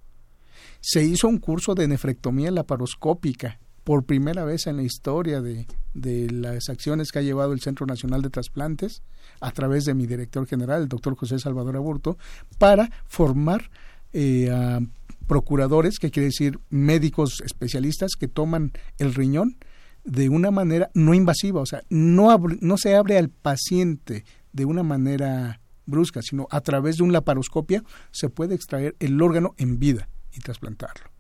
Se 0.81 1.03
hizo 1.03 1.29
un 1.29 1.39
curso 1.39 1.75
de 1.75 1.89
nefrectomía 1.89 2.51
laparoscópica 2.51 3.59
por 3.83 4.05
primera 4.05 4.45
vez 4.45 4.67
en 4.67 4.77
la 4.77 4.83
historia 4.83 5.41
de, 5.41 5.67
de 5.95 6.31
las 6.31 6.69
acciones 6.69 7.11
que 7.11 7.19
ha 7.19 7.23
llevado 7.23 7.53
el 7.53 7.61
Centro 7.61 7.87
Nacional 7.87 8.23
de 8.23 8.31
Trasplantes 8.31 9.03
a 9.41 9.51
través 9.53 9.85
de 9.85 9.95
mi 9.95 10.07
director 10.07 10.47
general, 10.47 10.83
el 10.83 10.89
doctor 10.89 11.17
José 11.17 11.39
Salvador 11.39 11.77
Aburto, 11.77 12.19
para 12.59 12.91
formar 13.07 13.71
eh, 14.13 14.51
a 14.51 14.81
procuradores, 15.27 15.99
que 15.99 16.11
quiere 16.11 16.27
decir 16.27 16.59
médicos 16.71 17.41
especialistas 17.45 18.13
que 18.19 18.27
toman 18.27 18.73
el 18.99 19.15
riñón 19.15 19.57
de 20.05 20.29
una 20.29 20.51
manera 20.51 20.91
no 20.95 21.15
invasiva, 21.15 21.61
o 21.61 21.67
sea, 21.67 21.83
no, 21.89 22.37
no 22.61 22.77
se 22.79 22.97
abre 22.97 23.17
al 23.17 23.29
paciente 23.29 24.25
de 24.53 24.65
una 24.65 24.83
manera 24.83 25.61
brusca, 25.87 26.21
sino 26.23 26.49
a 26.51 26.61
través 26.63 26.97
de 26.97 27.05
una 27.05 27.15
laparoscopia 27.15 27.85
se 28.11 28.29
puede 28.29 28.55
extraer 28.55 28.97
el 28.99 29.21
órgano 29.23 29.55
en 29.59 29.79
vida 29.79 30.09
y 30.33 30.41
trasplantarlo. 30.41 31.11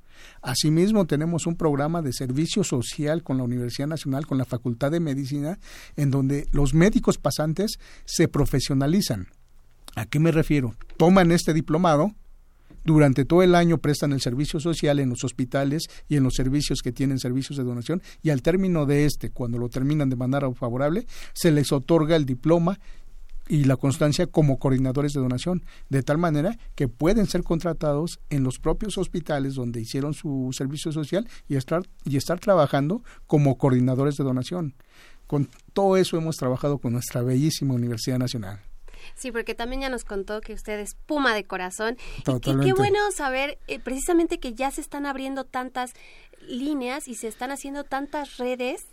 Asimismo, 0.43 1.07
tenemos 1.07 1.47
un 1.47 1.57
programa 1.57 2.03
de 2.03 2.12
servicio 2.12 2.64
social 2.64 3.22
con 3.22 3.36
la 3.36 3.45
Universidad 3.45 3.88
Nacional, 3.88 4.26
con 4.26 4.38
la 4.38 4.45
Facultad 4.45 4.91
de 4.91 5.01
Medicina, 5.01 5.59
en 5.97 6.11
donde 6.11 6.47
los 6.53 6.74
médicos 6.74 7.18
pasantes 7.18 7.78
se 8.05 8.28
profesionalizan. 8.28 9.28
¿A 9.97 10.07
qué 10.07 10.18
me 10.18 10.30
refiero? 10.30 10.74
Toman 10.97 11.32
este 11.32 11.53
diplomado, 11.53 12.14
durante 12.85 13.24
todo 13.24 13.43
el 13.43 13.55
año 13.55 13.78
prestan 13.78 14.12
el 14.12 14.20
servicio 14.20 14.61
social 14.61 14.99
en 14.99 15.11
los 15.11 15.24
hospitales 15.24 15.85
y 16.09 16.16
en 16.16 16.22
los 16.22 16.35
servicios 16.35 16.81
que 16.83 16.93
tienen 16.93 17.18
servicios 17.18 17.59
de 17.59 17.64
donación 17.64 18.03
y 18.22 18.31
al 18.31 18.43
término 18.43 18.87
de 18.87 19.05
este, 19.05 19.31
cuando 19.31 19.59
lo 19.59 19.68
terminan 19.68 20.11
de 20.11 20.16
manera 20.16 20.51
favorable, 20.53 21.07
se 21.33 21.51
les 21.51 21.72
otorga 21.72 22.16
el 22.16 22.26
diploma 22.26 22.78
y 23.51 23.64
la 23.64 23.76
constancia 23.76 24.28
como 24.28 24.61
coordinadores 24.61 25.12
de 25.12 25.20
donación, 25.20 25.64
de 25.89 26.05
tal 26.05 26.18
manera 26.18 26.57
que 26.76 26.87
pueden 26.87 27.26
ser 27.26 27.43
contratados 27.43 28.20
en 28.31 28.45
los 28.45 28.61
propios 28.61 28.97
hospitales 28.97 29.55
donde 29.55 29.81
hicieron 29.81 30.14
su 30.14 30.51
servicio 30.53 30.93
social 30.93 31.28
y 31.49 31.57
estar, 31.57 31.83
y 32.05 32.16
estar 32.16 32.39
trabajando 32.39 33.03
como 33.26 33.59
coordinadores 33.59 34.16
de 34.16 34.24
donación. 34.24 34.74
Con 35.26 35.49
todo 35.72 35.97
eso 35.97 36.16
hemos 36.16 36.37
trabajado 36.37 36.78
con 36.78 36.93
nuestra 36.93 37.22
bellísima 37.22 37.74
Universidad 37.74 38.18
Nacional. 38.18 38.70
Sí, 39.21 39.31
porque 39.33 39.55
también 39.55 39.83
ya 39.83 39.91
nos 39.91 40.05
contó 40.05 40.41
que 40.41 40.55
usted 40.55 40.79
es 40.81 40.95
puma 40.95 41.35
de 41.35 41.45
corazón. 41.45 41.99
Y, 42.27 42.41
qué 42.41 42.73
bueno 42.73 42.99
saber 43.14 43.59
eh, 43.68 43.79
precisamente 43.79 44.41
que 44.41 44.55
ya 44.55 44.71
se 44.71 44.81
están 44.81 45.05
abriendo 45.05 45.45
tantas 45.45 45.93
líneas 46.49 47.07
y 47.07 47.16
se 47.16 47.29
están 47.29 47.51
haciendo 47.51 47.85
tantas 47.85 48.39
redes 48.39 48.87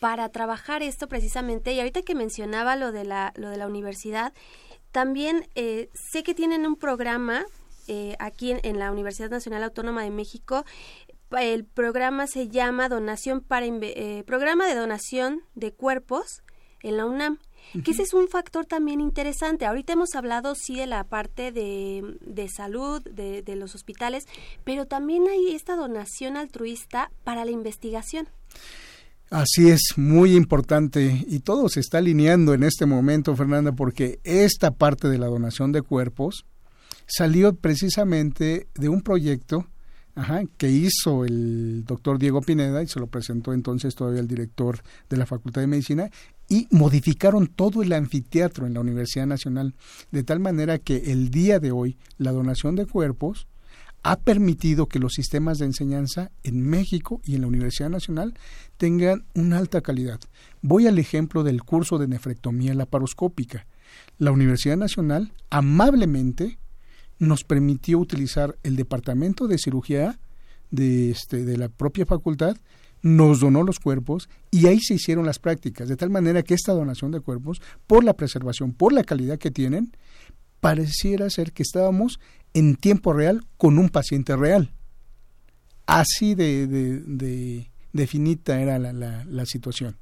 para 0.00 0.30
trabajar 0.30 0.82
esto 0.82 1.06
precisamente. 1.06 1.74
Y 1.74 1.78
ahorita 1.78 2.02
que 2.02 2.16
mencionaba 2.16 2.74
lo 2.74 2.90
de 2.90 3.04
la, 3.04 3.32
lo 3.36 3.50
de 3.50 3.56
la 3.56 3.68
universidad, 3.68 4.32
también 4.90 5.46
eh, 5.54 5.90
sé 5.94 6.24
que 6.24 6.34
tienen 6.34 6.66
un 6.66 6.74
programa 6.74 7.46
eh, 7.86 8.16
aquí 8.18 8.56
en, 8.60 8.78
la 8.80 8.90
Universidad 8.90 9.30
Nacional 9.30 9.62
Autónoma 9.62 10.02
de 10.02 10.10
México. 10.10 10.64
El 11.30 11.64
programa 11.64 12.26
se 12.26 12.48
llama 12.48 12.88
Donación 12.88 13.42
para 13.42 13.66
Programa 14.26 14.66
de 14.66 14.74
Donación 14.74 15.42
de 15.54 15.72
Cuerpos 15.72 16.42
en 16.82 16.96
la 16.96 17.06
UNAM 17.06 17.38
que 17.84 17.90
ese 17.90 18.02
es 18.02 18.14
un 18.14 18.28
factor 18.28 18.66
también 18.66 19.00
interesante. 19.00 19.66
Ahorita 19.66 19.92
hemos 19.92 20.14
hablado 20.14 20.54
sí 20.54 20.76
de 20.76 20.86
la 20.86 21.04
parte 21.04 21.52
de, 21.52 22.18
de 22.20 22.48
salud, 22.48 23.02
de, 23.02 23.42
de 23.42 23.56
los 23.56 23.74
hospitales, 23.74 24.24
pero 24.64 24.86
también 24.86 25.28
hay 25.28 25.54
esta 25.54 25.76
donación 25.76 26.36
altruista 26.36 27.10
para 27.24 27.44
la 27.44 27.50
investigación. 27.50 28.28
Así 29.30 29.68
es, 29.68 29.92
muy 29.96 30.34
importante 30.34 31.24
y 31.26 31.40
todo 31.40 31.68
se 31.68 31.80
está 31.80 31.98
alineando 31.98 32.54
en 32.54 32.62
este 32.62 32.86
momento, 32.86 33.36
Fernanda, 33.36 33.72
porque 33.72 34.20
esta 34.24 34.70
parte 34.70 35.08
de 35.08 35.18
la 35.18 35.26
donación 35.26 35.70
de 35.70 35.82
cuerpos 35.82 36.46
salió 37.06 37.54
precisamente 37.54 38.68
de 38.74 38.88
un 38.88 39.02
proyecto 39.02 39.66
que 40.56 40.68
hizo 40.68 41.24
el 41.24 41.84
doctor 41.84 42.18
Diego 42.18 42.40
Pineda 42.40 42.82
y 42.82 42.88
se 42.88 42.98
lo 42.98 43.06
presentó 43.06 43.52
entonces 43.52 43.94
todavía 43.94 44.20
el 44.20 44.26
director 44.26 44.80
de 45.08 45.16
la 45.16 45.26
Facultad 45.26 45.60
de 45.60 45.68
Medicina 45.68 46.10
y 46.48 46.66
modificaron 46.70 47.46
todo 47.46 47.82
el 47.82 47.92
anfiteatro 47.92 48.66
en 48.66 48.74
la 48.74 48.80
Universidad 48.80 49.26
Nacional 49.26 49.74
de 50.10 50.24
tal 50.24 50.40
manera 50.40 50.78
que 50.78 51.12
el 51.12 51.30
día 51.30 51.60
de 51.60 51.72
hoy 51.72 51.98
la 52.16 52.32
donación 52.32 52.74
de 52.74 52.86
cuerpos 52.86 53.46
ha 54.02 54.16
permitido 54.20 54.86
que 54.86 55.00
los 55.00 55.14
sistemas 55.14 55.58
de 55.58 55.66
enseñanza 55.66 56.30
en 56.42 56.62
México 56.62 57.20
y 57.24 57.34
en 57.34 57.42
la 57.42 57.48
Universidad 57.48 57.90
Nacional 57.90 58.34
tengan 58.76 59.24
una 59.34 59.58
alta 59.58 59.80
calidad. 59.80 60.20
Voy 60.62 60.86
al 60.86 60.98
ejemplo 60.98 61.42
del 61.42 61.62
curso 61.62 61.98
de 61.98 62.08
nefrectomía 62.08 62.74
laparoscópica. 62.74 63.66
La 64.18 64.30
Universidad 64.30 64.76
Nacional 64.76 65.32
amablemente 65.50 66.58
nos 67.18 67.44
permitió 67.44 67.98
utilizar 67.98 68.56
el 68.62 68.76
departamento 68.76 69.48
de 69.48 69.58
cirugía 69.58 70.18
de, 70.70 71.10
este, 71.10 71.44
de 71.44 71.56
la 71.56 71.68
propia 71.68 72.06
facultad 72.06 72.56
nos 73.02 73.40
donó 73.40 73.62
los 73.62 73.78
cuerpos 73.78 74.28
y 74.50 74.66
ahí 74.66 74.80
se 74.80 74.94
hicieron 74.94 75.26
las 75.26 75.38
prácticas, 75.38 75.88
de 75.88 75.96
tal 75.96 76.10
manera 76.10 76.42
que 76.42 76.54
esta 76.54 76.72
donación 76.72 77.10
de 77.12 77.20
cuerpos, 77.20 77.60
por 77.86 78.04
la 78.04 78.14
preservación, 78.14 78.72
por 78.72 78.92
la 78.92 79.04
calidad 79.04 79.38
que 79.38 79.50
tienen, 79.50 79.92
pareciera 80.60 81.30
ser 81.30 81.52
que 81.52 81.62
estábamos 81.62 82.18
en 82.54 82.76
tiempo 82.76 83.12
real 83.12 83.44
con 83.56 83.78
un 83.78 83.88
paciente 83.88 84.36
real. 84.36 84.72
Así 85.86 86.34
de, 86.34 86.66
de, 86.66 87.70
era 88.46 88.78
la, 88.78 88.92
la, 88.92 89.24
la 89.24 89.46
situación. 89.46 89.96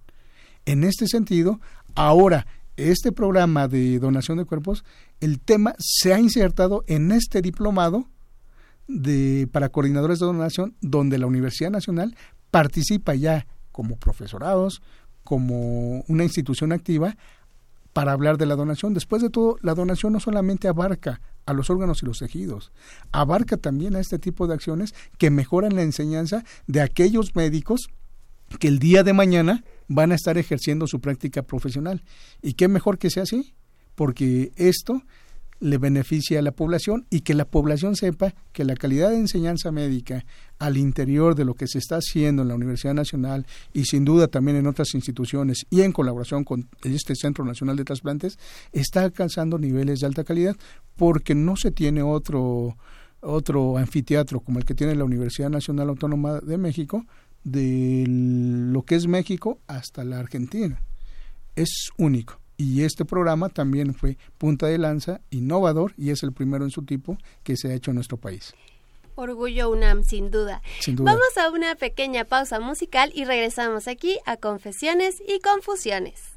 En 0.64 0.82
este 0.82 1.06
sentido, 1.06 1.60
ahora 1.94 2.46
este 2.76 3.12
programa 3.12 3.68
de 3.68 3.98
donación 3.98 4.38
de 4.38 4.44
cuerpos, 4.44 4.84
el 5.20 5.40
tema 5.40 5.74
se 5.78 6.12
ha 6.12 6.20
insertado 6.20 6.84
en 6.86 7.12
este 7.12 7.40
diplomado 7.40 8.08
de, 8.88 9.48
para 9.50 9.70
coordinadores 9.70 10.18
de 10.18 10.26
donación, 10.26 10.76
donde 10.80 11.18
la 11.18 11.26
Universidad 11.26 11.70
Nacional 11.70 12.16
participa 12.56 13.14
ya 13.14 13.46
como 13.70 13.96
profesorados, 13.96 14.80
como 15.24 16.00
una 16.08 16.24
institución 16.24 16.72
activa 16.72 17.14
para 17.92 18.12
hablar 18.12 18.38
de 18.38 18.46
la 18.46 18.56
donación. 18.56 18.94
Después 18.94 19.20
de 19.20 19.28
todo, 19.28 19.58
la 19.60 19.74
donación 19.74 20.14
no 20.14 20.20
solamente 20.20 20.66
abarca 20.66 21.20
a 21.44 21.52
los 21.52 21.68
órganos 21.68 22.02
y 22.02 22.06
los 22.06 22.18
tejidos, 22.18 22.72
abarca 23.12 23.58
también 23.58 23.94
a 23.94 24.00
este 24.00 24.18
tipo 24.18 24.46
de 24.46 24.54
acciones 24.54 24.94
que 25.18 25.28
mejoran 25.28 25.76
la 25.76 25.82
enseñanza 25.82 26.44
de 26.66 26.80
aquellos 26.80 27.36
médicos 27.36 27.90
que 28.58 28.68
el 28.68 28.78
día 28.78 29.02
de 29.02 29.12
mañana 29.12 29.62
van 29.86 30.12
a 30.12 30.14
estar 30.14 30.38
ejerciendo 30.38 30.86
su 30.86 31.02
práctica 31.02 31.42
profesional. 31.42 32.02
¿Y 32.40 32.54
qué 32.54 32.68
mejor 32.68 32.96
que 32.96 33.10
sea 33.10 33.24
así? 33.24 33.52
Porque 33.94 34.52
esto 34.56 35.02
le 35.60 35.78
beneficia 35.78 36.38
a 36.38 36.42
la 36.42 36.52
población 36.52 37.06
y 37.10 37.20
que 37.20 37.34
la 37.34 37.46
población 37.46 37.96
sepa 37.96 38.34
que 38.52 38.64
la 38.64 38.74
calidad 38.74 39.10
de 39.10 39.18
enseñanza 39.18 39.72
médica 39.72 40.24
al 40.58 40.76
interior 40.76 41.34
de 41.34 41.44
lo 41.44 41.54
que 41.54 41.66
se 41.66 41.78
está 41.78 41.96
haciendo 41.96 42.42
en 42.42 42.48
la 42.48 42.54
Universidad 42.54 42.94
Nacional 42.94 43.46
y 43.72 43.84
sin 43.84 44.04
duda 44.04 44.28
también 44.28 44.56
en 44.56 44.66
otras 44.66 44.94
instituciones 44.94 45.66
y 45.70 45.82
en 45.82 45.92
colaboración 45.92 46.44
con 46.44 46.68
este 46.82 47.14
Centro 47.14 47.44
Nacional 47.44 47.76
de 47.76 47.84
Trasplantes 47.84 48.38
está 48.72 49.02
alcanzando 49.02 49.58
niveles 49.58 50.00
de 50.00 50.06
alta 50.06 50.24
calidad 50.24 50.56
porque 50.96 51.34
no 51.34 51.56
se 51.56 51.70
tiene 51.70 52.02
otro 52.02 52.76
otro 53.20 53.78
anfiteatro 53.78 54.40
como 54.40 54.58
el 54.58 54.64
que 54.64 54.74
tiene 54.74 54.94
la 54.94 55.04
Universidad 55.04 55.50
Nacional 55.50 55.88
Autónoma 55.88 56.40
de 56.40 56.58
México 56.58 57.04
de 57.44 58.04
lo 58.08 58.82
que 58.82 58.96
es 58.96 59.06
México 59.06 59.60
hasta 59.66 60.04
la 60.04 60.18
Argentina. 60.18 60.82
Es 61.54 61.90
único 61.96 62.40
y 62.56 62.82
este 62.82 63.04
programa 63.04 63.48
también 63.48 63.94
fue 63.94 64.16
punta 64.38 64.66
de 64.66 64.78
lanza, 64.78 65.20
innovador 65.30 65.92
y 65.96 66.10
es 66.10 66.22
el 66.22 66.32
primero 66.32 66.64
en 66.64 66.70
su 66.70 66.82
tipo 66.82 67.18
que 67.42 67.56
se 67.56 67.68
ha 67.68 67.74
hecho 67.74 67.90
en 67.90 67.96
nuestro 67.96 68.16
país. 68.16 68.54
Orgullo 69.14 69.70
UNAM, 69.70 70.04
sin 70.04 70.30
duda. 70.30 70.60
sin 70.80 70.96
duda. 70.96 71.12
Vamos 71.12 71.36
a 71.38 71.50
una 71.50 71.74
pequeña 71.74 72.24
pausa 72.24 72.60
musical 72.60 73.10
y 73.14 73.24
regresamos 73.24 73.88
aquí 73.88 74.18
a 74.26 74.36
Confesiones 74.36 75.22
y 75.26 75.40
Confusiones. 75.40 76.35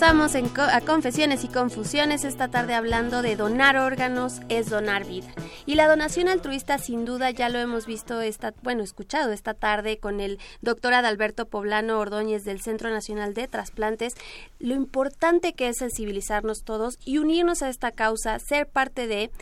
A 0.00 0.80
Confesiones 0.82 1.42
y 1.42 1.48
Confusiones 1.48 2.22
esta 2.22 2.48
tarde 2.48 2.74
hablando 2.74 3.20
de 3.20 3.34
donar 3.34 3.76
órganos 3.76 4.40
es 4.48 4.70
donar 4.70 5.04
vida. 5.04 5.26
Y 5.66 5.74
la 5.74 5.88
donación 5.88 6.28
altruista 6.28 6.78
sin 6.78 7.04
duda 7.04 7.32
ya 7.32 7.48
lo 7.48 7.58
hemos 7.58 7.84
visto, 7.86 8.20
esta, 8.20 8.54
bueno, 8.62 8.84
escuchado 8.84 9.32
esta 9.32 9.54
tarde 9.54 9.98
con 9.98 10.20
el 10.20 10.38
doctor 10.60 10.94
Adalberto 10.94 11.46
Poblano 11.46 11.98
Ordóñez 11.98 12.44
del 12.44 12.60
Centro 12.60 12.90
Nacional 12.90 13.34
de 13.34 13.48
Trasplantes, 13.48 14.14
lo 14.60 14.74
importante 14.74 15.54
que 15.54 15.68
es 15.68 15.78
sensibilizarnos 15.78 16.62
todos 16.62 16.98
y 17.04 17.18
unirnos 17.18 17.62
a 17.62 17.68
esta 17.68 17.90
causa, 17.90 18.38
ser 18.38 18.68
parte 18.68 19.08
de... 19.08 19.32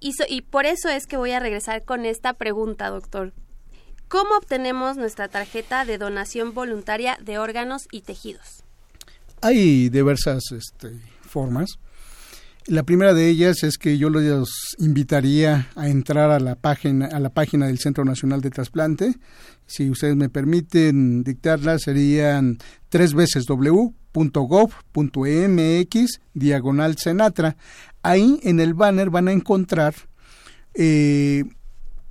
Y 0.00 0.42
por 0.42 0.66
eso 0.66 0.88
es 0.88 1.06
que 1.06 1.16
voy 1.16 1.30
a 1.30 1.40
regresar 1.40 1.84
con 1.84 2.04
esta 2.04 2.32
pregunta, 2.32 2.90
doctor. 2.90 3.32
¿Cómo 4.08 4.36
obtenemos 4.36 4.96
nuestra 4.96 5.28
tarjeta 5.28 5.84
de 5.84 5.98
donación 5.98 6.52
voluntaria 6.52 7.16
de 7.20 7.38
órganos 7.38 7.86
y 7.92 8.02
tejidos? 8.02 8.63
Hay 9.42 9.88
diversas 9.88 10.42
este, 10.52 11.00
formas. 11.22 11.78
La 12.66 12.82
primera 12.82 13.12
de 13.12 13.28
ellas 13.28 13.62
es 13.62 13.76
que 13.76 13.98
yo 13.98 14.08
los 14.08 14.48
invitaría 14.78 15.68
a 15.76 15.88
entrar 15.88 16.30
a 16.30 16.40
la 16.40 16.54
página 16.54 17.06
a 17.06 17.20
la 17.20 17.28
página 17.28 17.66
del 17.66 17.78
Centro 17.78 18.06
Nacional 18.06 18.40
de 18.40 18.48
Trasplante. 18.48 19.16
Si 19.66 19.90
ustedes 19.90 20.16
me 20.16 20.30
permiten 20.30 21.22
dictarla, 21.24 21.78
serían 21.78 22.56
tres 22.88 23.12
veces 23.12 23.44
w.gov.mx 23.44 24.14
diagonal 26.32 26.96
Senatra. 26.96 27.56
Ahí 28.02 28.40
en 28.44 28.60
el 28.60 28.72
banner 28.72 29.10
van 29.10 29.28
a 29.28 29.32
encontrar 29.32 29.94
eh, 30.72 31.44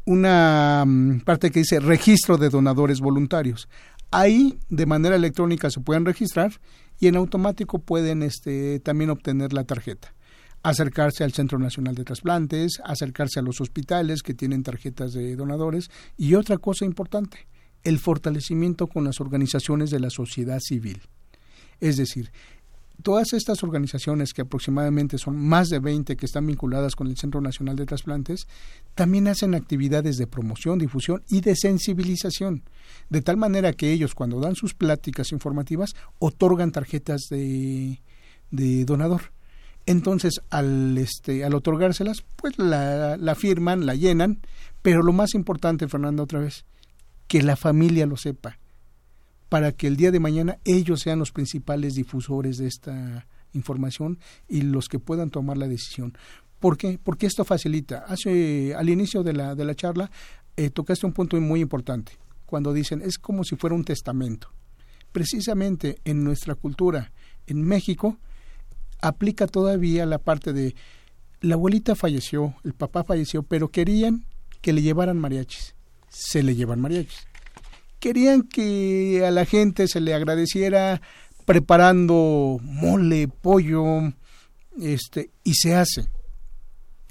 una 0.05 0.83
mm, 0.85 1.21
parte 1.21 1.49
que 1.49 1.61
dice 1.61 1.79
registro 1.79 2.37
de 2.37 2.49
donadores 2.49 2.99
voluntarios. 2.99 3.67
Ahí 4.11 4.59
de 4.69 4.85
manera 4.85 5.15
electrónica 5.15 5.71
se 5.71 5.79
pueden 5.79 6.05
registrar 6.05 6.51
y 6.99 7.07
en 7.07 7.15
automático 7.15 7.79
pueden 7.79 8.23
este, 8.23 8.79
también 8.79 9.09
obtener 9.09 9.53
la 9.53 9.63
tarjeta. 9.63 10.13
Acercarse 10.61 11.23
al 11.23 11.33
Centro 11.33 11.59
Nacional 11.59 11.95
de 11.95 12.05
Trasplantes, 12.05 12.81
acercarse 12.85 13.39
a 13.39 13.43
los 13.43 13.59
hospitales 13.59 14.23
que 14.23 14.33
tienen 14.33 14.63
tarjetas 14.63 15.13
de 15.13 15.35
donadores 15.35 15.89
y 16.17 16.35
otra 16.35 16.57
cosa 16.57 16.85
importante, 16.85 17.47
el 17.83 17.99
fortalecimiento 17.99 18.87
con 18.87 19.03
las 19.03 19.19
organizaciones 19.19 19.89
de 19.89 19.99
la 19.99 20.09
sociedad 20.09 20.59
civil. 20.61 21.01
Es 21.81 21.97
decir, 21.97 22.31
todas 23.01 23.33
estas 23.33 23.63
organizaciones, 23.63 24.33
que 24.33 24.43
aproximadamente 24.43 25.17
son 25.17 25.35
más 25.37 25.69
de 25.69 25.79
20 25.79 26.15
que 26.15 26.25
están 26.25 26.45
vinculadas 26.45 26.95
con 26.95 27.07
el 27.07 27.17
Centro 27.17 27.41
Nacional 27.41 27.75
de 27.75 27.85
Trasplantes, 27.85 28.47
también 28.95 29.27
hacen 29.27 29.55
actividades 29.55 30.17
de 30.17 30.27
promoción, 30.27 30.79
difusión 30.79 31.23
y 31.29 31.41
de 31.41 31.55
sensibilización, 31.55 32.63
de 33.09 33.21
tal 33.21 33.37
manera 33.37 33.73
que 33.73 33.91
ellos 33.91 34.13
cuando 34.13 34.39
dan 34.39 34.55
sus 34.55 34.73
pláticas 34.73 35.31
informativas 35.31 35.95
otorgan 36.19 36.71
tarjetas 36.71 37.23
de, 37.29 38.01
de 38.51 38.85
donador. 38.85 39.33
Entonces, 39.85 40.39
al, 40.49 40.97
este, 40.97 41.43
al 41.43 41.53
otorgárselas, 41.55 42.23
pues 42.37 42.57
la, 42.57 43.17
la 43.17 43.35
firman, 43.35 43.85
la 43.85 43.95
llenan, 43.95 44.39
pero 44.81 45.03
lo 45.03 45.11
más 45.11 45.33
importante, 45.33 45.89
Fernanda, 45.89 46.23
otra 46.23 46.39
vez, 46.39 46.65
que 47.27 47.41
la 47.41 47.55
familia 47.57 48.05
lo 48.05 48.15
sepa, 48.15 48.59
para 49.53 49.71
que 49.71 49.85
el 49.85 49.97
día 49.97 50.09
de 50.09 50.19
mañana 50.19 50.57
ellos 50.65 51.01
sean 51.01 51.19
los 51.19 51.31
principales 51.31 51.93
difusores 51.93 52.57
de 52.57 52.65
esta 52.65 53.27
información 53.53 54.17
y 54.49 54.61
los 54.61 54.87
que 54.87 54.97
puedan 54.97 55.29
tomar 55.29 55.57
la 55.57 55.67
decisión. 55.67 56.17
¿Por 56.59 56.75
qué? 56.75 56.97
Porque 56.97 57.27
esto 57.27 57.45
facilita. 57.45 57.99
Hace, 58.07 58.73
al 58.73 58.89
inicio 58.89 59.21
de 59.21 59.33
la, 59.33 59.53
de 59.53 59.63
la 59.63 59.75
charla 59.75 60.09
eh, 60.57 60.71
tocaste 60.71 61.05
un 61.05 61.13
punto 61.13 61.39
muy 61.39 61.61
importante, 61.61 62.13
cuando 62.47 62.73
dicen 62.73 63.03
es 63.03 63.19
como 63.19 63.43
si 63.43 63.55
fuera 63.55 63.75
un 63.75 63.83
testamento. 63.83 64.49
Precisamente 65.11 65.99
en 66.03 66.23
nuestra 66.23 66.55
cultura, 66.55 67.11
en 67.45 67.61
México, 67.61 68.17
aplica 69.03 69.45
todavía 69.45 70.07
la 70.07 70.17
parte 70.17 70.51
de 70.51 70.73
la 71.41 71.53
abuelita 71.53 71.93
falleció, 71.93 72.55
el 72.63 72.73
papá 72.73 73.03
falleció, 73.03 73.43
pero 73.43 73.69
querían 73.69 74.25
que 74.61 74.73
le 74.73 74.81
llevaran 74.81 75.19
mariachis. 75.19 75.75
Se 76.09 76.41
le 76.41 76.55
llevan 76.55 76.81
mariachis 76.81 77.27
querían 78.03 78.41
que 78.41 79.23
a 79.25 79.31
la 79.31 79.45
gente 79.45 79.87
se 79.87 80.01
le 80.01 80.13
agradeciera 80.13 81.01
preparando 81.45 82.59
mole, 82.61 83.29
pollo, 83.29 84.13
este, 84.77 85.31
y 85.45 85.53
se 85.53 85.75
hace. 85.75 86.09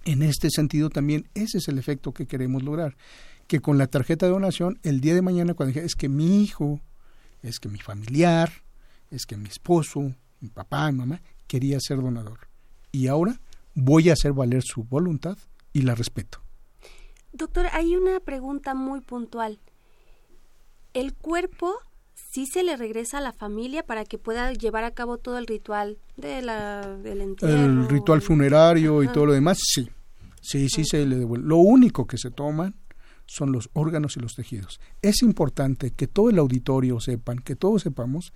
En 0.05 0.21
este 0.21 0.51
sentido 0.51 0.91
también 0.91 1.31
ese 1.33 1.57
es 1.57 1.69
el 1.69 1.79
efecto 1.79 2.13
que 2.13 2.27
queremos 2.27 2.63
lograr, 2.63 2.99
que 3.47 3.61
con 3.61 3.79
la 3.79 3.87
tarjeta 3.87 4.27
de 4.27 4.33
donación 4.33 4.81
el 4.83 5.01
día 5.01 5.15
de 5.15 5.23
mañana 5.23 5.55
cuando 5.55 5.81
es 5.81 5.95
que 5.95 6.11
mi 6.11 6.43
hijo 6.43 6.79
es 7.41 7.59
que 7.59 7.71
mi 7.71 7.79
familiar, 7.79 8.53
es 9.11 9.25
que 9.25 9.39
mi 9.39 9.49
esposo, 9.49 10.15
mi 10.41 10.51
papá, 10.51 10.93
mi 10.93 10.99
mamá, 10.99 11.23
quería 11.47 11.81
ser 11.81 12.03
donador. 12.03 12.49
Y 12.91 13.07
ahora 13.07 13.41
voy 13.75 14.11
a 14.11 14.13
hacer 14.13 14.35
valer 14.35 14.63
su 14.63 14.85
voluntad 14.85 15.39
y 15.73 15.83
la 15.83 15.95
respeto. 15.95 16.43
Doctor, 17.33 17.69
hay 17.73 17.97
una 17.97 18.21
pregunta 18.21 18.75
muy 18.75 19.01
puntual. 19.01 19.59
¿El 20.95 21.15
cuerpo 21.15 21.75
sí 22.15 22.47
se 22.47 22.63
le 22.63 22.77
regresa 22.77 23.19
a 23.19 23.21
la 23.21 23.33
familia 23.33 23.83
para 23.85 24.05
que 24.05 24.19
pueda 24.19 24.53
llevar 24.53 24.85
a 24.85 24.93
cabo 24.93 25.19
todo 25.19 25.39
el 25.39 25.47
ritual 25.47 25.99
de 26.17 26.43
la, 26.43 26.97
del 26.99 27.21
entierro? 27.21 27.55
El 27.55 27.89
ritual 27.89 28.23
funerario 28.23 29.03
y 29.03 29.09
todo 29.09 29.27
lo 29.27 29.33
demás, 29.33 29.59
sí. 29.63 29.89
Sí, 30.41 30.69
sí 30.69 30.85
se 30.85 31.07
le 31.07 31.17
devuelve. 31.17 31.47
Lo 31.47 31.57
único 31.59 32.07
que 32.07 32.19
se 32.19 32.31
toman 32.31 32.75
son 33.27 33.53
los 33.53 33.71
órganos 33.73 34.17
y 34.17 34.21
los 34.21 34.35
tejidos. 34.35 34.81
Es 35.01 35.23
importante 35.23 35.93
que 35.93 36.09
todo 36.09 36.31
el 36.31 36.39
auditorio 36.39 37.01
sepan, 37.01 37.39
que 37.39 37.57
todos 37.57 37.83
sepamos, 37.83 38.33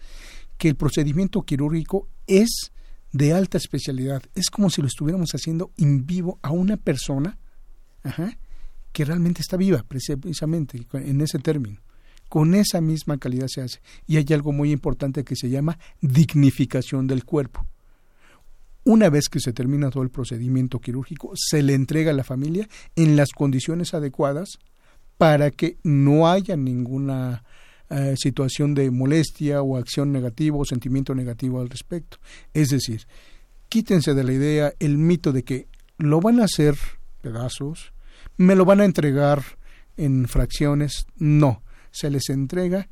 que 0.56 0.68
el 0.68 0.76
procedimiento 0.76 1.42
quirúrgico 1.42 2.08
es 2.26 2.72
de 3.12 3.32
alta 3.32 3.58
especialidad. 3.58 4.22
Es 4.34 4.50
como 4.50 4.70
si 4.70 4.80
lo 4.80 4.88
estuviéramos 4.88 5.32
haciendo 5.32 5.72
en 5.76 6.06
vivo 6.06 6.38
a 6.42 6.50
una 6.50 6.76
persona 6.76 7.38
ajá, 8.02 8.38
que 8.92 9.04
realmente 9.04 9.42
está 9.42 9.56
viva, 9.56 9.84
precisamente 9.86 10.80
en 10.92 11.20
ese 11.20 11.38
término. 11.38 11.80
Con 12.28 12.54
esa 12.54 12.80
misma 12.80 13.18
calidad 13.18 13.46
se 13.48 13.62
hace. 13.62 13.80
Y 14.06 14.16
hay 14.16 14.26
algo 14.32 14.52
muy 14.52 14.72
importante 14.72 15.24
que 15.24 15.36
se 15.36 15.48
llama 15.48 15.78
dignificación 16.00 17.06
del 17.06 17.24
cuerpo. 17.24 17.66
Una 18.84 19.10
vez 19.10 19.28
que 19.28 19.40
se 19.40 19.52
termina 19.52 19.90
todo 19.90 20.04
el 20.04 20.10
procedimiento 20.10 20.78
quirúrgico, 20.78 21.32
se 21.34 21.62
le 21.62 21.74
entrega 21.74 22.12
a 22.12 22.14
la 22.14 22.22
familia 22.22 22.68
en 22.94 23.16
las 23.16 23.32
condiciones 23.32 23.94
adecuadas 23.94 24.58
para 25.18 25.50
que 25.50 25.78
no 25.82 26.28
haya 26.28 26.56
ninguna 26.56 27.42
eh, 27.88 28.14
situación 28.16 28.74
de 28.74 28.90
molestia 28.90 29.62
o 29.62 29.76
acción 29.76 30.12
negativa 30.12 30.56
o 30.56 30.64
sentimiento 30.64 31.14
negativo 31.14 31.60
al 31.60 31.68
respecto. 31.68 32.18
Es 32.52 32.68
decir, 32.68 33.06
quítense 33.68 34.14
de 34.14 34.24
la 34.24 34.32
idea 34.32 34.72
el 34.78 34.98
mito 34.98 35.32
de 35.32 35.44
que 35.44 35.68
lo 35.98 36.20
van 36.20 36.40
a 36.40 36.44
hacer 36.44 36.76
pedazos, 37.20 37.92
me 38.36 38.54
lo 38.54 38.64
van 38.64 38.80
a 38.80 38.84
entregar 38.84 39.42
en 39.96 40.28
fracciones. 40.28 41.06
No, 41.16 41.62
se 41.96 42.10
les 42.10 42.28
entrega 42.28 42.88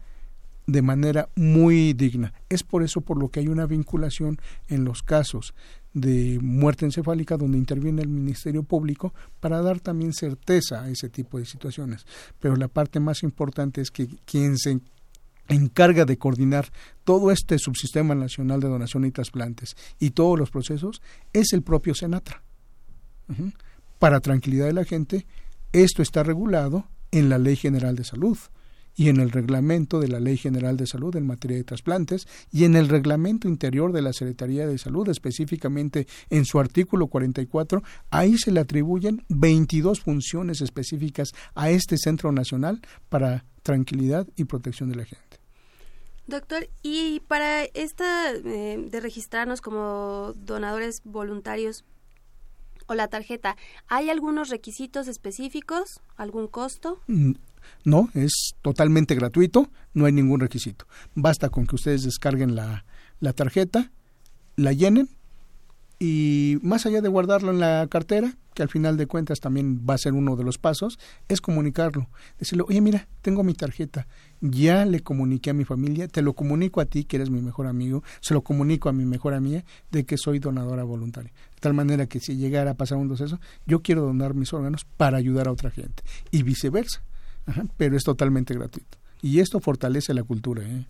de 0.67 0.81
manera 0.81 1.29
muy 1.37 1.93
digna. 1.93 2.33
Es 2.49 2.63
por 2.63 2.83
eso 2.83 3.03
por 3.03 3.19
lo 3.19 3.29
que 3.29 3.41
hay 3.41 3.49
una 3.49 3.67
vinculación 3.67 4.39
en 4.69 4.85
los 4.85 5.03
casos 5.03 5.55
de 5.93 6.39
muerte 6.41 6.87
encefálica 6.87 7.37
donde 7.37 7.59
interviene 7.59 8.01
el 8.01 8.09
Ministerio 8.09 8.63
Público 8.63 9.13
para 9.41 9.61
dar 9.61 9.81
también 9.81 10.15
certeza 10.15 10.83
a 10.83 10.89
ese 10.89 11.11
tipo 11.11 11.39
de 11.39 11.45
situaciones. 11.45 12.07
Pero 12.41 12.57
la 12.57 12.69
parte 12.69 12.99
más 12.99 13.23
importante 13.23 13.83
es 13.83 13.91
que 13.91 14.09
quien 14.25 14.57
se 14.57 14.81
encarga 15.49 16.07
de 16.07 16.17
coordinar 16.17 16.73
todo 17.05 17.31
este 17.31 17.59
subsistema 17.59 18.15
nacional 18.15 18.61
de 18.61 18.69
donación 18.69 19.05
y 19.05 19.11
trasplantes 19.11 19.77
y 20.01 20.11
todos 20.13 20.39
los 20.39 20.51
procesos 20.51 21.03
es 21.35 21.53
el 21.53 21.63
propio 21.63 21.95
Senatra 21.95 22.43
para 23.99 24.21
tranquilidad 24.21 24.67
de 24.67 24.73
la 24.73 24.85
gente, 24.85 25.27
esto 25.73 26.03
está 26.03 26.23
regulado 26.23 26.87
en 27.11 27.29
la 27.29 27.39
Ley 27.39 27.57
General 27.57 27.95
de 27.95 28.05
Salud 28.05 28.39
y 28.97 29.09
en 29.09 29.21
el 29.21 29.31
reglamento 29.31 30.01
de 30.01 30.09
la 30.09 30.21
Ley 30.21 30.37
General 30.37 30.77
de 30.77 30.87
Salud 30.87 31.15
en 31.17 31.27
materia 31.27 31.57
de 31.57 31.65
trasplantes 31.65 32.27
y 32.53 32.65
en 32.65 32.77
el 32.77 32.89
reglamento 32.89 33.49
interior 33.49 33.93
de 33.93 34.03
la 34.03 34.13
Secretaría 34.13 34.67
de 34.67 34.79
Salud, 34.79 35.09
específicamente 35.09 36.07
en 36.31 36.45
su 36.45 36.59
artículo 36.61 37.09
44, 37.09 37.83
ahí 38.11 38.39
se 38.39 38.53
le 38.53 38.61
atribuyen 38.61 39.25
22 39.29 40.01
funciones 40.01 40.61
específicas 40.61 41.33
a 41.55 41.71
este 41.71 41.99
Centro 41.99 42.33
Nacional 42.33 42.81
para 43.09 43.45
tranquilidad 43.63 44.29
y 44.37 44.45
protección 44.45 44.91
de 44.91 44.97
la 44.97 45.05
gente. 45.05 45.25
Doctor, 46.27 46.69
y 46.83 47.21
para 47.29 47.65
esta 47.65 48.33
eh, 48.33 48.89
de 48.91 49.01
registrarnos 49.01 49.61
como 49.61 50.33
donadores 50.37 51.03
voluntarios, 51.05 51.85
o 52.87 52.95
la 52.95 53.09
tarjeta, 53.09 53.57
¿hay 53.89 54.11
algunos 54.11 54.51
requisitos 54.51 55.09
específicos? 55.09 56.01
¿Algún 56.17 56.49
costo? 56.49 57.01
No, 57.85 58.11
es 58.15 58.55
totalmente 58.63 59.15
gratuito, 59.15 59.71
no 59.93 60.07
hay 60.07 60.13
ningún 60.13 60.41
requisito. 60.41 60.87
Basta 61.15 61.49
con 61.49 61.67
que 61.67 61.77
ustedes 61.77 62.03
descarguen 62.03 62.55
la, 62.55 62.85
la 63.21 63.33
tarjeta, 63.33 63.91
la 64.57 64.73
llenen 64.73 65.09
y 65.99 66.59
más 66.63 66.87
allá 66.87 67.01
de 67.01 67.09
guardarlo 67.09 67.51
en 67.51 67.61
la 67.61 67.87
cartera, 67.89 68.37
que 68.55 68.63
al 68.63 68.69
final 68.69 68.97
de 68.97 69.07
cuentas 69.07 69.41
también 69.41 69.85
va 69.89 69.95
a 69.95 69.99
ser 69.99 70.13
uno 70.13 70.37
de 70.37 70.45
los 70.45 70.59
pasos, 70.59 70.99
es 71.29 71.41
comunicarlo. 71.41 72.09
Decirle, 72.39 72.65
oye, 72.69 72.81
mira, 72.81 73.09
tengo 73.23 73.43
mi 73.43 73.55
tarjeta, 73.55 74.07
ya 74.41 74.85
le 74.85 75.01
comuniqué 75.01 75.51
a 75.51 75.55
mi 75.55 75.65
familia, 75.65 76.09
te 76.09 76.23
lo 76.23 76.35
comunico 76.35 76.81
a 76.81 76.85
ti, 76.85 77.05
que 77.05 77.17
eres 77.17 77.31
mi 77.31 77.41
mejor 77.41 77.67
amigo, 77.67 78.03
se 78.21 78.35
lo 78.35 78.43
comunico 78.43 78.89
a 78.89 78.93
mi 78.93 79.05
mejor 79.05 79.35
amiga 79.35 79.65
de 79.91 80.05
que 80.05 80.17
soy 80.17 80.39
donadora 80.39 80.85
voluntaria. 80.85 81.33
De 81.33 81.61
tal 81.61 81.75
manera 81.75 82.07
que 82.07 82.21
si 82.21 82.37
llegara 82.37 82.73
a 82.73 82.75
pasar 82.75 82.99
un 82.99 83.09
proceso, 83.09 83.41
yo 83.67 83.83
quiero 83.83 84.03
donar 84.03 84.35
mis 84.35 84.53
órganos 84.53 84.85
para 84.97 85.17
ayudar 85.19 85.49
a 85.49 85.53
otra 85.53 85.71
gente. 85.71 86.03
Y 86.31 86.43
viceversa. 86.43 87.03
Pero 87.77 87.97
es 87.97 88.05
totalmente 88.05 88.55
gratuito. 88.55 88.99
Y 89.23 89.41
esto 89.41 89.61
fortalece 89.61 90.13
la 90.13 90.23
cultura. 90.23 90.63
¿eh? 90.63 90.87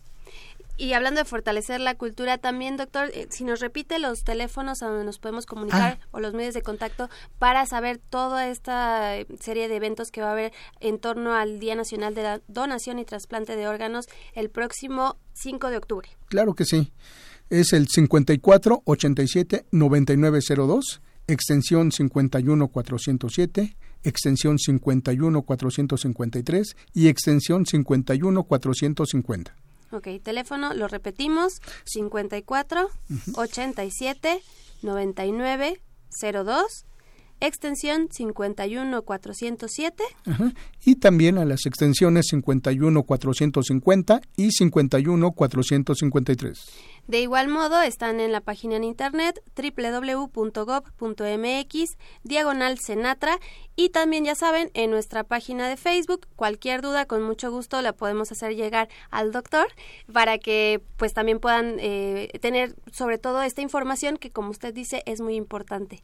Y 0.77 0.93
hablando 0.95 1.21
de 1.21 1.25
fortalecer 1.25 1.81
la 1.81 1.95
cultura, 1.95 2.39
también, 2.39 2.77
doctor, 2.77 3.11
eh, 3.15 3.29
si 3.31 3.45
nos 3.45 3.61
repite 3.61 4.01
los 4.01 4.25
teléfonos 4.25 4.83
a 4.83 4.89
donde 4.89 5.05
nos 5.05 5.21
podemos 5.21 5.47
comunicar 5.47 6.01
ah. 6.01 6.07
o 6.11 6.19
los 6.19 6.35
medios 6.35 6.53
de 6.53 6.63
contacto 6.63 7.09
para 7.39 7.65
saber 7.67 7.99
toda 7.99 8.49
esta 8.49 9.17
eh, 9.17 9.27
serie 9.39 9.69
de 9.69 9.77
eventos 9.77 10.11
que 10.11 10.21
va 10.21 10.31
a 10.31 10.33
haber 10.33 10.53
en 10.81 10.99
torno 10.99 11.35
al 11.35 11.61
Día 11.61 11.77
Nacional 11.77 12.17
de 12.17 12.25
la 12.25 12.41
Donación 12.49 12.99
y 12.99 13.05
Trasplante 13.05 13.55
de 13.55 13.69
Órganos 13.69 14.07
el 14.35 14.51
próximo 14.51 15.17
5 15.35 15.71
de 15.71 15.77
octubre. 15.77 16.09
Claro 16.27 16.55
que 16.55 16.65
sí. 16.65 16.93
Es 17.51 17.73
el 17.73 17.87
54 17.87 18.83
87 18.85 19.67
9902, 19.71 21.03
extensión 21.29 21.93
51 21.93 22.67
407, 22.67 23.77
extensión 24.05 24.59
51 24.59 25.43
453 25.43 26.77
y 26.95 27.09
extensión 27.09 27.67
51 27.67 28.45
450. 28.45 29.57
Ok, 29.91 30.09
teléfono, 30.23 30.75
lo 30.75 30.89
repetimos, 30.89 31.61
54 31.85 32.89
87 33.35 34.41
99 34.83 35.81
02 36.21 36.87
extensión 37.41 38.09
51407 38.09 40.05
y 40.85 40.97
también 40.97 41.39
a 41.39 41.45
las 41.45 41.67
extensiones 41.67 42.27
51450 42.31 44.21
y 44.37 44.51
51453. 44.51 46.59
De 47.07 47.21
igual 47.21 47.49
modo, 47.49 47.83
están 47.83 48.19
en 48.21 48.33
la 48.33 48.41
página 48.41 48.77
en 48.77 48.85
internet 48.85 49.43
www.gov.mx, 49.57 50.37
diagonal 52.23 52.79
Senatra, 52.79 53.39
y 53.77 53.91
también 53.91 54.25
ya 54.25 54.35
saben, 54.35 54.71
en 54.75 54.91
nuestra 54.91 55.25
página 55.25 55.69
de 55.69 55.77
Facebook, 55.77 56.27
cualquier 56.37 56.81
duda, 56.81 57.05
con 57.05 57.23
mucho 57.23 57.51
gusto 57.51 57.83
la 57.83 57.93
podemos 57.93 58.33
hacer 58.33 58.55
llegar 58.55 58.89
al 59.11 59.33
doctor 59.33 59.67
para 60.13 60.39
que 60.39 60.81
pues 60.97 61.13
también 61.13 61.41
puedan 61.41 61.77
eh, 61.79 62.31
tener 62.41 62.75
sobre 62.93 63.19
todo 63.19 63.43
esta 63.43 63.61
información 63.61 64.17
que 64.17 64.31
como 64.31 64.51
usted 64.51 64.73
dice 64.73 65.03
es 65.07 65.21
muy 65.21 65.35
importante. 65.35 66.03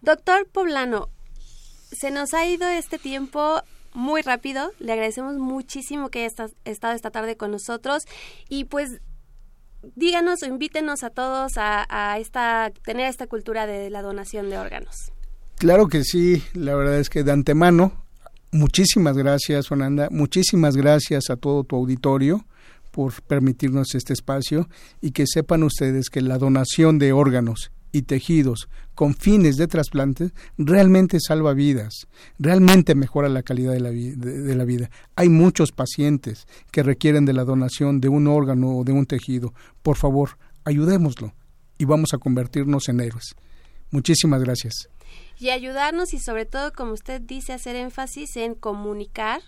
Doctor 0.00 0.48
Poblano, 0.48 1.08
se 1.90 2.10
nos 2.10 2.34
ha 2.34 2.46
ido 2.46 2.68
este 2.68 2.98
tiempo 2.98 3.62
muy 3.94 4.22
rápido. 4.22 4.72
Le 4.78 4.92
agradecemos 4.92 5.36
muchísimo 5.36 6.08
que 6.08 6.24
haya 6.24 6.48
estado 6.64 6.94
esta 6.94 7.10
tarde 7.10 7.36
con 7.36 7.50
nosotros 7.50 8.04
y 8.48 8.64
pues 8.64 9.00
díganos 9.96 10.42
o 10.42 10.46
invítenos 10.46 11.02
a 11.02 11.10
todos 11.10 11.52
a, 11.56 12.18
esta, 12.18 12.72
tener 12.84 13.08
esta 13.08 13.26
cultura 13.26 13.66
de 13.66 13.90
la 13.90 14.02
donación 14.02 14.50
de 14.50 14.58
órganos. 14.58 14.94
Claro 15.56 15.88
que 15.88 16.04
sí, 16.04 16.42
la 16.54 16.74
verdad 16.74 16.98
es 16.98 17.10
que 17.10 17.24
de 17.24 17.32
antemano, 17.32 18.04
muchísimas 18.52 19.16
gracias, 19.16 19.68
Fernanda, 19.68 20.08
muchísimas 20.10 20.76
gracias 20.76 21.30
a 21.30 21.36
todo 21.36 21.64
tu 21.64 21.76
auditorio 21.76 22.44
por 22.90 23.20
permitirnos 23.22 23.94
este 23.94 24.12
espacio 24.12 24.68
y 25.00 25.10
que 25.10 25.26
sepan 25.26 25.62
ustedes 25.62 26.10
que 26.10 26.20
la 26.20 26.38
donación 26.38 26.98
de 26.98 27.12
órganos 27.12 27.70
y 27.92 28.02
tejidos 28.02 28.68
con 28.98 29.14
fines 29.14 29.56
de 29.56 29.68
trasplante 29.68 30.32
realmente 30.56 31.20
salva 31.20 31.54
vidas, 31.54 32.08
realmente 32.36 32.96
mejora 32.96 33.28
la 33.28 33.44
calidad 33.44 33.72
de 33.72 33.78
la, 33.78 33.90
de 33.92 34.56
la, 34.56 34.64
vida. 34.64 34.90
Hay 35.14 35.28
muchos 35.28 35.70
pacientes 35.70 36.48
que 36.72 36.82
requieren 36.82 37.24
de 37.24 37.32
la 37.32 37.44
donación 37.44 38.00
de 38.00 38.08
un 38.08 38.26
órgano 38.26 38.76
o 38.76 38.82
de 38.82 38.90
un 38.90 39.06
tejido. 39.06 39.54
Por 39.84 39.96
favor, 39.96 40.30
ayudémoslo 40.64 41.32
y 41.78 41.84
vamos 41.84 42.12
a 42.12 42.18
convertirnos 42.18 42.88
en 42.88 42.98
héroes. 42.98 43.36
Muchísimas 43.92 44.42
gracias. 44.42 44.88
Y 45.38 45.50
ayudarnos 45.50 46.12
y 46.12 46.18
sobre 46.18 46.44
todo, 46.44 46.72
como 46.72 46.90
usted 46.90 47.20
dice, 47.20 47.52
hacer 47.52 47.76
énfasis 47.76 48.36
en 48.36 48.56
comunicar 48.56 49.42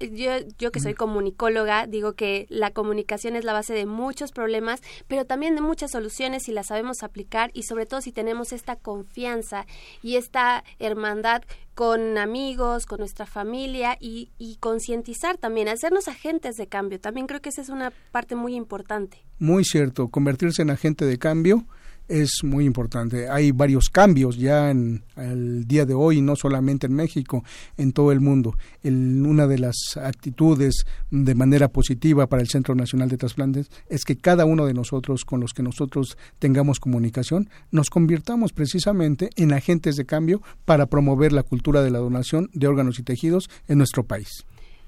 yo, 0.00 0.32
yo 0.58 0.72
que 0.72 0.80
soy 0.80 0.94
comunicóloga, 0.94 1.86
digo 1.86 2.14
que 2.14 2.46
la 2.48 2.70
comunicación 2.70 3.36
es 3.36 3.44
la 3.44 3.52
base 3.52 3.74
de 3.74 3.86
muchos 3.86 4.32
problemas, 4.32 4.80
pero 5.08 5.24
también 5.24 5.54
de 5.54 5.60
muchas 5.60 5.92
soluciones 5.92 6.44
si 6.44 6.52
las 6.52 6.66
sabemos 6.66 7.02
aplicar 7.02 7.50
y 7.54 7.62
sobre 7.62 7.86
todo 7.86 8.00
si 8.00 8.12
tenemos 8.12 8.52
esta 8.52 8.76
confianza 8.76 9.66
y 10.02 10.16
esta 10.16 10.64
hermandad 10.78 11.42
con 11.74 12.16
amigos, 12.16 12.86
con 12.86 13.00
nuestra 13.00 13.26
familia 13.26 13.96
y, 14.00 14.30
y 14.38 14.56
concientizar 14.56 15.36
también, 15.36 15.68
hacernos 15.68 16.08
agentes 16.08 16.56
de 16.56 16.66
cambio. 16.66 17.00
También 17.00 17.26
creo 17.26 17.40
que 17.40 17.50
esa 17.50 17.60
es 17.60 17.68
una 17.68 17.92
parte 18.12 18.34
muy 18.34 18.54
importante. 18.54 19.18
Muy 19.38 19.64
cierto, 19.64 20.08
convertirse 20.08 20.62
en 20.62 20.70
agente 20.70 21.04
de 21.04 21.18
cambio 21.18 21.66
es 22.08 22.42
muy 22.42 22.64
importante. 22.64 23.28
Hay 23.28 23.52
varios 23.52 23.88
cambios 23.88 24.36
ya 24.36 24.70
en 24.70 25.04
el 25.16 25.66
día 25.66 25.84
de 25.86 25.94
hoy, 25.94 26.20
no 26.20 26.36
solamente 26.36 26.86
en 26.86 26.94
México, 26.94 27.44
en 27.76 27.92
todo 27.92 28.12
el 28.12 28.20
mundo. 28.20 28.56
una 28.84 29.46
de 29.46 29.58
las 29.58 29.76
actitudes 29.96 30.86
de 31.10 31.34
manera 31.34 31.68
positiva 31.68 32.26
para 32.26 32.42
el 32.42 32.48
Centro 32.48 32.74
Nacional 32.74 33.08
de 33.08 33.16
Trasplantes 33.16 33.70
es 33.88 34.04
que 34.04 34.16
cada 34.16 34.44
uno 34.44 34.66
de 34.66 34.74
nosotros 34.74 35.24
con 35.24 35.40
los 35.40 35.52
que 35.52 35.62
nosotros 35.62 36.16
tengamos 36.38 36.80
comunicación 36.80 37.48
nos 37.70 37.90
convirtamos 37.90 38.52
precisamente 38.52 39.30
en 39.36 39.52
agentes 39.52 39.96
de 39.96 40.06
cambio 40.06 40.42
para 40.64 40.86
promover 40.86 41.32
la 41.32 41.42
cultura 41.42 41.82
de 41.82 41.90
la 41.90 41.98
donación 41.98 42.50
de 42.52 42.66
órganos 42.66 42.98
y 42.98 43.02
tejidos 43.02 43.50
en 43.68 43.78
nuestro 43.78 44.04
país. 44.04 44.46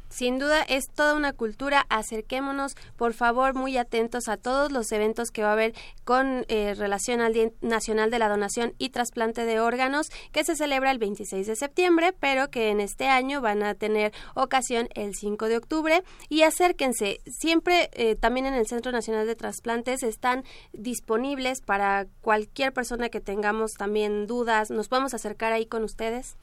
Sin 0.08 0.38
duda 0.38 0.62
es 0.62 0.88
toda 0.88 1.14
una 1.14 1.32
cultura. 1.32 1.84
Acerquémonos, 1.88 2.74
por 2.96 3.14
favor, 3.14 3.54
muy 3.54 3.76
atentos 3.76 4.28
a 4.28 4.36
todos 4.36 4.72
los 4.72 4.90
eventos 4.92 5.30
que 5.30 5.42
va 5.42 5.50
a 5.50 5.52
haber 5.52 5.74
con 6.04 6.44
eh, 6.48 6.74
relación 6.74 7.20
al 7.20 7.34
Día 7.34 7.50
Nacional 7.60 8.10
de 8.10 8.18
la 8.18 8.28
Donación 8.28 8.74
y 8.78 8.88
Trasplante 8.90 9.44
de 9.44 9.60
Órganos, 9.60 10.08
que 10.32 10.44
se 10.44 10.56
celebra 10.56 10.90
el 10.90 10.98
26 10.98 11.46
de 11.46 11.56
septiembre, 11.56 12.14
pero 12.18 12.50
que 12.50 12.70
en 12.70 12.80
este 12.80 13.08
año 13.08 13.40
van 13.40 13.62
a 13.62 13.74
tener 13.74 14.12
ocasión 14.34 14.88
el 14.94 15.14
5 15.14 15.46
de 15.48 15.56
octubre. 15.56 16.02
Y 16.28 16.42
acérquense. 16.42 17.20
Siempre 17.26 17.90
eh, 17.92 18.16
también 18.16 18.46
en 18.46 18.54
el 18.54 18.66
Centro 18.66 18.92
Nacional 18.92 19.26
de 19.26 19.36
Trasplantes 19.36 20.02
están 20.02 20.44
disponibles 20.72 21.60
para 21.60 22.06
cualquier 22.20 22.72
persona 22.72 23.08
que 23.08 23.20
tengamos 23.20 23.74
también 23.74 24.26
dudas. 24.26 24.70
¿Nos 24.70 24.88
podemos 24.88 25.14
acercar 25.14 25.52
ahí 25.52 25.66
con 25.66 25.84
ustedes? 25.84 26.36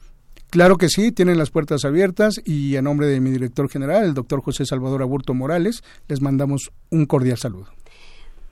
Claro 0.50 0.76
que 0.76 0.88
sí, 0.88 1.12
tienen 1.12 1.38
las 1.38 1.50
puertas 1.50 1.84
abiertas 1.84 2.34
y 2.44 2.76
a 2.76 2.82
nombre 2.82 3.06
de 3.08 3.20
mi 3.20 3.30
director 3.30 3.68
general, 3.68 4.04
el 4.04 4.14
doctor 4.14 4.42
José 4.42 4.64
Salvador 4.64 5.02
Aburto 5.02 5.34
Morales, 5.34 5.82
les 6.08 6.20
mandamos 6.20 6.70
un 6.90 7.06
cordial 7.06 7.36
saludo. 7.36 7.66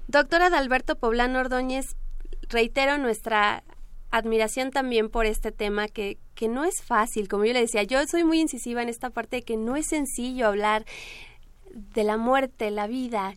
Doctora 0.08 0.46
Adalberto 0.46 0.96
Poblano 0.96 1.38
Ordóñez, 1.38 1.96
reitero 2.48 2.98
nuestra 2.98 3.62
admiración 4.10 4.70
también 4.70 5.08
por 5.08 5.26
este 5.26 5.50
tema 5.50 5.88
que, 5.88 6.18
que 6.34 6.48
no 6.48 6.64
es 6.64 6.82
fácil, 6.84 7.28
como 7.28 7.44
yo 7.44 7.52
le 7.52 7.60
decía, 7.60 7.82
yo 7.84 7.98
soy 8.06 8.24
muy 8.24 8.40
incisiva 8.40 8.82
en 8.82 8.88
esta 8.88 9.10
parte 9.10 9.36
de 9.36 9.42
que 9.42 9.56
no 9.56 9.76
es 9.76 9.86
sencillo 9.86 10.46
hablar 10.46 10.84
de 11.74 12.04
la 12.04 12.16
muerte, 12.16 12.70
la 12.70 12.86
vida, 12.86 13.34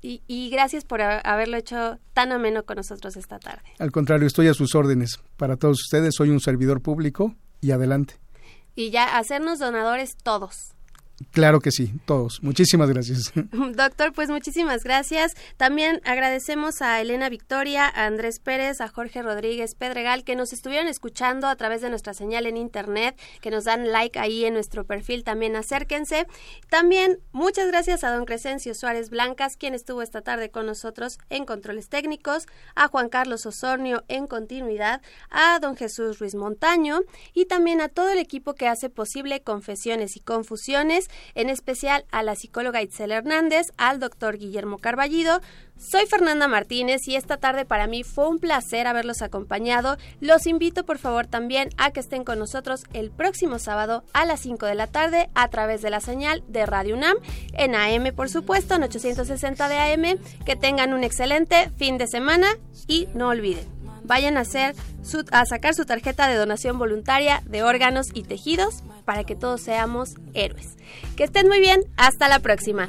y, 0.00 0.22
y, 0.26 0.50
gracias 0.50 0.84
por 0.84 1.02
haberlo 1.02 1.56
hecho 1.56 1.98
tan 2.12 2.32
ameno 2.32 2.64
con 2.64 2.76
nosotros 2.76 3.16
esta 3.16 3.38
tarde. 3.38 3.62
Al 3.78 3.90
contrario, 3.90 4.26
estoy 4.26 4.48
a 4.48 4.54
sus 4.54 4.74
órdenes. 4.74 5.18
Para 5.36 5.56
todos 5.56 5.80
ustedes, 5.80 6.14
soy 6.16 6.30
un 6.30 6.40
servidor 6.40 6.80
público 6.80 7.34
y 7.60 7.72
adelante. 7.72 8.14
Y 8.74 8.90
ya 8.90 9.18
hacernos 9.18 9.58
donadores 9.58 10.16
todos. 10.22 10.74
Claro 11.32 11.60
que 11.60 11.72
sí, 11.72 11.92
todos. 12.04 12.42
Muchísimas 12.42 12.88
gracias. 12.90 13.32
Doctor, 13.74 14.12
pues 14.12 14.30
muchísimas 14.30 14.84
gracias. 14.84 15.34
También 15.56 16.00
agradecemos 16.04 16.80
a 16.80 17.00
Elena 17.00 17.28
Victoria, 17.28 17.86
a 17.86 18.06
Andrés 18.06 18.38
Pérez, 18.38 18.80
a 18.80 18.88
Jorge 18.88 19.22
Rodríguez 19.22 19.74
Pedregal, 19.74 20.22
que 20.22 20.36
nos 20.36 20.52
estuvieron 20.52 20.86
escuchando 20.86 21.48
a 21.48 21.56
través 21.56 21.80
de 21.80 21.90
nuestra 21.90 22.14
señal 22.14 22.46
en 22.46 22.56
internet, 22.56 23.18
que 23.40 23.50
nos 23.50 23.64
dan 23.64 23.90
like 23.90 24.18
ahí 24.18 24.44
en 24.44 24.54
nuestro 24.54 24.84
perfil, 24.84 25.24
también 25.24 25.56
acérquense. 25.56 26.26
También 26.70 27.18
muchas 27.32 27.66
gracias 27.66 28.04
a 28.04 28.12
don 28.12 28.24
Crescencio 28.24 28.74
Suárez 28.74 29.10
Blancas, 29.10 29.56
quien 29.56 29.74
estuvo 29.74 30.02
esta 30.02 30.22
tarde 30.22 30.50
con 30.50 30.66
nosotros 30.66 31.18
en 31.30 31.46
controles 31.46 31.88
técnicos, 31.88 32.46
a 32.76 32.86
Juan 32.86 33.08
Carlos 33.08 33.44
Osornio 33.44 34.04
en 34.06 34.28
continuidad, 34.28 35.02
a 35.30 35.58
don 35.58 35.76
Jesús 35.76 36.20
Ruiz 36.20 36.36
Montaño 36.36 37.00
y 37.34 37.46
también 37.46 37.80
a 37.80 37.88
todo 37.88 38.10
el 38.10 38.18
equipo 38.18 38.54
que 38.54 38.68
hace 38.68 38.88
posible 38.88 39.42
Confesiones 39.42 40.16
y 40.16 40.20
Confusiones 40.20 41.07
en 41.34 41.50
especial 41.50 42.04
a 42.10 42.22
la 42.22 42.34
psicóloga 42.34 42.82
Itzel 42.82 43.12
Hernández, 43.12 43.68
al 43.76 44.00
doctor 44.00 44.38
Guillermo 44.38 44.78
Carballido. 44.78 45.40
Soy 45.78 46.06
Fernanda 46.06 46.48
Martínez 46.48 47.06
y 47.06 47.14
esta 47.14 47.36
tarde 47.36 47.64
para 47.64 47.86
mí 47.86 48.02
fue 48.02 48.28
un 48.28 48.40
placer 48.40 48.86
haberlos 48.86 49.22
acompañado. 49.22 49.96
Los 50.20 50.46
invito 50.46 50.84
por 50.84 50.98
favor 50.98 51.26
también 51.26 51.70
a 51.76 51.92
que 51.92 52.00
estén 52.00 52.24
con 52.24 52.38
nosotros 52.38 52.84
el 52.92 53.10
próximo 53.10 53.58
sábado 53.60 54.02
a 54.12 54.24
las 54.24 54.40
5 54.40 54.66
de 54.66 54.74
la 54.74 54.88
tarde 54.88 55.30
a 55.34 55.48
través 55.48 55.80
de 55.80 55.90
la 55.90 56.00
señal 56.00 56.42
de 56.48 56.66
Radio 56.66 56.96
UNAM 56.96 57.16
en 57.52 57.76
AM 57.76 58.12
por 58.14 58.28
supuesto 58.28 58.74
en 58.74 58.82
860 58.82 59.68
de 59.68 59.78
AM. 59.78 60.18
Que 60.44 60.56
tengan 60.56 60.94
un 60.94 61.04
excelente 61.04 61.70
fin 61.76 61.96
de 61.96 62.08
semana 62.08 62.48
y 62.88 63.08
no 63.14 63.28
olviden 63.28 63.77
vayan 64.08 64.36
a, 64.36 64.40
hacer 64.40 64.74
a 65.30 65.46
sacar 65.46 65.74
su 65.74 65.84
tarjeta 65.84 66.26
de 66.26 66.34
donación 66.34 66.78
voluntaria 66.78 67.42
de 67.46 67.62
órganos 67.62 68.08
y 68.12 68.24
tejidos 68.24 68.82
para 69.04 69.22
que 69.22 69.36
todos 69.36 69.60
seamos 69.60 70.14
héroes. 70.34 70.76
Que 71.16 71.24
estén 71.24 71.46
muy 71.46 71.60
bien, 71.60 71.82
hasta 71.96 72.28
la 72.28 72.40
próxima. 72.40 72.88